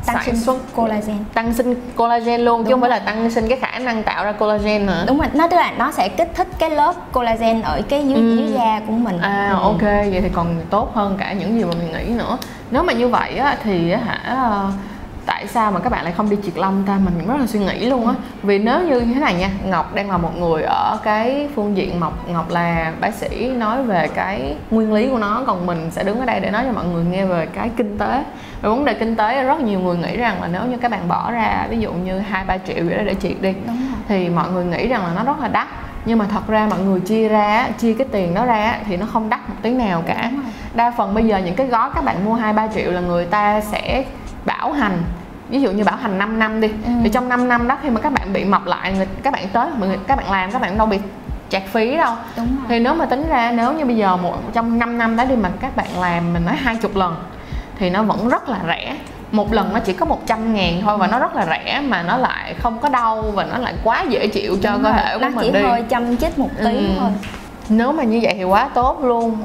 tăng 0.06 0.16
sản 0.16 0.26
sinh 0.26 0.36
xuất 0.36 0.58
collagen 0.76 1.18
tăng 1.34 1.54
sinh 1.54 1.76
collagen 1.96 2.42
luôn 2.42 2.64
chứ 2.64 2.70
Đúng 2.70 2.82
không 2.82 2.82
phải 2.82 2.90
rồi. 2.90 3.00
là 3.00 3.06
tăng 3.06 3.32
sinh 3.32 3.48
cái 3.48 3.58
khả 3.60 3.80
năng 3.80 4.04
tạo 4.04 4.24
ra 4.26 4.32
collagen 4.32 4.86
nữa. 4.86 5.04
đúng 5.08 5.18
rồi 5.20 5.28
nó 5.34 5.48
tức 5.48 5.58
là 5.58 5.72
nó 5.78 5.92
sẽ 5.92 6.10
kích 6.10 6.32
thích 6.36 6.48
cái 6.60 6.70
lớp 6.70 6.94
collagen 7.12 7.62
ở 7.62 7.82
cái 7.90 8.08
dưới 8.08 8.18
Ừ. 8.18 8.36
dưới 8.36 8.48
da 8.54 8.82
của 8.88 8.94
mình 8.94 9.18
À 9.20 9.50
Ừ. 9.50 9.64
ok 9.64 9.82
vậy 9.82 10.20
thì 10.22 10.30
còn 10.34 10.62
tốt 10.70 10.92
hơn 10.96 11.18
cả 11.20 11.34
những 11.34 11.58
gì 11.60 11.64
mà 11.64 11.72
mình 11.80 11.92
nghĩ 11.92 12.14
nữa. 12.14 12.38
Nếu 12.72 12.84
mà 12.84 12.94
như 12.94 13.08
vậy 13.08 13.38
á 13.38 13.58
thì 13.64 13.92
hả 13.94 14.20
tại 15.26 15.48
sao 15.48 15.72
mà 15.72 15.80
các 15.80 15.90
bạn 15.90 16.04
lại 16.04 16.14
không 16.18 16.30
đi 16.30 16.38
triệt 16.44 16.58
lông 16.58 16.84
ta? 16.88 17.00
Mình 17.06 17.28
rất 17.28 17.36
là 17.40 17.48
suy 17.48 17.60
nghĩ 17.60 17.86
luôn 17.86 18.08
á. 18.08 18.14
Vì 18.44 18.60
nếu 18.60 18.82
như 18.82 19.00
thế 19.14 19.20
này 19.20 19.34
nha 19.34 19.50
ngọc 19.66 19.96
đang 19.96 20.12
là 20.12 20.18
một 20.18 20.38
người 20.38 20.64
ở 20.64 20.98
cái 21.04 21.50
phương 21.56 21.78
diện 21.78 22.00
mộc 22.00 22.30
ngọc 22.30 22.50
là 22.50 22.94
bác 23.02 23.14
sĩ 23.14 23.52
nói 23.52 23.84
về 23.84 24.08
cái 24.16 24.56
nguyên 24.72 24.94
lý 24.94 25.10
của 25.10 25.18
nó 25.18 25.44
còn 25.48 25.66
mình 25.66 25.92
sẽ 25.92 26.04
đứng 26.04 26.20
ở 26.20 26.26
đây 26.26 26.40
để 26.40 26.52
nói 26.52 26.64
cho 26.66 26.72
mọi 26.72 26.86
người 26.86 27.06
nghe 27.06 27.26
về 27.26 27.46
cái 27.46 27.70
kinh 27.78 27.98
tế. 27.98 28.24
Về 28.62 28.70
vấn 28.70 28.86
đề 28.86 28.94
kinh 28.94 29.16
tế 29.16 29.44
rất 29.44 29.62
nhiều 29.62 29.80
người 29.80 29.98
nghĩ 29.98 30.18
rằng 30.18 30.42
là 30.42 30.48
nếu 30.48 30.66
như 30.66 30.78
các 30.78 30.92
bạn 30.92 31.08
bỏ 31.08 31.32
ra 31.32 31.68
ví 31.70 31.78
dụ 31.78 31.94
như 31.94 32.20
hai 32.20 32.46
ba 32.46 32.58
triệu 32.58 32.90
đó 32.90 33.04
để 33.06 33.16
triệt 33.16 33.42
đi 33.42 33.54
thì 34.08 34.30
mọi 34.30 34.52
người 34.52 34.66
nghĩ 34.66 34.88
rằng 34.88 35.04
là 35.04 35.12
nó 35.16 35.24
rất 35.24 35.40
là 35.40 35.48
đắt. 35.48 35.68
Nhưng 36.06 36.18
mà 36.18 36.26
thật 36.32 36.48
ra 36.48 36.68
mọi 36.70 36.80
người 36.80 37.00
chia 37.00 37.28
ra 37.28 37.68
chia 37.78 37.94
cái 37.94 38.08
tiền 38.12 38.34
đó 38.34 38.46
ra 38.46 38.76
thì 38.86 38.98
nó 38.98 39.06
không 39.14 39.30
đắt 39.30 39.50
một 39.50 39.56
tí 39.62 39.72
nào 39.72 40.04
cả. 40.08 40.32
Đa 40.74 40.92
phần 40.98 41.14
bây 41.14 41.26
giờ 41.26 41.38
những 41.38 41.56
cái 41.56 41.68
gói 41.68 41.90
các 41.96 42.04
bạn 42.04 42.26
mua 42.26 42.34
hai 42.34 42.54
ba 42.54 42.68
triệu 42.68 42.92
là 42.92 43.02
người 43.02 43.26
ta 43.26 43.62
sẽ 43.62 44.04
bảo 44.46 44.72
hành. 44.72 45.04
Ví 45.50 45.62
dụ 45.62 45.72
như 45.72 45.84
bảo 45.84 45.96
hành 45.96 46.18
5 46.20 46.40
năm 46.40 46.62
đi 46.62 46.68
Ừ. 46.68 46.92
thì 47.04 47.10
trong 47.10 47.30
5 47.30 47.48
năm 47.48 47.68
đó 47.68 47.78
khi 47.84 47.90
mà 47.90 48.00
các 48.02 48.14
bạn 48.14 48.34
bị 48.34 48.46
mập 48.46 48.66
lại 48.66 48.94
người, 48.94 49.08
các 49.24 49.34
bạn 49.34 49.48
tới 49.54 49.68
người 49.80 49.98
các 50.08 50.16
bạn 50.18 50.32
làm 50.32 50.52
các 50.52 50.62
bạn 50.62 50.78
đâu 50.78 50.88
bị 50.88 51.00
chạc 51.50 51.64
phí 51.68 51.98
đâu. 51.98 52.14
Đúng 52.38 52.46
rồi. 52.48 52.66
Thì 52.70 52.80
nếu 52.80 52.94
mà 52.94 53.06
tính 53.06 53.28
ra 53.30 53.52
nếu 53.52 53.74
như 53.74 53.86
bây 53.86 53.96
giờ 53.98 54.18
một 54.18 54.54
trong 54.54 54.80
5 54.80 54.98
năm 54.98 55.16
đó 55.16 55.26
đi 55.26 55.36
mà 55.36 55.50
các 55.60 55.76
bạn 55.76 56.00
làm 56.00 56.34
mình 56.34 56.46
nói 56.46 56.56
hai 56.56 56.76
chục 56.76 56.96
lần 56.96 57.16
thì 57.80 57.90
nó 57.90 58.04
vẫn 58.04 58.30
rất 58.30 58.50
là 58.50 58.58
rẻ. 58.68 58.96
Một 59.32 59.54
lần 59.54 59.74
nó 59.74 59.80
chỉ 59.80 59.94
có 59.94 60.06
100 60.06 60.54
ngàn 60.54 60.82
thôi 60.82 60.98
và 60.98 61.08
nó 61.08 61.20
rất 61.20 61.36
là 61.36 61.46
rẻ 61.46 61.82
mà 61.88 62.04
nó 62.04 62.18
lại 62.18 62.54
không 62.54 62.80
có 62.80 62.90
đau 62.90 63.22
và 63.22 63.44
nó 63.44 63.58
lại 63.58 63.74
quá 63.84 64.06
dễ 64.10 64.28
chịu 64.28 64.58
cho 64.64 64.72
Đúng 64.74 64.84
cơ 64.84 64.90
rồi. 64.92 65.00
thể 65.04 65.14
của 65.14 65.22
nó 65.22 65.30
mình 65.30 65.40
chỉ 65.42 65.52
đi. 65.52 65.62
hơi 65.64 65.84
chăm 65.84 66.18
chích 66.18 66.40
một 66.40 66.50
tí 66.58 66.76
Ừ. 66.78 66.90
thôi. 67.00 67.10
Nếu 67.70 67.92
mà 67.92 68.04
như 68.04 68.20
vậy 68.24 68.34
thì 68.38 68.44
quá 68.44 68.70
tốt 68.74 69.00
luôn 69.04 69.38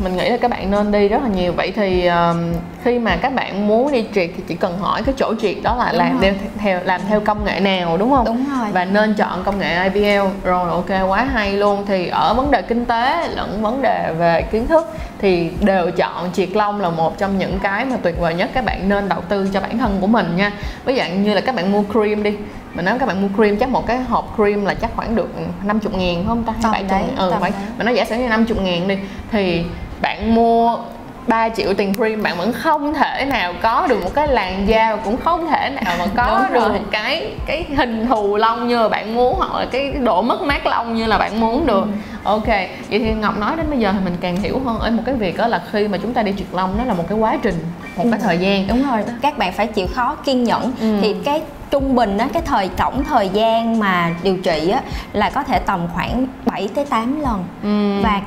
mình 0.00 0.16
nghĩ 0.16 0.28
là 0.30 0.36
các 0.36 0.50
bạn 0.50 0.70
nên 0.70 0.92
đi 0.92 1.08
rất 1.08 1.22
là 1.22 1.28
nhiều. 1.28 1.52
Vậy 1.52 1.72
thì 1.76 2.06
um, 2.06 2.52
khi 2.84 2.98
mà 2.98 3.16
các 3.16 3.34
bạn 3.34 3.68
muốn 3.68 3.92
đi 3.92 4.04
triệt 4.14 4.30
thì 4.36 4.42
chỉ 4.48 4.54
cần 4.54 4.78
hỏi 4.78 5.02
cái 5.02 5.14
chỗ 5.18 5.34
triệt 5.40 5.56
đó 5.62 5.76
là 5.76 5.88
Đúng 5.92 5.98
làm 5.98 6.18
theo, 6.20 6.34
theo 6.58 6.80
làm 6.84 7.00
theo 7.08 7.20
công 7.20 7.44
nghệ 7.44 7.60
nào 7.60 7.96
đúng 7.96 8.10
không? 8.10 8.24
Đúng 8.24 8.44
rồi. 8.58 8.68
Và 8.72 8.84
nên 8.84 9.14
chọn 9.14 9.42
công 9.44 9.58
nghệ 9.58 9.82
IBL. 9.82 10.26
Rồi 10.44 10.70
ok 10.70 11.08
quá 11.08 11.24
hay 11.24 11.52
luôn. 11.52 11.84
Thì 11.86 12.08
ở 12.08 12.34
vấn 12.34 12.50
đề 12.50 12.62
kinh 12.62 12.84
tế 12.84 13.28
lẫn 13.28 13.62
vấn 13.62 13.82
đề 13.82 14.14
về 14.18 14.42
kiến 14.42 14.66
thức 14.66 14.84
thì 15.18 15.50
đều 15.60 15.90
chọn 15.90 16.30
triệt 16.32 16.48
lông 16.54 16.80
là 16.80 16.90
một 16.90 17.18
trong 17.18 17.38
những 17.38 17.58
cái 17.62 17.84
mà 17.84 17.96
tuyệt 18.02 18.20
vời 18.20 18.34
nhất. 18.34 18.50
Các 18.54 18.64
bạn 18.64 18.88
nên 18.88 19.08
đầu 19.08 19.20
tư 19.28 19.48
cho 19.52 19.60
bản 19.60 19.78
thân 19.78 19.98
của 20.00 20.06
mình 20.06 20.36
nha. 20.36 20.52
Ví 20.84 20.94
dụ 20.94 21.02
như 21.24 21.34
là 21.34 21.40
các 21.40 21.54
bạn 21.54 21.72
mua 21.72 21.82
cream 21.92 22.22
đi. 22.22 22.36
Mình 22.74 22.84
nói 22.84 22.98
các 22.98 23.06
bạn 23.06 23.22
mua 23.22 23.28
cream 23.36 23.56
chắc 23.56 23.68
một 23.68 23.86
cái 23.86 23.98
hộp 23.98 24.32
cream 24.36 24.64
là 24.64 24.74
chắc 24.74 24.90
khoảng 24.96 25.16
được 25.16 25.28
50 25.64 25.92
ngàn 25.96 26.24
không 26.26 26.44
ta? 26.44 26.52
Tầm 26.62 26.72
Hay 26.72 26.82
70 26.82 26.98
đấy, 26.98 27.08
ngàn? 27.08 27.16
ừ, 27.16 27.30
tầm 27.30 27.40
phải. 27.40 27.50
đấy. 27.50 27.60
mà 27.78 27.84
nó 27.84 27.90
giả 27.92 28.04
sử 28.04 28.16
như 28.16 28.28
50 28.28 28.58
ngàn 28.62 28.88
đi 28.88 28.96
thì 29.32 29.64
bạn 30.02 30.34
mua 30.34 30.78
3 31.26 31.48
triệu 31.48 31.74
tiền 31.74 31.94
cream 31.94 32.22
bạn 32.22 32.36
vẫn 32.38 32.52
không 32.52 32.94
thể 32.94 33.24
nào 33.24 33.52
có 33.62 33.86
được 33.86 34.04
một 34.04 34.10
cái 34.14 34.28
làn 34.28 34.68
da 34.68 34.96
và 34.96 35.02
cũng 35.04 35.16
không 35.24 35.46
thể 35.46 35.70
nào 35.70 35.94
mà 35.98 36.06
có 36.16 36.40
Đúng 36.44 36.54
được 36.54 36.68
rồi. 36.68 36.80
cái 36.90 37.32
cái 37.46 37.64
hình 37.76 38.06
thù 38.06 38.36
lông 38.36 38.68
như 38.68 38.82
là 38.82 38.88
bạn 38.88 39.14
muốn 39.14 39.34
hoặc 39.38 39.54
là 39.54 39.66
cái 39.72 39.92
độ 39.92 40.22
mất 40.22 40.42
mát 40.42 40.66
lông 40.66 40.94
như 40.94 41.06
là 41.06 41.18
bạn 41.18 41.40
muốn 41.40 41.66
được 41.66 41.84
ok 42.24 42.46
vậy 42.46 42.98
thì 42.98 43.12
ngọc 43.12 43.38
nói 43.38 43.56
đến 43.56 43.66
bây 43.70 43.78
giờ 43.78 43.92
thì 43.92 43.98
mình 44.04 44.16
càng 44.20 44.36
hiểu 44.36 44.60
hơn 44.64 44.78
ở 44.78 44.90
một 44.90 45.02
cái 45.06 45.14
việc 45.14 45.36
đó 45.36 45.46
là 45.46 45.62
khi 45.72 45.88
mà 45.88 45.98
chúng 46.02 46.14
ta 46.14 46.22
đi 46.22 46.34
triệt 46.38 46.46
lông 46.52 46.78
nó 46.78 46.84
là 46.84 46.94
một 46.94 47.04
cái 47.08 47.18
quá 47.18 47.38
trình 47.42 47.64
một 47.96 48.04
cái 48.10 48.20
Ừ. 48.20 48.24
thời 48.24 48.38
gian 48.38 48.66
đúng 48.68 48.90
rồi 48.90 49.04
các 49.22 49.38
bạn 49.38 49.52
phải 49.52 49.66
chịu 49.66 49.86
khó 49.94 50.14
kiên 50.24 50.44
nhẫn 50.44 50.72
Ừ. 50.80 50.98
thì 51.02 51.16
cái 51.24 51.42
trung 51.70 51.94
bình 51.94 52.18
á 52.18 52.26
cái 52.32 52.42
thời 52.46 52.68
tổng 52.76 53.04
thời 53.04 53.28
gian 53.28 53.78
mà 53.78 54.10
điều 54.22 54.36
trị 54.36 54.70
á 54.70 54.80
là 55.12 55.30
có 55.30 55.42
thể 55.42 55.58
tầm 55.58 55.80
khoảng 55.94 56.26
7 56.44 56.68
tới 56.74 56.84
8 56.84 57.20
lần 57.20 57.44
ừ. 57.62 58.02
và 58.04 58.20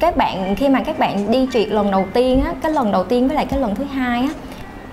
các 0.00 0.16
bạn 0.16 0.54
khi 0.56 0.68
mà 0.68 0.80
các 0.80 0.98
bạn 0.98 1.30
đi 1.30 1.48
triệt 1.52 1.68
lần 1.68 1.90
đầu 1.90 2.06
tiên 2.12 2.42
á 2.42 2.52
cái 2.62 2.72
lần 2.72 2.92
đầu 2.92 3.04
tiên 3.04 3.28
với 3.28 3.36
lại 3.36 3.46
cái 3.46 3.60
lần 3.60 3.74
thứ 3.74 3.84
hai 3.84 4.20
á 4.22 4.28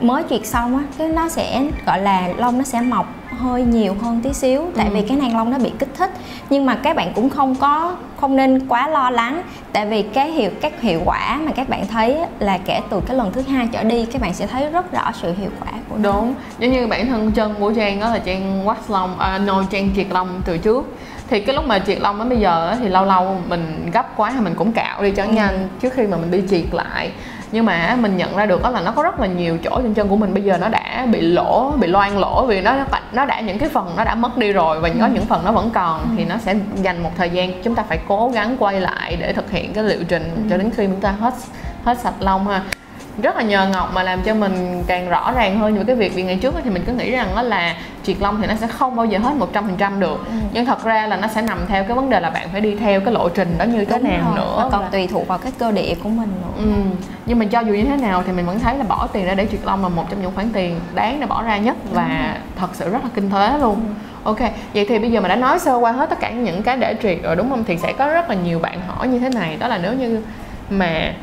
mới 0.01 0.23
triệt 0.29 0.45
xong 0.45 0.77
á 0.77 0.83
cái 0.97 1.07
nó 1.07 1.29
sẽ 1.29 1.63
gọi 1.85 2.01
là 2.01 2.27
lông 2.37 2.57
nó 2.57 2.63
sẽ 2.63 2.81
mọc 2.81 3.13
hơi 3.37 3.63
nhiều 3.63 3.95
hơn 4.01 4.21
tí 4.23 4.33
xíu. 4.33 4.65
Tại 4.75 4.87
ừ. 4.87 4.93
vì 4.93 5.01
cái 5.01 5.17
nang 5.17 5.37
lông 5.37 5.49
nó 5.49 5.57
bị 5.57 5.71
kích 5.79 5.89
thích. 5.97 6.11
Nhưng 6.49 6.65
mà 6.65 6.75
các 6.75 6.95
bạn 6.95 7.11
cũng 7.15 7.29
không 7.29 7.55
có 7.55 7.95
không 8.17 8.35
nên 8.35 8.67
quá 8.67 8.87
lo 8.87 9.09
lắng. 9.09 9.41
Tại 9.73 9.85
vì 9.85 10.01
cái 10.01 10.31
hiệu 10.31 10.51
các 10.61 10.81
hiệu 10.81 11.01
quả 11.05 11.39
mà 11.45 11.51
các 11.51 11.69
bạn 11.69 11.87
thấy 11.87 12.17
là 12.39 12.57
kể 12.65 12.81
từ 12.89 13.01
cái 13.07 13.17
lần 13.17 13.31
thứ 13.31 13.41
hai 13.41 13.67
trở 13.71 13.83
đi 13.83 14.05
các 14.05 14.21
bạn 14.21 14.33
sẽ 14.33 14.47
thấy 14.47 14.71
rất 14.71 14.91
rõ 14.91 15.11
sự 15.21 15.33
hiệu 15.33 15.49
quả 15.59 15.71
của 15.89 15.97
nó. 15.97 16.11
Đúng 16.11 16.33
giống 16.59 16.71
như 16.71 16.87
bản 16.87 17.07
thân 17.07 17.31
chân 17.31 17.55
của 17.59 17.73
trang 17.73 17.99
đó 17.99 18.09
là 18.09 18.19
trang 18.19 18.65
wax 18.65 18.75
lông 18.87 19.19
à, 19.19 19.37
no 19.37 19.63
trang 19.69 19.89
triệt 19.95 20.07
lông 20.09 20.41
từ 20.45 20.57
trước 20.57 20.85
thì 21.29 21.39
cái 21.39 21.55
lúc 21.55 21.65
mà 21.65 21.79
triệt 21.79 21.99
lông 22.01 22.19
đến 22.19 22.29
bây 22.29 22.39
giờ 22.39 22.75
thì 22.79 22.89
lâu 22.89 23.05
lâu 23.05 23.41
mình 23.47 23.89
gấp 23.93 24.17
quá 24.17 24.31
thì 24.31 24.39
mình 24.39 24.55
cũng 24.55 24.71
cạo 24.71 25.03
đi 25.03 25.11
cho 25.11 25.23
ừ. 25.23 25.29
nhanh 25.29 25.67
trước 25.79 25.93
khi 25.93 26.07
mà 26.07 26.17
mình 26.17 26.31
đi 26.31 26.43
triệt 26.49 26.73
lại 26.73 27.11
nhưng 27.51 27.65
mà 27.65 27.97
mình 27.99 28.17
nhận 28.17 28.35
ra 28.35 28.45
được 28.45 28.63
đó 28.63 28.69
là 28.69 28.81
nó 28.81 28.91
có 28.91 29.03
rất 29.03 29.19
là 29.19 29.27
nhiều 29.27 29.57
chỗ 29.63 29.81
trên 29.83 29.93
chân 29.93 30.07
của 30.07 30.15
mình 30.15 30.33
bây 30.33 30.43
giờ 30.43 30.57
nó 30.57 30.69
đã 30.69 31.07
bị 31.11 31.21
lỗ 31.21 31.73
bị 31.79 31.87
loang 31.87 32.17
lỗ 32.17 32.45
vì 32.45 32.61
nó 32.61 32.75
nó 33.11 33.25
đã 33.25 33.39
những 33.39 33.59
cái 33.59 33.69
phần 33.69 33.93
nó 33.97 34.03
đã 34.03 34.15
mất 34.15 34.37
đi 34.37 34.51
rồi 34.51 34.79
và 34.79 34.89
có 34.99 35.05
ừ. 35.05 35.11
những 35.13 35.25
phần 35.25 35.45
nó 35.45 35.51
vẫn 35.51 35.69
còn 35.73 36.01
ừ. 36.01 36.07
thì 36.17 36.25
nó 36.25 36.37
sẽ 36.37 36.55
dành 36.75 37.03
một 37.03 37.11
thời 37.17 37.29
gian 37.29 37.63
chúng 37.63 37.75
ta 37.75 37.83
phải 37.83 37.99
cố 38.07 38.31
gắng 38.33 38.55
quay 38.59 38.81
lại 38.81 39.17
để 39.19 39.33
thực 39.33 39.51
hiện 39.51 39.73
cái 39.73 39.83
liệu 39.83 40.03
trình 40.03 40.31
ừ. 40.35 40.41
cho 40.49 40.57
đến 40.57 40.71
khi 40.77 40.85
chúng 40.85 41.01
ta 41.01 41.11
hết 41.11 41.33
hết 41.83 41.99
sạch 41.99 42.15
lông 42.19 42.47
ha 42.47 42.61
rất 43.21 43.35
là 43.35 43.41
nhờ 43.41 43.67
ngọc 43.67 43.93
mà 43.93 44.03
làm 44.03 44.21
cho 44.21 44.33
mình 44.33 44.83
càng 44.87 45.09
rõ 45.09 45.31
ràng 45.31 45.59
hơn 45.59 45.77
về 45.77 45.83
cái 45.87 45.95
việc 45.95 46.13
vì 46.15 46.23
ngày 46.23 46.37
trước 46.41 46.55
thì 46.63 46.69
mình 46.69 46.83
cứ 46.87 46.93
nghĩ 46.93 47.11
rằng 47.11 47.27
đó 47.35 47.41
là 47.41 47.75
triệt 48.03 48.17
lông 48.19 48.41
thì 48.41 48.47
nó 48.47 48.55
sẽ 48.55 48.67
không 48.67 48.95
bao 48.95 49.05
giờ 49.05 49.19
hết 49.19 49.33
100% 49.53 49.99
được 49.99 50.25
ừ. 50.25 50.33
nhưng 50.53 50.65
thật 50.65 50.83
ra 50.83 51.07
là 51.07 51.17
nó 51.17 51.27
sẽ 51.27 51.41
nằm 51.41 51.59
theo 51.67 51.83
cái 51.83 51.95
vấn 51.95 52.09
đề 52.09 52.19
là 52.19 52.29
bạn 52.29 52.49
phải 52.51 52.61
đi 52.61 52.75
theo 52.75 53.01
cái 53.01 53.13
lộ 53.13 53.29
trình 53.29 53.55
đó 53.57 53.63
như 53.63 53.85
thế 53.85 53.99
nào 53.99 54.23
rồi. 54.25 54.35
nữa 54.35 54.53
và 54.57 54.69
còn 54.71 54.81
là... 54.81 54.89
tùy 54.89 55.07
thuộc 55.07 55.27
vào 55.27 55.37
cái 55.37 55.51
cơ 55.59 55.71
địa 55.71 55.93
của 56.03 56.09
mình 56.09 56.29
nữa 56.41 56.63
ừ. 56.63 56.97
nhưng 57.25 57.39
mà 57.39 57.45
cho 57.45 57.59
dù 57.59 57.73
như 57.73 57.85
thế 57.85 57.97
nào 57.97 58.23
thì 58.25 58.31
mình 58.31 58.45
vẫn 58.45 58.59
thấy 58.59 58.77
là 58.77 58.83
bỏ 58.83 59.07
tiền 59.13 59.25
ra 59.25 59.33
để 59.33 59.47
triệt 59.51 59.59
lông 59.65 59.83
là 59.83 59.89
một 59.89 60.09
trong 60.09 60.21
những 60.21 60.31
khoản 60.35 60.49
tiền 60.53 60.79
đáng 60.95 61.19
để 61.19 61.25
bỏ 61.25 61.43
ra 61.43 61.57
nhất 61.57 61.75
và 61.91 62.33
ừ. 62.35 62.39
thật 62.59 62.69
sự 62.73 62.89
rất 62.89 63.03
là 63.03 63.09
kinh 63.15 63.31
tế 63.31 63.57
luôn 63.57 63.75
ừ. 63.75 63.93
Ok, 64.27 64.39
vậy 64.73 64.85
thì 64.89 64.99
bây 64.99 65.11
giờ 65.11 65.21
mà 65.21 65.29
đã 65.29 65.35
nói 65.35 65.59
sơ 65.59 65.75
qua 65.75 65.91
hết 65.91 66.09
tất 66.09 66.19
cả 66.19 66.29
những 66.29 66.63
cái 66.63 66.77
để 66.77 66.95
triệt 67.01 67.17
rồi 67.23 67.35
đúng 67.35 67.49
không? 67.49 67.63
Thì 67.63 67.77
sẽ 67.77 67.93
có 67.93 68.07
rất 68.07 68.29
là 68.29 68.35
nhiều 68.35 68.59
bạn 68.59 68.79
hỏi 68.87 69.07
như 69.07 69.19
thế 69.19 69.29
này 69.29 69.57
Đó 69.59 69.67
là 69.67 69.77
nếu 69.77 69.93
như 69.93 70.21
mà 70.69 71.13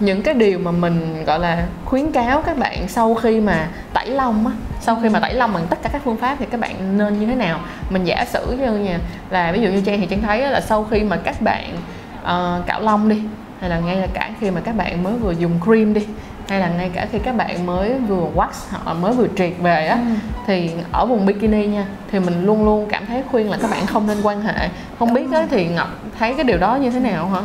những 0.00 0.22
cái 0.22 0.34
điều 0.34 0.58
mà 0.58 0.70
mình 0.70 1.24
gọi 1.24 1.38
là 1.38 1.66
khuyến 1.84 2.12
cáo 2.12 2.42
các 2.42 2.58
bạn 2.58 2.88
sau 2.88 3.14
khi 3.14 3.40
mà 3.40 3.68
tẩy 3.92 4.06
lông 4.06 4.46
á 4.46 4.52
sau 4.80 4.98
khi 5.02 5.08
mà 5.08 5.20
tẩy 5.20 5.34
lông 5.34 5.52
bằng 5.52 5.66
tất 5.70 5.78
cả 5.82 5.88
các 5.92 6.02
phương 6.04 6.16
pháp 6.16 6.36
thì 6.38 6.46
các 6.50 6.60
bạn 6.60 6.98
nên 6.98 7.20
như 7.20 7.26
thế 7.26 7.34
nào? 7.34 7.60
Mình 7.90 8.04
giả 8.04 8.24
sử 8.24 8.56
như 8.60 8.72
nha 8.72 8.98
là 9.30 9.52
ví 9.52 9.60
dụ 9.60 9.68
như 9.68 9.82
trang 9.86 10.00
thì 10.00 10.06
trang 10.06 10.22
thấy 10.22 10.40
là 10.40 10.60
sau 10.60 10.84
khi 10.90 11.00
mà 11.00 11.16
các 11.16 11.42
bạn 11.42 11.76
uh, 12.22 12.66
cạo 12.66 12.80
lông 12.80 13.08
đi 13.08 13.22
hay 13.60 13.70
là 13.70 13.78
ngay 13.78 13.96
là 13.96 14.06
cả 14.14 14.30
khi 14.40 14.50
mà 14.50 14.60
các 14.60 14.76
bạn 14.76 15.02
mới 15.02 15.12
vừa 15.12 15.32
dùng 15.32 15.60
cream 15.64 15.94
đi 15.94 16.06
hay 16.48 16.60
là 16.60 16.68
ngay 16.68 16.90
cả 16.94 17.06
khi 17.12 17.18
các 17.18 17.36
bạn 17.36 17.66
mới 17.66 17.94
vừa 17.94 18.26
wax 18.34 18.48
hoặc 18.70 18.86
là 18.86 18.92
mới 18.92 19.12
vừa 19.12 19.26
triệt 19.36 19.52
về 19.60 19.86
á 19.86 19.94
ừ. 19.94 20.14
thì 20.46 20.70
ở 20.92 21.06
vùng 21.06 21.26
bikini 21.26 21.66
nha 21.66 21.86
thì 22.10 22.20
mình 22.20 22.46
luôn 22.46 22.64
luôn 22.64 22.86
cảm 22.90 23.06
thấy 23.06 23.22
khuyên 23.30 23.50
là 23.50 23.58
các 23.62 23.70
bạn 23.70 23.86
không 23.86 24.06
nên 24.06 24.22
quan 24.22 24.40
hệ. 24.40 24.68
Không 24.98 25.14
biết 25.14 25.26
á 25.32 25.46
thì 25.50 25.68
ngọc 25.68 25.88
thấy 26.18 26.34
cái 26.34 26.44
điều 26.44 26.58
đó 26.58 26.76
như 26.76 26.90
thế 26.90 27.00
nào 27.00 27.28
hả 27.28 27.40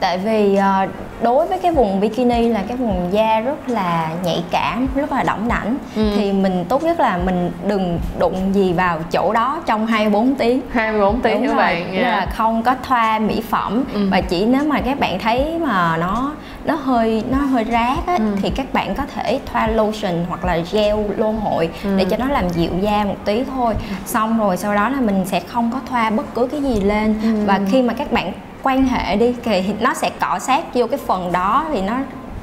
tại 0.00 0.18
vì 0.18 0.58
uh, 0.58 0.90
đối 1.22 1.46
với 1.46 1.58
cái 1.58 1.72
vùng 1.72 2.00
bikini 2.00 2.48
là 2.48 2.62
cái 2.68 2.76
vùng 2.76 3.08
da 3.12 3.40
rất 3.40 3.68
là 3.68 4.10
nhạy 4.24 4.44
cảm 4.50 4.88
rất 4.94 5.12
là 5.12 5.22
đỏng 5.22 5.48
đảnh 5.48 5.76
ừ. 5.96 6.12
thì 6.16 6.32
mình 6.32 6.64
tốt 6.68 6.82
nhất 6.82 7.00
là 7.00 7.16
mình 7.16 7.50
đừng 7.66 7.98
đụng 8.18 8.54
gì 8.54 8.72
vào 8.72 9.00
chỗ 9.12 9.32
đó 9.32 9.60
trong 9.66 9.86
24 9.86 10.34
tiếng 10.34 10.60
24 10.70 11.20
tiếng 11.20 11.42
như 11.42 11.52
vậy 11.52 11.84
yeah. 11.92 12.02
là 12.02 12.26
không 12.36 12.62
có 12.62 12.74
thoa 12.82 13.18
mỹ 13.18 13.42
phẩm 13.48 13.84
ừ. 13.94 14.08
và 14.10 14.20
chỉ 14.20 14.46
nếu 14.46 14.64
mà 14.64 14.80
các 14.80 15.00
bạn 15.00 15.18
thấy 15.18 15.58
mà 15.58 15.96
nó 15.96 16.32
nó 16.64 16.74
hơi 16.74 17.22
nó 17.30 17.38
hơi 17.38 17.64
rát 17.64 18.06
á, 18.06 18.16
ừ. 18.16 18.24
thì 18.42 18.50
các 18.50 18.72
bạn 18.72 18.94
có 18.94 19.02
thể 19.14 19.40
thoa 19.52 19.66
lotion 19.66 20.24
hoặc 20.28 20.44
là 20.44 20.58
gel 20.72 20.96
lô 21.16 21.30
hội 21.30 21.68
ừ. 21.84 21.90
để 21.96 22.04
cho 22.04 22.16
nó 22.16 22.28
làm 22.28 22.48
dịu 22.48 22.70
da 22.80 23.04
một 23.04 23.16
tí 23.24 23.44
thôi 23.54 23.74
xong 24.06 24.38
rồi 24.38 24.56
sau 24.56 24.74
đó 24.74 24.88
là 24.88 25.00
mình 25.00 25.24
sẽ 25.24 25.40
không 25.40 25.70
có 25.72 25.80
thoa 25.90 26.10
bất 26.10 26.34
cứ 26.34 26.46
cái 26.46 26.62
gì 26.62 26.80
lên 26.80 27.14
ừ. 27.22 27.44
và 27.46 27.60
khi 27.70 27.82
mà 27.82 27.94
các 27.94 28.12
bạn 28.12 28.32
quan 28.62 28.84
hệ 28.84 29.16
đi 29.16 29.34
thì 29.42 29.64
nó 29.80 29.94
sẽ 29.94 30.10
cọ 30.20 30.38
sát 30.38 30.64
vô 30.74 30.86
cái 30.86 30.98
phần 31.06 31.32
đó 31.32 31.66
thì 31.72 31.80
nó 31.82 31.94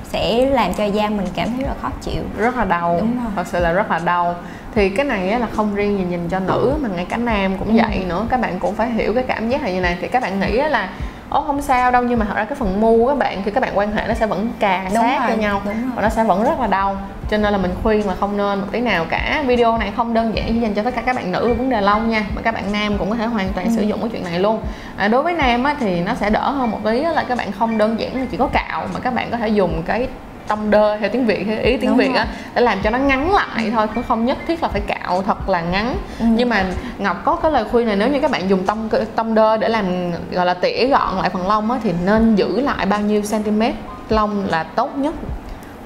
sẽ 0.03 0.45
làm 0.45 0.73
cho 0.73 0.85
da 0.85 1.09
mình 1.09 1.27
cảm 1.35 1.49
thấy 1.49 1.61
rất 1.61 1.67
là 1.67 1.75
khó 1.81 1.89
chịu. 2.01 2.23
Rất 2.37 2.57
là 2.57 2.65
đau. 2.65 2.97
Đúng 2.99 3.15
rồi. 3.23 3.31
thật 3.35 3.47
sự 3.47 3.59
là 3.59 3.71
rất 3.71 3.91
là 3.91 3.99
đau. 3.99 4.35
Thì 4.75 4.89
cái 4.89 5.05
này 5.05 5.39
là 5.39 5.47
không 5.55 5.75
riêng 5.75 5.97
gì 5.97 6.05
dành 6.09 6.29
cho 6.29 6.39
nữ 6.39 6.73
mà 6.81 6.89
ngay 6.95 7.05
cả 7.09 7.17
nam 7.17 7.57
cũng 7.57 7.77
ừ. 7.77 7.83
vậy 7.87 8.05
nữa. 8.07 8.25
Các 8.29 8.41
bạn 8.41 8.59
cũng 8.59 8.75
phải 8.75 8.89
hiểu 8.89 9.13
cái 9.13 9.23
cảm 9.27 9.49
giác 9.49 9.61
này 9.61 9.73
như 9.73 9.81
này. 9.81 9.97
Thì 10.01 10.07
các 10.07 10.21
bạn 10.21 10.39
nghĩ 10.39 10.51
là 10.51 10.89
ố 11.29 11.41
không 11.41 11.61
sao 11.61 11.91
đâu 11.91 12.03
nhưng 12.03 12.19
mà 12.19 12.25
thật 12.25 12.35
ra 12.35 12.45
cái 12.45 12.55
phần 12.55 12.81
mu 12.81 13.07
các 13.07 13.17
bạn 13.17 13.41
khi 13.45 13.51
các 13.51 13.61
bạn 13.61 13.77
quan 13.77 13.91
hệ 13.91 14.07
nó 14.07 14.13
sẽ 14.13 14.25
vẫn 14.25 14.49
cà 14.59 14.89
sát 14.93 15.25
cho 15.29 15.35
nhau. 15.35 15.61
và 15.95 16.01
nó 16.01 16.09
sẽ 16.09 16.23
vẫn 16.23 16.43
rất 16.43 16.59
là 16.59 16.67
đau. 16.67 16.97
Cho 17.29 17.37
nên 17.37 17.51
là 17.51 17.57
mình 17.57 17.71
khuyên 17.83 18.07
là 18.07 18.15
không 18.19 18.37
nên 18.37 18.59
một 18.59 18.67
tí 18.71 18.79
nào 18.79 19.05
cả. 19.09 19.43
Video 19.47 19.77
này 19.77 19.91
không 19.95 20.13
đơn 20.13 20.35
giản 20.35 20.45
chỉ 20.47 20.59
dành 20.59 20.73
cho 20.73 20.83
tất 20.83 20.95
cả 20.95 21.01
các 21.01 21.15
bạn 21.15 21.31
nữ 21.31 21.53
vấn 21.53 21.69
đề 21.69 21.81
lông 21.81 22.09
nha 22.09 22.25
mà 22.35 22.41
các 22.41 22.53
bạn 22.53 22.63
nam 22.71 22.97
cũng 22.97 23.09
có 23.09 23.15
thể 23.15 23.25
hoàn 23.25 23.49
toàn 23.53 23.67
ừ. 23.67 23.73
sử 23.75 23.81
dụng 23.81 23.99
cái 24.01 24.09
chuyện 24.09 24.23
này 24.23 24.39
luôn. 24.39 24.61
À, 24.97 25.07
đối 25.07 25.23
với 25.23 25.33
nam 25.33 25.63
á, 25.63 25.75
thì 25.79 26.01
nó 26.01 26.13
sẽ 26.15 26.29
đỡ 26.29 26.49
hơn 26.49 26.71
một 26.71 26.79
tí 26.83 27.01
là 27.01 27.23
các 27.27 27.37
bạn 27.37 27.51
không 27.51 27.77
đơn 27.77 27.99
giản 27.99 28.15
là 28.15 28.25
chỉ 28.31 28.37
có 28.37 28.47
cạo 28.47 28.87
mà 28.93 28.99
các 28.99 29.13
bạn 29.13 29.31
có 29.31 29.37
thể 29.37 29.47
dùng 29.47 29.83
cái 29.85 30.07
tông 30.47 30.71
đơ 30.71 30.97
theo 30.97 31.09
tiếng 31.09 31.25
việt 31.25 31.43
theo 31.45 31.63
ý 31.63 31.77
tiếng 31.77 31.89
Đúng 31.89 31.97
việt 31.97 32.13
á 32.15 32.27
để 32.55 32.61
làm 32.61 32.77
cho 32.83 32.89
nó 32.89 32.97
ngắn 32.97 33.33
lại 33.33 33.71
thôi 33.71 33.87
cũng 33.95 34.03
không 34.07 34.25
nhất 34.25 34.37
thiết 34.47 34.63
là 34.63 34.69
phải 34.69 34.81
cạo 34.81 35.21
thật 35.21 35.49
là 35.49 35.61
ngắn. 35.61 35.97
Ừ. 36.19 36.25
nhưng 36.29 36.49
mà 36.49 36.65
ngọc 36.97 37.21
có 37.25 37.35
cái 37.35 37.51
lời 37.51 37.65
khuyên 37.71 37.87
này 37.87 37.95
nếu 37.95 38.09
như 38.09 38.19
các 38.19 38.31
bạn 38.31 38.49
dùng 38.49 38.65
tông 38.65 38.89
tông 39.15 39.35
đơ 39.35 39.57
để 39.57 39.69
làm 39.69 40.11
gọi 40.31 40.45
là 40.45 40.53
tỉa 40.53 40.87
gọn 40.87 41.15
lại 41.17 41.29
phần 41.29 41.47
lông 41.47 41.71
á 41.71 41.79
thì 41.83 41.91
nên 42.05 42.35
giữ 42.35 42.61
lại 42.61 42.85
bao 42.85 43.01
nhiêu 43.01 43.21
cm 43.31 43.61
lông 44.09 44.45
là 44.49 44.63
tốt 44.63 44.97
nhất? 44.97 45.13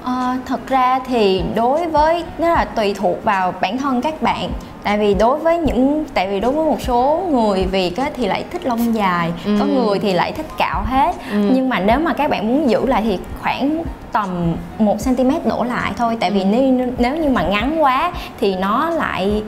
À, 0.04 0.38
thật 0.46 0.60
ra 0.68 0.98
thì 1.06 1.42
đối 1.54 1.86
với 1.86 2.24
nó 2.38 2.48
là 2.48 2.64
tùy 2.64 2.94
thuộc 2.94 3.24
vào 3.24 3.54
bản 3.60 3.78
thân 3.78 4.00
các 4.00 4.22
bạn 4.22 4.50
tại 4.82 4.98
vì 4.98 5.14
đối 5.14 5.38
với 5.38 5.58
những 5.58 6.04
tại 6.14 6.28
vì 6.28 6.40
đối 6.40 6.52
với 6.52 6.64
một 6.64 6.80
số 6.80 7.28
người 7.30 7.64
việt 7.64 7.96
á, 7.96 8.10
thì 8.14 8.26
lại 8.26 8.44
thích 8.50 8.66
lông 8.66 8.94
dài 8.94 9.32
ừ. 9.44 9.56
có 9.58 9.64
người 9.64 9.98
thì 9.98 10.12
lại 10.12 10.32
thích 10.32 10.46
cạo 10.58 10.82
hết 10.86 11.14
ừ. 11.30 11.50
nhưng 11.54 11.68
mà 11.68 11.80
nếu 11.80 11.98
mà 11.98 12.12
các 12.12 12.30
bạn 12.30 12.48
muốn 12.48 12.70
giữ 12.70 12.86
lại 12.86 13.02
thì 13.04 13.18
khoảng 13.42 13.84
tầm 14.12 14.56
1 14.78 14.96
cm 15.04 15.30
đổ 15.44 15.64
lại 15.64 15.92
thôi 15.96 16.16
tại 16.20 16.30
vì 16.30 16.40
ừ. 16.40 16.46
nếu, 16.46 16.88
nếu 16.98 17.16
như 17.16 17.28
mà 17.28 17.42
ngắn 17.42 17.82
quá 17.82 18.12
thì 18.40 18.56
nó 18.56 18.90
lại 18.90 19.42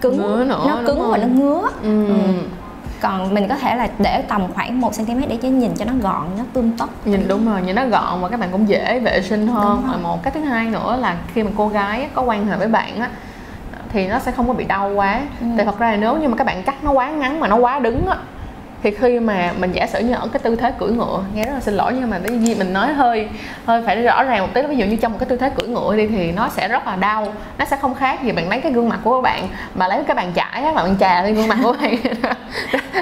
cứng 0.00 0.16
ngứa 0.16 0.44
nữa, 0.44 0.64
nó 0.68 0.78
cứng 0.86 1.10
và 1.10 1.18
nó 1.18 1.26
ngứa 1.26 1.62
ừ. 1.82 2.06
Ừ 2.06 2.14
còn 3.00 3.34
mình 3.34 3.48
có 3.48 3.54
thể 3.54 3.76
là 3.76 3.88
để 3.98 4.22
tầm 4.28 4.42
khoảng 4.54 4.80
1 4.80 4.92
cm 4.96 5.20
để 5.28 5.38
cho 5.42 5.48
nhìn 5.48 5.74
cho 5.76 5.84
nó 5.84 5.92
gọn 6.02 6.24
nó 6.38 6.44
tươm 6.52 6.72
tất 6.78 7.06
nhìn 7.06 7.28
đúng 7.28 7.46
rồi 7.46 7.62
nhìn 7.62 7.74
nó 7.74 7.86
gọn 7.86 8.20
và 8.20 8.28
các 8.28 8.40
bạn 8.40 8.48
cũng 8.52 8.68
dễ 8.68 9.00
vệ 9.00 9.22
sinh 9.22 9.46
hơn 9.46 9.82
và 9.90 9.96
một 9.96 10.22
cái 10.22 10.32
thứ 10.32 10.40
hai 10.40 10.66
nữa 10.66 10.98
là 11.00 11.16
khi 11.34 11.42
mà 11.42 11.50
cô 11.56 11.68
gái 11.68 12.08
có 12.14 12.22
quan 12.22 12.46
hệ 12.46 12.56
với 12.56 12.68
bạn 12.68 13.00
á 13.00 13.10
thì 13.92 14.06
nó 14.06 14.18
sẽ 14.18 14.32
không 14.32 14.48
có 14.48 14.52
bị 14.52 14.64
đau 14.64 14.92
quá. 14.94 15.20
Ừ. 15.40 15.46
tại 15.56 15.66
thật 15.66 15.78
ra 15.78 15.90
là 15.90 15.96
nếu 15.96 16.16
như 16.16 16.28
mà 16.28 16.36
các 16.36 16.44
bạn 16.44 16.62
cắt 16.62 16.84
nó 16.84 16.90
quá 16.92 17.10
ngắn 17.10 17.40
mà 17.40 17.48
nó 17.48 17.56
quá 17.56 17.78
đứng 17.78 18.06
á 18.06 18.16
thì 18.82 18.94
khi 18.94 19.20
mà 19.20 19.52
mình 19.58 19.72
giả 19.72 19.86
sử 19.86 20.00
như 20.00 20.14
ở 20.14 20.28
cái 20.32 20.38
tư 20.38 20.56
thế 20.56 20.72
cưỡi 20.78 20.90
ngựa 20.90 21.22
nghe 21.34 21.44
rất 21.44 21.52
là 21.54 21.60
xin 21.60 21.74
lỗi 21.74 21.92
nhưng 22.00 22.10
mà 22.10 22.18
cái 22.28 22.38
gì 22.38 22.54
mình 22.54 22.72
nói 22.72 22.92
hơi 22.92 23.28
hơi 23.66 23.82
phải 23.86 24.02
rõ 24.02 24.22
ràng 24.22 24.40
một 24.40 24.48
tí. 24.54 24.62
Ví 24.62 24.76
dụ 24.76 24.84
như 24.84 24.96
trong 24.96 25.12
một 25.12 25.18
cái 25.20 25.28
tư 25.28 25.36
thế 25.36 25.50
cưỡi 25.50 25.68
ngựa 25.68 25.96
đi 25.96 26.06
thì 26.06 26.32
nó 26.32 26.48
sẽ 26.48 26.68
rất 26.68 26.86
là 26.86 26.96
đau 26.96 27.32
nó 27.58 27.64
sẽ 27.64 27.76
không 27.76 27.94
khác 27.94 28.22
gì 28.22 28.32
bạn 28.32 28.48
lấy 28.48 28.60
cái 28.60 28.72
gương 28.72 28.88
mặt 28.88 28.98
của 29.04 29.16
các 29.16 29.22
bạn 29.22 29.48
mà 29.74 29.88
lấy 29.88 30.02
cái 30.06 30.14
bàn 30.14 30.32
chải 30.34 30.62
á 30.64 30.72
bạn 30.72 30.96
chà 31.00 31.22
lên 31.22 31.34
gương 31.34 31.48
mặt 31.48 31.58
của 31.62 31.74
bạn. 31.82 31.96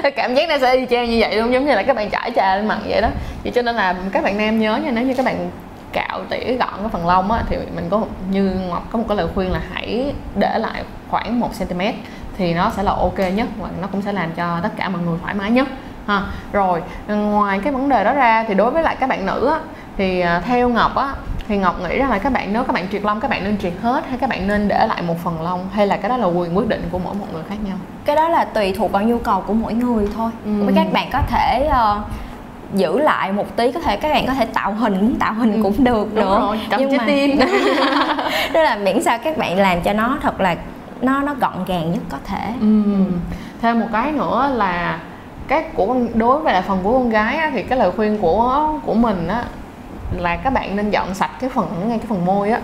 Cảm 0.15 0.35
giác 0.35 0.49
nó 0.49 0.57
sẽ 0.61 0.75
y 0.75 0.85
chang 0.85 1.09
như 1.09 1.17
vậy 1.19 1.35
luôn 1.35 1.53
giống 1.53 1.65
như 1.65 1.75
là 1.75 1.83
các 1.83 1.95
bạn 1.95 2.09
chải 2.09 2.31
chà 2.35 2.55
lên 2.55 2.67
mặt 2.67 2.77
vậy 2.87 3.01
đó. 3.01 3.09
Vậy 3.43 3.51
cho 3.55 3.61
nên 3.61 3.75
là 3.75 3.95
các 4.11 4.23
bạn 4.23 4.37
nam 4.37 4.59
nhớ 4.59 4.77
nha 4.77 4.91
nếu 4.91 5.03
như 5.03 5.13
các 5.13 5.25
bạn 5.25 5.49
cạo 5.95 6.23
tỉa 6.29 6.53
gọn 6.59 6.73
cái 6.79 6.89
phần 6.91 7.07
lông 7.07 7.31
á 7.31 7.43
thì 7.49 7.57
mình 7.75 7.87
có 7.89 8.01
như 8.31 8.51
ngọc 8.69 8.83
có 8.91 8.99
một 8.99 9.05
cái 9.07 9.17
lời 9.17 9.27
khuyên 9.35 9.51
là 9.51 9.61
hãy 9.73 10.13
để 10.35 10.59
lại 10.59 10.83
khoảng 11.09 11.39
1 11.39 11.49
cm 11.59 11.81
thì 12.37 12.53
nó 12.53 12.71
sẽ 12.75 12.83
là 12.83 12.91
ok 12.91 13.19
nhất 13.35 13.47
và 13.61 13.69
nó 13.81 13.87
cũng 13.91 14.01
sẽ 14.01 14.11
làm 14.11 14.31
cho 14.31 14.59
tất 14.63 14.69
cả 14.77 14.89
mọi 14.89 15.01
người 15.01 15.17
thoải 15.21 15.33
mái 15.33 15.51
nhất 15.51 15.67
ha. 16.07 16.21
Rồi 16.51 16.81
ngoài 17.07 17.59
cái 17.63 17.73
vấn 17.73 17.89
đề 17.89 18.03
đó 18.03 18.13
ra 18.13 18.45
thì 18.47 18.53
đối 18.53 18.71
với 18.71 18.83
lại 18.83 18.95
các 18.99 19.09
bạn 19.09 19.25
nữ 19.25 19.47
á, 19.47 19.59
thì 19.97 20.19
à, 20.19 20.39
theo 20.39 20.69
ngọc 20.69 20.95
á 20.95 21.13
thì 21.47 21.57
ngọc 21.57 21.81
nghĩ 21.81 21.97
rằng 21.97 22.09
là 22.09 22.19
các 22.19 22.33
bạn 22.33 22.53
nếu 22.53 22.63
các 22.63 22.73
bạn 22.73 22.87
triệt 22.91 23.03
lông 23.03 23.19
các 23.19 23.29
bạn 23.29 23.43
nên 23.43 23.57
triệt 23.57 23.73
hết 23.81 24.03
hay 24.09 24.17
các 24.17 24.29
bạn 24.29 24.47
nên 24.47 24.67
để 24.67 24.87
lại 24.87 25.01
một 25.01 25.15
phần 25.23 25.41
lông 25.41 25.69
hay 25.73 25.87
là 25.87 25.97
cái 25.97 26.09
đó 26.09 26.17
là 26.17 26.25
quyền 26.25 26.57
quyết 26.57 26.67
định 26.67 26.87
của 26.91 26.99
mỗi 26.99 27.13
một 27.13 27.25
người 27.33 27.43
khác 27.49 27.55
nhau? 27.63 27.77
Cái 28.05 28.15
đó 28.15 28.29
là 28.29 28.45
tùy 28.45 28.73
thuộc 28.77 28.91
vào 28.91 29.03
nhu 29.03 29.17
cầu 29.17 29.43
của 29.47 29.53
mỗi 29.53 29.73
người 29.73 30.07
thôi. 30.15 30.31
Ừ. 30.45 30.51
các 30.75 30.87
bạn 30.93 31.09
có 31.13 31.21
thể 31.27 31.69
uh, 31.69 31.97
giữ 32.75 32.99
lại 32.99 33.31
một 33.31 33.55
tí 33.55 33.71
có 33.71 33.79
thể 33.79 33.97
các 33.97 34.09
bạn 34.09 34.27
có 34.27 34.33
thể 34.33 34.45
tạo 34.45 34.73
hình 34.73 35.01
muốn 35.01 35.15
tạo 35.15 35.33
hình 35.33 35.53
ừ. 35.53 35.59
cũng 35.63 35.83
được 35.83 36.07
Đúng 36.15 36.15
nữa 36.15 36.39
rồi, 36.39 36.59
cầm 36.69 36.79
nhưng 36.79 36.97
mà 36.97 37.03
tim 37.07 37.39
đó 38.53 38.61
là 38.61 38.75
miễn 38.75 39.03
sao 39.03 39.17
các 39.23 39.37
bạn 39.37 39.57
làm 39.57 39.81
cho 39.81 39.93
nó 39.93 40.17
thật 40.21 40.41
là 40.41 40.55
nó 41.01 41.21
nó 41.21 41.33
gọn 41.33 41.65
gàng 41.67 41.91
nhất 41.91 42.01
có 42.09 42.17
thể 42.25 42.53
ừ. 42.61 42.81
thêm 43.61 43.79
một 43.79 43.87
cái 43.91 44.11
nữa 44.11 44.51
là 44.53 44.99
cái 45.47 45.63
của 45.73 45.95
đối 46.13 46.39
với 46.39 46.53
lại 46.53 46.61
phần 46.61 46.79
của 46.83 46.91
con 46.91 47.09
gái 47.09 47.35
á, 47.35 47.49
thì 47.53 47.63
cái 47.63 47.79
lời 47.79 47.91
khuyên 47.91 48.17
của 48.21 48.69
của 48.85 48.93
mình 48.93 49.27
á 49.27 49.43
là 50.17 50.35
các 50.35 50.49
bạn 50.49 50.75
nên 50.75 50.89
dọn 50.89 51.13
sạch 51.13 51.31
cái 51.39 51.49
phần 51.49 51.67
ngay 51.87 51.97
cái 51.97 52.07
phần 52.09 52.25
môi 52.25 52.51
á 52.51 52.59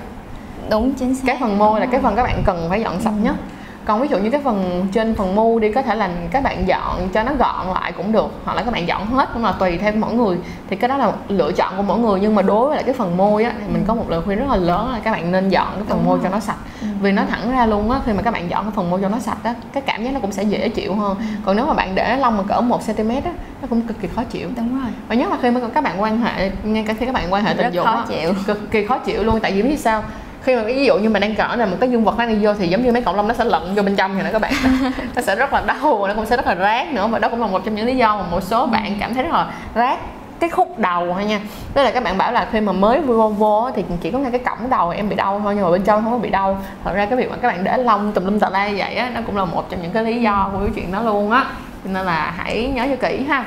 đúng 0.69 0.93
chính 0.93 1.15
xác 1.15 1.23
cái 1.27 1.37
phần 1.39 1.57
môi 1.57 1.79
là 1.79 1.85
cái 1.85 2.01
phần 2.01 2.15
các 2.15 2.23
bạn 2.23 2.43
cần 2.45 2.65
phải 2.69 2.81
dọn 2.81 3.01
sạch 3.01 3.13
ừ. 3.21 3.23
nhất 3.23 3.35
còn 3.85 4.01
ví 4.01 4.07
dụ 4.07 4.17
như 4.17 4.29
cái 4.29 4.41
phần 4.43 4.87
trên 4.93 5.15
phần 5.15 5.35
mu 5.35 5.59
đi 5.59 5.71
có 5.71 5.81
thể 5.81 5.95
là 5.95 6.09
các 6.31 6.43
bạn 6.43 6.67
dọn 6.67 7.09
cho 7.13 7.23
nó 7.23 7.31
gọn 7.39 7.67
lại 7.73 7.91
cũng 7.91 8.11
được 8.11 8.27
hoặc 8.45 8.53
là 8.53 8.63
các 8.63 8.73
bạn 8.73 8.87
dọn 8.87 9.05
hết 9.05 9.29
nhưng 9.33 9.43
mà 9.43 9.51
tùy 9.51 9.77
theo 9.77 9.93
mỗi 9.95 10.13
người. 10.13 10.37
Thì 10.69 10.75
cái 10.75 10.87
đó 10.87 10.97
là 10.97 11.11
lựa 11.27 11.51
chọn 11.51 11.73
của 11.77 11.83
mỗi 11.83 11.99
người 11.99 12.19
nhưng 12.19 12.35
mà 12.35 12.41
đối 12.41 12.67
với 12.67 12.75
lại 12.75 12.83
cái 12.83 12.93
phần 12.93 13.17
môi 13.17 13.43
á 13.43 13.53
thì 13.59 13.73
mình 13.73 13.83
có 13.87 13.95
một 13.95 14.09
lời 14.09 14.21
khuyên 14.25 14.39
rất 14.39 14.45
là 14.49 14.55
lớn 14.55 14.91
là 14.91 14.99
các 15.03 15.11
bạn 15.11 15.31
nên 15.31 15.49
dọn 15.49 15.67
cái 15.75 15.83
phần 15.87 15.97
Đúng 15.97 16.05
môi 16.05 16.17
rồi. 16.17 16.23
cho 16.23 16.29
nó 16.29 16.39
sạch. 16.39 16.57
Ừ. 16.81 16.87
vì 17.01 17.11
nó 17.11 17.23
thẳng 17.29 17.51
ra 17.51 17.65
luôn 17.65 17.91
á 17.91 17.99
khi 18.05 18.13
mà 18.13 18.21
các 18.21 18.31
bạn 18.33 18.49
dọn 18.49 18.63
cái 18.63 18.71
phần 18.75 18.89
môi 18.89 19.01
cho 19.01 19.09
nó 19.09 19.19
sạch 19.19 19.37
á 19.43 19.55
cái 19.73 19.83
cảm 19.85 20.03
giác 20.03 20.13
nó 20.13 20.19
cũng 20.19 20.31
sẽ 20.31 20.43
dễ 20.43 20.69
chịu 20.69 20.95
hơn. 20.95 21.17
Còn 21.45 21.55
nếu 21.55 21.65
mà 21.65 21.73
bạn 21.73 21.95
để 21.95 22.17
lông 22.17 22.37
mà 22.37 22.43
cỡ 22.43 22.61
1 22.61 22.79
cm 22.87 23.09
á 23.09 23.31
nó 23.61 23.67
cũng 23.69 23.81
cực 23.81 24.01
kỳ 24.01 24.07
khó 24.15 24.23
chịu. 24.23 24.49
Đúng 24.57 24.81
rồi. 24.81 24.91
Và 25.07 25.15
nhất 25.15 25.29
là 25.31 25.37
khi 25.41 25.51
mà 25.51 25.59
các 25.73 25.83
bạn 25.83 26.01
quan 26.01 26.21
hệ 26.21 26.51
ngay 26.63 26.83
cả 26.87 26.93
khi 26.93 27.05
các 27.05 27.13
bạn 27.13 27.33
quan 27.33 27.43
hệ 27.43 27.53
tình 27.53 27.73
dục 27.73 27.85
khó 27.85 27.91
á, 27.91 28.05
chịu. 28.07 28.33
cực 28.47 28.71
kỳ 28.71 28.85
khó 28.85 28.97
chịu 28.97 29.23
luôn. 29.23 29.39
Tại 29.39 29.51
vì 29.51 29.61
biết 29.61 29.79
sao 29.79 30.03
khi 30.43 30.55
mà 30.55 30.63
ví 30.63 30.85
dụ 30.85 30.97
như 30.97 31.09
mình 31.09 31.21
đang 31.21 31.35
cỡ 31.35 31.55
là 31.55 31.65
một 31.65 31.77
cái 31.79 31.91
dương 31.91 32.03
vật 32.03 32.17
nó 32.17 32.25
đi 32.25 32.35
vô 32.41 32.53
thì 32.53 32.67
giống 32.67 32.83
như 32.83 32.91
mấy 32.91 33.01
cọng 33.01 33.15
lông 33.15 33.27
nó 33.27 33.33
sẽ 33.33 33.45
lận 33.45 33.75
vô 33.75 33.83
bên 33.83 33.95
trong 33.95 34.15
vậy 34.15 34.23
đó 34.23 34.29
các 34.33 34.41
bạn. 34.41 34.53
Nó 35.15 35.21
sẽ 35.21 35.35
rất 35.35 35.53
là 35.53 35.61
đau 35.61 35.97
và 35.97 36.07
nó 36.07 36.13
cũng 36.13 36.25
sẽ 36.25 36.37
rất 36.37 36.47
là 36.47 36.55
rát 36.55 36.87
nữa 36.87 37.07
và 37.07 37.19
đó 37.19 37.29
cũng 37.29 37.41
là 37.41 37.47
một 37.47 37.61
trong 37.65 37.75
những 37.75 37.85
lý 37.85 37.97
do 37.97 38.17
mà 38.17 38.23
một 38.31 38.43
số 38.43 38.65
bạn 38.65 38.97
cảm 38.99 39.13
thấy 39.13 39.23
rất 39.23 39.31
là 39.31 39.53
rát 39.75 39.99
cái 40.39 40.49
khúc 40.49 40.79
đầu 40.79 41.13
thôi 41.13 41.25
nha. 41.25 41.39
Tức 41.73 41.83
là 41.83 41.91
các 41.91 42.03
bạn 42.03 42.17
bảo 42.17 42.31
là 42.31 42.47
khi 42.51 42.61
mà 42.61 42.71
mới 42.71 43.01
vô 43.01 43.29
vô 43.29 43.71
thì 43.75 43.83
chỉ 44.01 44.11
có 44.11 44.19
ngay 44.19 44.31
cái 44.31 44.39
cổng 44.39 44.69
đầu 44.69 44.89
em 44.89 45.09
bị 45.09 45.15
đau 45.15 45.41
thôi 45.43 45.55
nhưng 45.55 45.63
mà 45.63 45.71
bên 45.71 45.81
trong 45.83 46.03
không 46.03 46.11
có 46.11 46.17
bị 46.17 46.29
đau. 46.29 46.57
Thật 46.83 46.91
ra 46.93 47.05
cái 47.05 47.17
việc 47.17 47.31
mà 47.31 47.37
các 47.37 47.47
bạn 47.47 47.63
để 47.63 47.77
lông 47.77 48.11
tùm 48.11 48.25
lum 48.25 48.39
tà 48.39 48.49
la 48.49 48.69
như 48.69 48.75
vậy 48.77 48.95
á 48.95 49.11
nó 49.13 49.21
cũng 49.25 49.37
là 49.37 49.45
một 49.45 49.69
trong 49.69 49.81
những 49.81 49.91
cái 49.91 50.03
lý 50.03 50.21
do 50.21 50.49
của 50.53 50.59
cái 50.59 50.69
chuyện 50.75 50.91
đó 50.91 51.01
luôn 51.01 51.31
á. 51.31 51.45
Cho 51.83 51.89
nên 51.93 52.05
là 52.05 52.33
hãy 52.37 52.71
nhớ 52.75 52.87
cho 52.89 53.07
kỹ 53.07 53.23
ha 53.23 53.45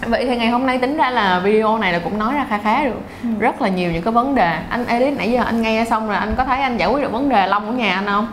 vậy 0.00 0.26
thì 0.26 0.36
ngày 0.36 0.48
hôm 0.48 0.66
nay 0.66 0.78
tính 0.78 0.96
ra 0.96 1.10
là 1.10 1.38
video 1.38 1.78
này 1.78 1.92
là 1.92 1.98
cũng 1.98 2.18
nói 2.18 2.34
ra 2.34 2.46
khá 2.50 2.58
khá 2.58 2.84
được. 2.84 3.00
Ừ. 3.22 3.28
rất 3.38 3.62
là 3.62 3.68
nhiều 3.68 3.92
những 3.92 4.02
cái 4.02 4.12
vấn 4.12 4.34
đề. 4.34 4.58
Anh 4.70 4.86
edit 4.86 5.14
nãy 5.14 5.32
giờ 5.32 5.42
anh 5.42 5.62
nghe 5.62 5.84
xong 5.90 6.06
rồi 6.06 6.16
anh 6.16 6.34
có 6.36 6.44
thấy 6.44 6.60
anh 6.60 6.76
giải 6.76 6.88
quyết 6.88 7.02
được 7.02 7.12
vấn 7.12 7.28
đề 7.28 7.46
lông 7.46 7.66
của 7.66 7.72
nhà 7.72 7.94
anh 7.94 8.06
không 8.06 8.28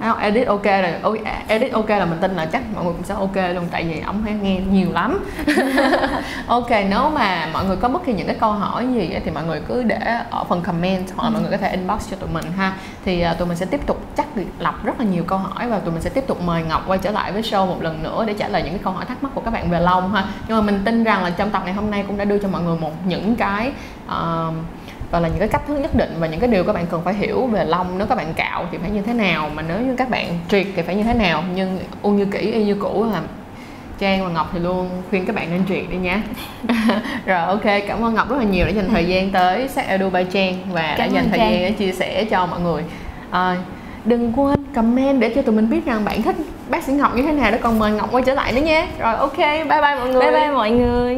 không, 0.00 0.18
edit 0.18 0.46
ok 0.46 0.64
rồi. 0.64 1.20
Edit 1.48 1.72
ok 1.72 1.88
là 1.88 2.04
mình 2.04 2.18
tin 2.20 2.36
là 2.36 2.46
chắc 2.46 2.62
mọi 2.74 2.84
người 2.84 2.92
cũng 2.92 3.04
sẽ 3.04 3.14
ok 3.14 3.36
luôn 3.54 3.66
tại 3.70 3.84
vì 3.84 4.00
ông 4.00 4.22
hay 4.22 4.34
nghe 4.34 4.60
nhiều 4.70 4.92
lắm. 4.92 5.24
Ok 6.46 6.70
nếu 6.70 7.10
mà 7.10 7.48
mọi 7.52 7.64
người 7.64 7.76
có 7.76 7.88
bất 7.88 8.04
kỳ 8.04 8.12
những 8.12 8.26
cái 8.26 8.36
câu 8.40 8.52
hỏi 8.52 8.86
gì 8.94 9.18
thì 9.24 9.30
mọi 9.30 9.44
người 9.44 9.60
cứ 9.68 9.82
để 9.82 9.98
ở 10.30 10.44
phần 10.44 10.62
comment 10.62 11.06
hoặc 11.16 11.24
là 11.24 11.30
mọi 11.30 11.42
người 11.42 11.50
có 11.50 11.56
thể 11.56 11.70
inbox 11.70 12.10
cho 12.10 12.16
tụi 12.16 12.28
mình 12.28 12.44
ha. 12.56 12.72
Thì 13.04 13.20
à, 13.20 13.34
tụi 13.34 13.48
mình 13.48 13.56
sẽ 13.56 13.66
tiếp 13.66 13.86
tục 13.86 14.00
chắc 14.16 14.36
được 14.36 14.44
lọc 14.58 14.84
rất 14.84 15.00
là 15.00 15.06
nhiều 15.06 15.24
câu 15.24 15.38
hỏi 15.38 15.68
và 15.68 15.78
tụi 15.78 15.92
mình 15.92 16.02
sẽ 16.02 16.10
tiếp 16.10 16.24
tục 16.26 16.42
mời 16.42 16.62
Ngọc 16.62 16.82
quay 16.86 16.98
trở 17.02 17.10
lại 17.10 17.32
với 17.32 17.42
show 17.42 17.66
một 17.66 17.82
lần 17.82 18.02
nữa 18.02 18.24
để 18.26 18.34
trả 18.38 18.48
lời 18.48 18.62
những 18.62 18.72
cái 18.72 18.80
câu 18.84 18.92
hỏi 18.92 19.04
thắc 19.04 19.22
mắc 19.22 19.32
của 19.34 19.40
các 19.40 19.50
bạn 19.50 19.70
về 19.70 19.80
lông 19.80 20.14
ha. 20.14 20.24
Nhưng 20.48 20.56
mà 20.56 20.62
mình 20.62 20.82
tin 20.84 21.04
rằng 21.04 21.24
là 21.24 21.30
trong 21.30 21.50
tập 21.50 21.62
ngày 21.64 21.74
hôm 21.74 21.90
nay 21.90 22.04
cũng 22.06 22.16
đã 22.16 22.24
đưa 22.24 22.38
cho 22.38 22.48
mọi 22.48 22.62
người 22.62 22.76
một 22.78 22.92
những 23.06 23.36
cái 23.36 23.72
uh, 24.06 24.54
gọi 25.16 25.22
là 25.22 25.28
những 25.28 25.38
cái 25.38 25.48
cách 25.48 25.62
thức 25.66 25.78
nhất 25.78 25.94
định 25.94 26.14
và 26.18 26.26
những 26.26 26.40
cái 26.40 26.48
điều 26.50 26.64
các 26.64 26.72
bạn 26.72 26.86
cần 26.90 27.00
phải 27.04 27.14
hiểu 27.14 27.46
về 27.46 27.64
lông 27.64 27.98
nếu 27.98 28.06
các 28.06 28.14
bạn 28.14 28.34
cạo 28.36 28.66
thì 28.72 28.78
phải 28.78 28.90
như 28.90 29.02
thế 29.02 29.12
nào 29.12 29.50
mà 29.54 29.62
nếu 29.68 29.80
như 29.80 29.96
các 29.96 30.10
bạn 30.10 30.26
triệt 30.48 30.66
thì 30.76 30.82
phải 30.82 30.94
như 30.94 31.02
thế 31.02 31.14
nào. 31.14 31.44
Nhưng 31.54 31.78
u 32.02 32.10
như 32.10 32.24
kỹ 32.24 32.38
y 32.38 32.64
như 32.64 32.74
cũ 32.74 33.06
là 33.12 33.20
Trang 33.98 34.24
và 34.24 34.30
Ngọc 34.30 34.50
thì 34.52 34.58
luôn 34.58 34.90
khuyên 35.10 35.26
các 35.26 35.36
bạn 35.36 35.50
nên 35.50 35.62
triệt 35.68 35.90
đi 35.90 35.96
nha. 35.96 36.22
Rồi 37.26 37.38
ok, 37.38 37.62
cảm 37.88 38.04
ơn 38.04 38.14
Ngọc 38.14 38.30
rất 38.30 38.36
là 38.36 38.44
nhiều 38.44 38.66
đã 38.66 38.70
dành 38.72 38.88
thời 38.90 39.04
gian 39.04 39.30
tới 39.30 39.68
Sắc 39.68 39.88
Edu 39.88 40.10
by 40.10 40.24
Trang 40.32 40.54
Và 40.72 40.82
đã 40.82 40.94
Cảm 40.98 41.10
dành 41.12 41.24
ơn 41.24 41.30
thời 41.30 41.38
Trang. 41.38 41.52
gian 41.52 41.62
để 41.62 41.70
chia 41.70 41.92
sẻ 41.92 42.24
cho 42.24 42.46
mọi 42.46 42.60
người. 42.60 42.82
À, 43.30 43.56
Đừng 44.04 44.32
quên 44.36 44.64
comment 44.74 45.20
để 45.20 45.32
cho 45.34 45.42
tụi 45.42 45.54
mình 45.54 45.70
biết 45.70 45.86
rằng 45.86 46.04
bạn 46.04 46.22
thích 46.22 46.36
bác 46.70 46.84
sĩ 46.84 46.92
Ngọc 46.92 47.16
như 47.16 47.22
thế 47.22 47.32
nào 47.32 47.50
Để 47.50 47.58
còn 47.58 47.78
mời 47.78 47.92
Ngọc 47.92 48.08
quay 48.12 48.24
trở 48.26 48.34
lại 48.34 48.52
nữa 48.52 48.62
nha. 48.62 48.86
Rồi 48.98 49.14
ok, 49.14 49.38
bye 49.38 49.64
bye 49.64 49.96
mọi 49.98 50.08
người. 50.08 50.20
Bye 50.20 50.32
bye 50.32 50.50
mọi 50.50 50.70
người 50.70 51.16